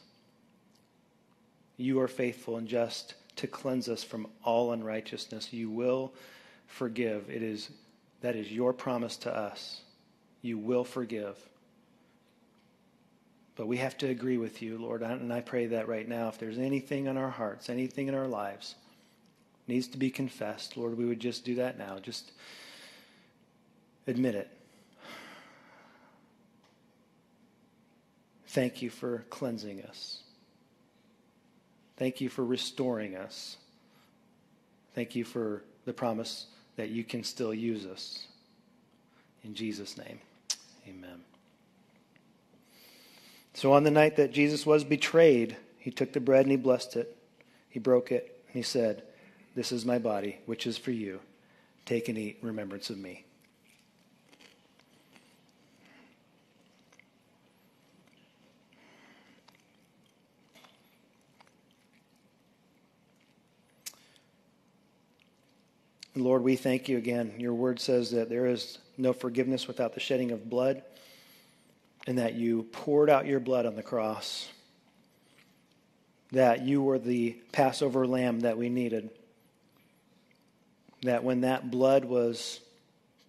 you 1.77 1.99
are 1.99 2.07
faithful 2.07 2.57
and 2.57 2.67
just 2.67 3.15
to 3.37 3.47
cleanse 3.47 3.89
us 3.89 4.03
from 4.03 4.27
all 4.43 4.71
unrighteousness. 4.71 5.51
You 5.51 5.69
will 5.69 6.13
forgive. 6.67 7.29
It 7.29 7.41
is 7.41 7.69
that 8.21 8.35
is 8.35 8.51
your 8.51 8.71
promise 8.71 9.17
to 9.17 9.35
us. 9.35 9.81
You 10.43 10.57
will 10.57 10.83
forgive. 10.83 11.37
But 13.55 13.67
we 13.67 13.77
have 13.77 13.97
to 13.99 14.07
agree 14.07 14.37
with 14.37 14.61
you, 14.61 14.77
Lord. 14.77 15.01
And 15.01 15.31
I 15.31 15.41
pray 15.41 15.67
that 15.67 15.87
right 15.87 16.07
now, 16.07 16.29
if 16.29 16.37
there's 16.37 16.57
anything 16.57 17.07
in 17.07 17.17
our 17.17 17.29
hearts, 17.29 17.69
anything 17.69 18.07
in 18.07 18.15
our 18.15 18.27
lives 18.27 18.75
needs 19.67 19.87
to 19.89 19.97
be 19.97 20.09
confessed, 20.09 20.77
Lord, 20.77 20.97
we 20.97 21.05
would 21.05 21.19
just 21.19 21.45
do 21.45 21.55
that 21.55 21.77
now. 21.77 21.99
Just 21.99 22.31
admit 24.07 24.35
it. 24.35 24.49
Thank 28.47 28.81
you 28.81 28.89
for 28.89 29.25
cleansing 29.29 29.83
us. 29.83 30.23
Thank 31.97 32.19
you 32.19 32.29
for 32.29 32.43
restoring 32.43 33.15
us. 33.15 33.57
Thank 34.93 35.15
you 35.15 35.23
for 35.23 35.63
the 35.85 35.93
promise 35.93 36.47
that 36.75 36.89
you 36.89 37.03
can 37.03 37.23
still 37.23 37.53
use 37.53 37.85
us. 37.85 38.25
In 39.43 39.53
Jesus' 39.53 39.97
name, 39.97 40.19
amen. 40.87 41.30
So 43.53 43.73
on 43.73 43.83
the 43.83 43.91
night 43.91 44.15
that 44.15 44.31
Jesus 44.31 44.65
was 44.65 44.83
betrayed, 44.83 45.57
he 45.77 45.91
took 45.91 46.13
the 46.13 46.19
bread 46.19 46.41
and 46.41 46.51
he 46.51 46.57
blessed 46.57 46.95
it. 46.95 47.17
He 47.69 47.79
broke 47.79 48.11
it 48.11 48.43
and 48.47 48.55
he 48.55 48.61
said, 48.61 49.03
This 49.55 49.71
is 49.71 49.85
my 49.85 49.99
body, 49.99 50.39
which 50.45 50.65
is 50.65 50.77
for 50.77 50.91
you. 50.91 51.19
Take 51.85 52.07
and 52.09 52.17
eat 52.17 52.39
in 52.41 52.47
remembrance 52.47 52.89
of 52.89 52.97
me. 52.97 53.25
Lord, 66.13 66.43
we 66.43 66.57
thank 66.57 66.89
you 66.89 66.97
again. 66.97 67.33
Your 67.37 67.53
word 67.53 67.79
says 67.79 68.11
that 68.11 68.29
there 68.29 68.45
is 68.45 68.79
no 68.97 69.13
forgiveness 69.13 69.67
without 69.67 69.93
the 69.93 69.99
shedding 69.99 70.31
of 70.31 70.49
blood 70.49 70.83
and 72.07 72.17
that 72.17 72.33
you 72.33 72.63
poured 72.71 73.09
out 73.09 73.25
your 73.25 73.39
blood 73.39 73.65
on 73.65 73.75
the 73.75 73.83
cross, 73.83 74.49
that 76.31 76.61
you 76.61 76.81
were 76.81 76.97
the 76.97 77.35
Passover 77.51 78.07
lamb 78.07 78.41
that 78.41 78.57
we 78.57 78.69
needed, 78.69 79.09
that 81.03 81.23
when 81.23 81.41
that 81.41 81.69
blood 81.69 82.05
was 82.05 82.59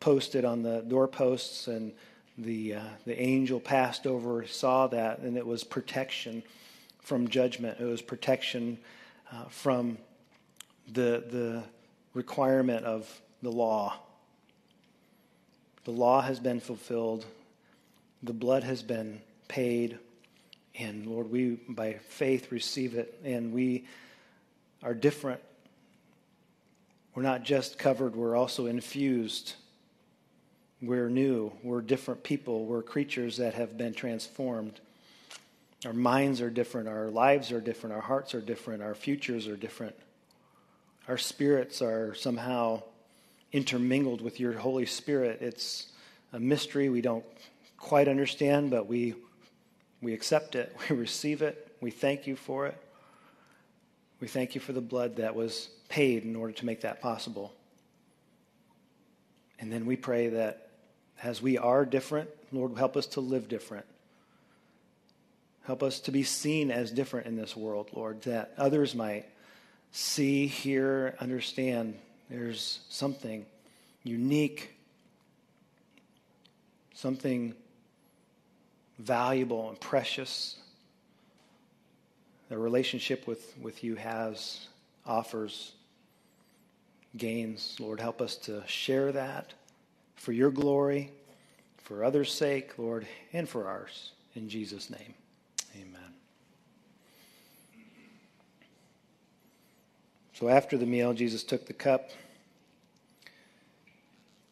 posted 0.01 0.45
on 0.45 0.63
the 0.63 0.81
doorposts 0.89 1.69
and 1.69 1.93
the, 2.39 2.75
uh, 2.75 2.83
the 3.05 3.21
angel 3.21 3.61
passed 3.61 4.07
over, 4.07 4.47
saw 4.47 4.87
that, 4.87 5.19
and 5.19 5.37
it 5.37 5.47
was 5.47 5.65
protection 5.65 6.43
from 7.01 7.29
judgment. 7.29 7.79
It 7.79 7.85
was 7.85 8.01
protection 8.01 8.79
uh, 9.31 9.45
from 9.45 9.99
the, 10.91 11.25
the 11.31 11.63
requirement 12.15 12.85
of 12.85 13.21
the 13.43 13.51
law. 13.51 13.95
The 15.85 15.91
law 15.91 16.21
has 16.23 16.41
been 16.41 16.61
fulfilled 16.61 17.27
the 18.23 18.33
blood 18.33 18.63
has 18.65 18.83
been 18.83 19.21
paid. 19.49 19.99
And 20.75 21.07
Lord, 21.07 21.31
we 21.31 21.61
by 21.69 21.95
faith 22.09 22.53
receive 22.53 22.95
it. 22.95 23.19
And 23.25 23.53
we 23.53 23.85
are 24.83 24.95
different. 24.95 25.41
We're 27.15 27.23
not 27.23 27.43
just 27.43 27.79
covered, 27.79 28.17
we're 28.17 28.37
also 28.37 28.67
infused. 28.67 29.55
We're 30.81 31.09
new. 31.09 31.53
We're 31.63 31.81
different 31.81 32.25
people. 32.25 32.65
We're 32.65 32.83
creatures 32.83 33.37
that 33.37 33.55
have 33.55 33.79
been 33.79 33.95
transformed. 33.95 34.81
Our 35.87 35.93
minds 35.93 36.41
are 36.41 36.51
different. 36.51 36.89
Our 36.89 37.09
lives 37.09 37.53
are 37.53 37.61
different. 37.61 37.95
Our 37.95 38.03
hearts 38.03 38.35
are 38.35 38.41
different. 38.41 38.83
Our 38.83 38.97
futures 38.97 39.47
are 39.47 39.57
different. 39.57 39.95
Our 41.07 41.19
spirits 41.19 41.83
are 41.83 42.15
somehow 42.15 42.83
intermingled 43.53 44.23
with 44.23 44.41
your 44.41 44.55
Holy 44.55 44.87
Spirit. 44.87 45.41
It's 45.41 45.87
a 46.33 46.41
mystery 46.41 46.89
we 46.89 47.01
don't 47.01 47.25
quite 47.83 48.09
understand, 48.09 48.71
but 48.71 48.87
we, 48.87 49.15
we 50.01 50.15
accept 50.15 50.55
it, 50.55 50.75
we 50.89 50.97
receive 50.97 51.43
it, 51.43 51.77
we 51.83 51.91
thank 51.91 52.27
you 52.27 52.37
for 52.37 52.67
it. 52.67 52.79
We 54.21 54.29
thank 54.29 54.55
you 54.55 54.61
for 54.61 54.73
the 54.73 54.81
blood 54.81 55.17
that 55.17 55.35
was 55.35 55.69
paid 55.89 56.25
in 56.25 56.37
order 56.37 56.53
to 56.53 56.65
make 56.65 56.83
that 56.83 57.03
possible. 57.03 57.53
And 59.59 59.73
then 59.73 59.85
we 59.85 59.97
pray 59.97 60.29
that 60.29 60.71
as 61.25 61.43
we 61.43 61.59
are 61.59 61.85
different, 61.85 62.31
Lord, 62.53 62.79
help 62.79 62.97
us 62.97 63.07
to 63.09 63.21
live 63.21 63.49
different. 63.49 63.85
Help 65.65 65.83
us 65.83 65.99
to 66.01 66.13
be 66.13 66.23
seen 66.23 66.71
as 66.71 66.93
different 66.93 67.27
in 67.27 67.35
this 67.35 67.57
world, 67.57 67.91
Lord, 67.93 68.23
that 68.23 68.53
others 68.57 68.95
might 68.95 69.27
see, 69.91 70.47
hear, 70.47 71.17
understand 71.19 71.99
there's 72.31 72.79
something 72.89 73.45
unique, 74.05 74.77
something 76.95 77.55
valuable 79.03 79.69
and 79.69 79.81
precious 79.81 80.57
the 82.53 82.59
relationship 82.59 83.27
with, 83.27 83.55
with 83.63 83.83
you 83.83 83.95
has, 83.95 84.69
offers, 85.07 85.73
gains. 87.17 87.79
Lord, 87.81 87.99
help 87.99 88.21
us 88.21 88.37
to 88.37 88.63
share 88.67 89.11
that 89.13 89.55
for 90.17 90.33
your 90.33 90.51
glory, 90.51 91.13
for 91.79 92.05
others' 92.05 92.31
sake, 92.31 92.79
Lord, 92.79 93.07
and 93.33 93.49
for 93.49 93.67
ours. 93.67 94.13
In 94.35 94.51
Jesus' 94.51 94.91
name, 94.91 95.15
amen. 95.75 96.13
So 100.35 100.51
after 100.51 100.77
the 100.77 100.85
meal, 100.85 101.15
Jesus 101.15 101.43
took 101.43 101.67
the 101.67 101.73
cup 101.73 102.11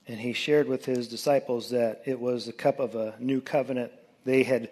and 0.08 0.18
he 0.18 0.32
shared 0.32 0.68
with 0.68 0.86
his 0.86 1.06
disciples 1.06 1.68
that 1.68 2.00
it 2.06 2.18
was 2.18 2.46
the 2.46 2.52
cup 2.54 2.80
of 2.80 2.94
a 2.94 3.14
new 3.18 3.42
covenant 3.42 3.92
they 4.24 4.42
had 4.42 4.70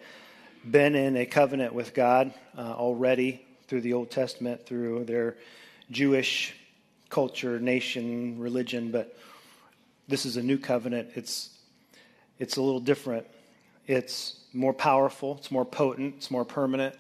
been 0.69 0.95
in 0.95 1.17
a 1.17 1.27
covenant 1.27 1.73
with 1.75 1.95
God 1.95 2.33
uh, 2.57 2.61
already 2.61 3.45
through 3.67 3.83
the 3.83 3.93
Old 3.93 4.11
Testament, 4.11 4.67
through 4.67 5.05
their 5.05 5.37
Jewish 5.91 6.55
culture, 7.09 7.59
nation, 7.59 8.39
religion, 8.39 8.91
but 8.91 9.17
this 10.09 10.27
is 10.27 10.37
a 10.37 10.43
new 10.43 10.59
covenant. 10.59 11.11
It's, 11.15 11.51
it's 12.39 12.57
a 12.57 12.63
little 12.63 12.81
different. 12.81 13.27
It's 13.87 14.41
more 14.53 14.75
powerful, 14.75 15.37
it's 15.39 15.51
more 15.51 15.65
potent, 15.65 16.15
it's 16.17 16.31
more 16.31 16.45
permanent, 16.45 16.95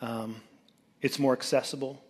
um, 0.00 0.36
it's 1.00 1.18
more 1.18 1.32
accessible. 1.32 2.02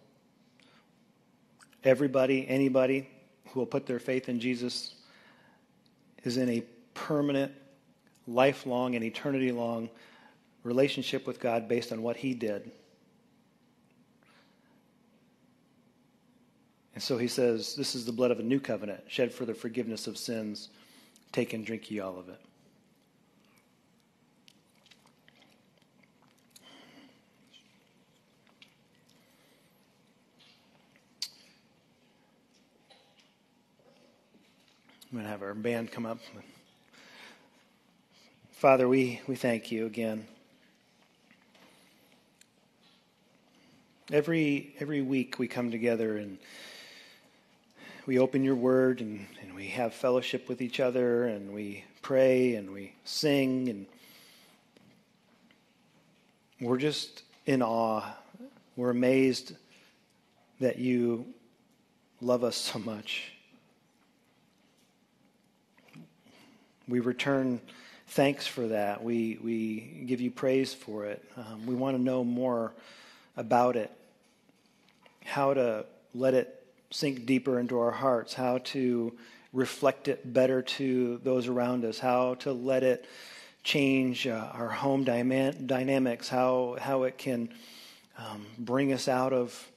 Everybody, 1.84 2.46
anybody 2.48 3.08
who 3.48 3.60
will 3.60 3.66
put 3.66 3.86
their 3.86 3.98
faith 3.98 4.28
in 4.28 4.40
Jesus 4.40 4.94
is 6.24 6.36
in 6.36 6.48
a 6.48 6.62
permanent 6.94 7.52
lifelong 8.26 8.94
and 8.94 9.04
eternity 9.04 9.52
long 9.52 9.88
relationship 10.62 11.26
with 11.26 11.40
God 11.40 11.68
based 11.68 11.92
on 11.92 12.02
what 12.02 12.16
He 12.16 12.34
did. 12.34 12.70
And 16.94 17.02
so 17.02 17.18
he 17.18 17.28
says, 17.28 17.74
This 17.74 17.94
is 17.94 18.04
the 18.04 18.12
blood 18.12 18.30
of 18.30 18.38
a 18.38 18.42
new 18.42 18.60
covenant, 18.60 19.02
shed 19.08 19.32
for 19.32 19.44
the 19.44 19.54
forgiveness 19.54 20.06
of 20.06 20.16
sins. 20.16 20.68
Take 21.32 21.54
and 21.54 21.64
drink 21.64 21.90
ye 21.90 22.00
all 22.00 22.18
of 22.18 22.28
it. 22.28 22.40
I'm 35.10 35.18
going 35.18 35.24
to 35.24 35.30
have 35.30 35.42
our 35.42 35.54
band 35.54 35.90
come 35.90 36.06
up. 36.06 36.18
Father, 38.62 38.86
we, 38.86 39.20
we 39.26 39.34
thank 39.34 39.72
you 39.72 39.86
again. 39.86 40.24
Every, 44.12 44.76
every 44.78 45.02
week 45.02 45.40
we 45.40 45.48
come 45.48 45.72
together 45.72 46.16
and 46.16 46.38
we 48.06 48.20
open 48.20 48.44
your 48.44 48.54
word 48.54 49.00
and, 49.00 49.26
and 49.40 49.56
we 49.56 49.66
have 49.70 49.94
fellowship 49.94 50.48
with 50.48 50.62
each 50.62 50.78
other 50.78 51.24
and 51.24 51.52
we 51.52 51.82
pray 52.02 52.54
and 52.54 52.70
we 52.70 52.94
sing 53.04 53.68
and 53.68 53.86
we're 56.60 56.78
just 56.78 57.24
in 57.46 57.62
awe. 57.62 58.14
We're 58.76 58.90
amazed 58.90 59.56
that 60.60 60.78
you 60.78 61.26
love 62.20 62.44
us 62.44 62.54
so 62.54 62.78
much. 62.78 63.32
We 66.86 67.00
return 67.00 67.60
thanks 68.12 68.46
for 68.46 68.68
that. 68.68 69.02
We, 69.02 69.38
we 69.42 70.04
give 70.06 70.20
you 70.20 70.30
praise 70.30 70.74
for 70.74 71.06
it. 71.06 71.24
Um, 71.34 71.64
we 71.64 71.74
want 71.74 71.96
to 71.96 72.02
know 72.02 72.22
more 72.22 72.74
about 73.38 73.74
it, 73.74 73.90
how 75.24 75.54
to 75.54 75.86
let 76.14 76.34
it 76.34 76.62
sink 76.90 77.24
deeper 77.24 77.58
into 77.58 77.78
our 77.78 77.90
hearts, 77.90 78.34
how 78.34 78.58
to 78.58 79.14
reflect 79.54 80.08
it 80.08 80.30
better 80.30 80.60
to 80.60 81.22
those 81.24 81.48
around 81.48 81.86
us, 81.86 81.98
how 81.98 82.34
to 82.34 82.52
let 82.52 82.82
it 82.82 83.06
change 83.64 84.26
uh, 84.26 84.50
our 84.52 84.68
home 84.68 85.06
dyma- 85.06 85.66
dynamics, 85.66 86.28
how, 86.28 86.76
how 86.78 87.04
it 87.04 87.16
can 87.16 87.48
um, 88.18 88.44
bring 88.58 88.92
us 88.92 89.08
out 89.08 89.32
of 89.32 89.70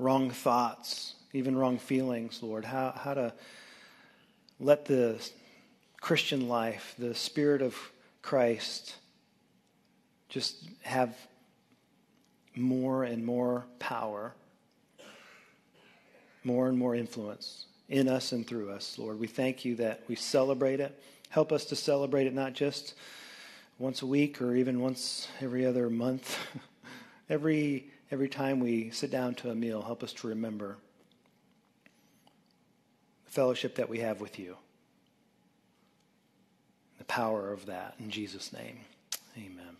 wrong 0.00 0.30
thoughts, 0.30 1.14
even 1.32 1.56
wrong 1.56 1.78
feelings, 1.78 2.42
Lord, 2.42 2.64
how, 2.64 2.90
how 2.96 3.14
to 3.14 3.32
let 4.58 4.86
the 4.86 5.20
Christian 6.06 6.46
life, 6.46 6.94
the 7.00 7.16
Spirit 7.16 7.62
of 7.62 7.76
Christ, 8.22 8.94
just 10.28 10.68
have 10.82 11.16
more 12.54 13.02
and 13.02 13.26
more 13.26 13.66
power, 13.80 14.32
more 16.44 16.68
and 16.68 16.78
more 16.78 16.94
influence 16.94 17.66
in 17.88 18.06
us 18.06 18.30
and 18.30 18.46
through 18.46 18.70
us, 18.70 19.00
Lord. 19.00 19.18
We 19.18 19.26
thank 19.26 19.64
you 19.64 19.74
that 19.76 20.04
we 20.06 20.14
celebrate 20.14 20.78
it. 20.78 20.96
Help 21.28 21.50
us 21.50 21.64
to 21.64 21.74
celebrate 21.74 22.28
it 22.28 22.34
not 22.34 22.52
just 22.52 22.94
once 23.80 24.02
a 24.02 24.06
week 24.06 24.40
or 24.40 24.54
even 24.54 24.78
once 24.78 25.26
every 25.40 25.66
other 25.66 25.90
month. 25.90 26.38
every 27.28 27.90
every 28.12 28.28
time 28.28 28.60
we 28.60 28.90
sit 28.90 29.10
down 29.10 29.34
to 29.34 29.50
a 29.50 29.56
meal, 29.56 29.82
help 29.82 30.04
us 30.04 30.12
to 30.12 30.28
remember 30.28 30.76
the 33.24 33.32
fellowship 33.32 33.74
that 33.74 33.88
we 33.88 33.98
have 33.98 34.20
with 34.20 34.38
you 34.38 34.56
power 37.08 37.52
of 37.52 37.66
that. 37.66 37.94
In 37.98 38.10
Jesus' 38.10 38.52
name, 38.52 38.80
amen. 39.36 39.76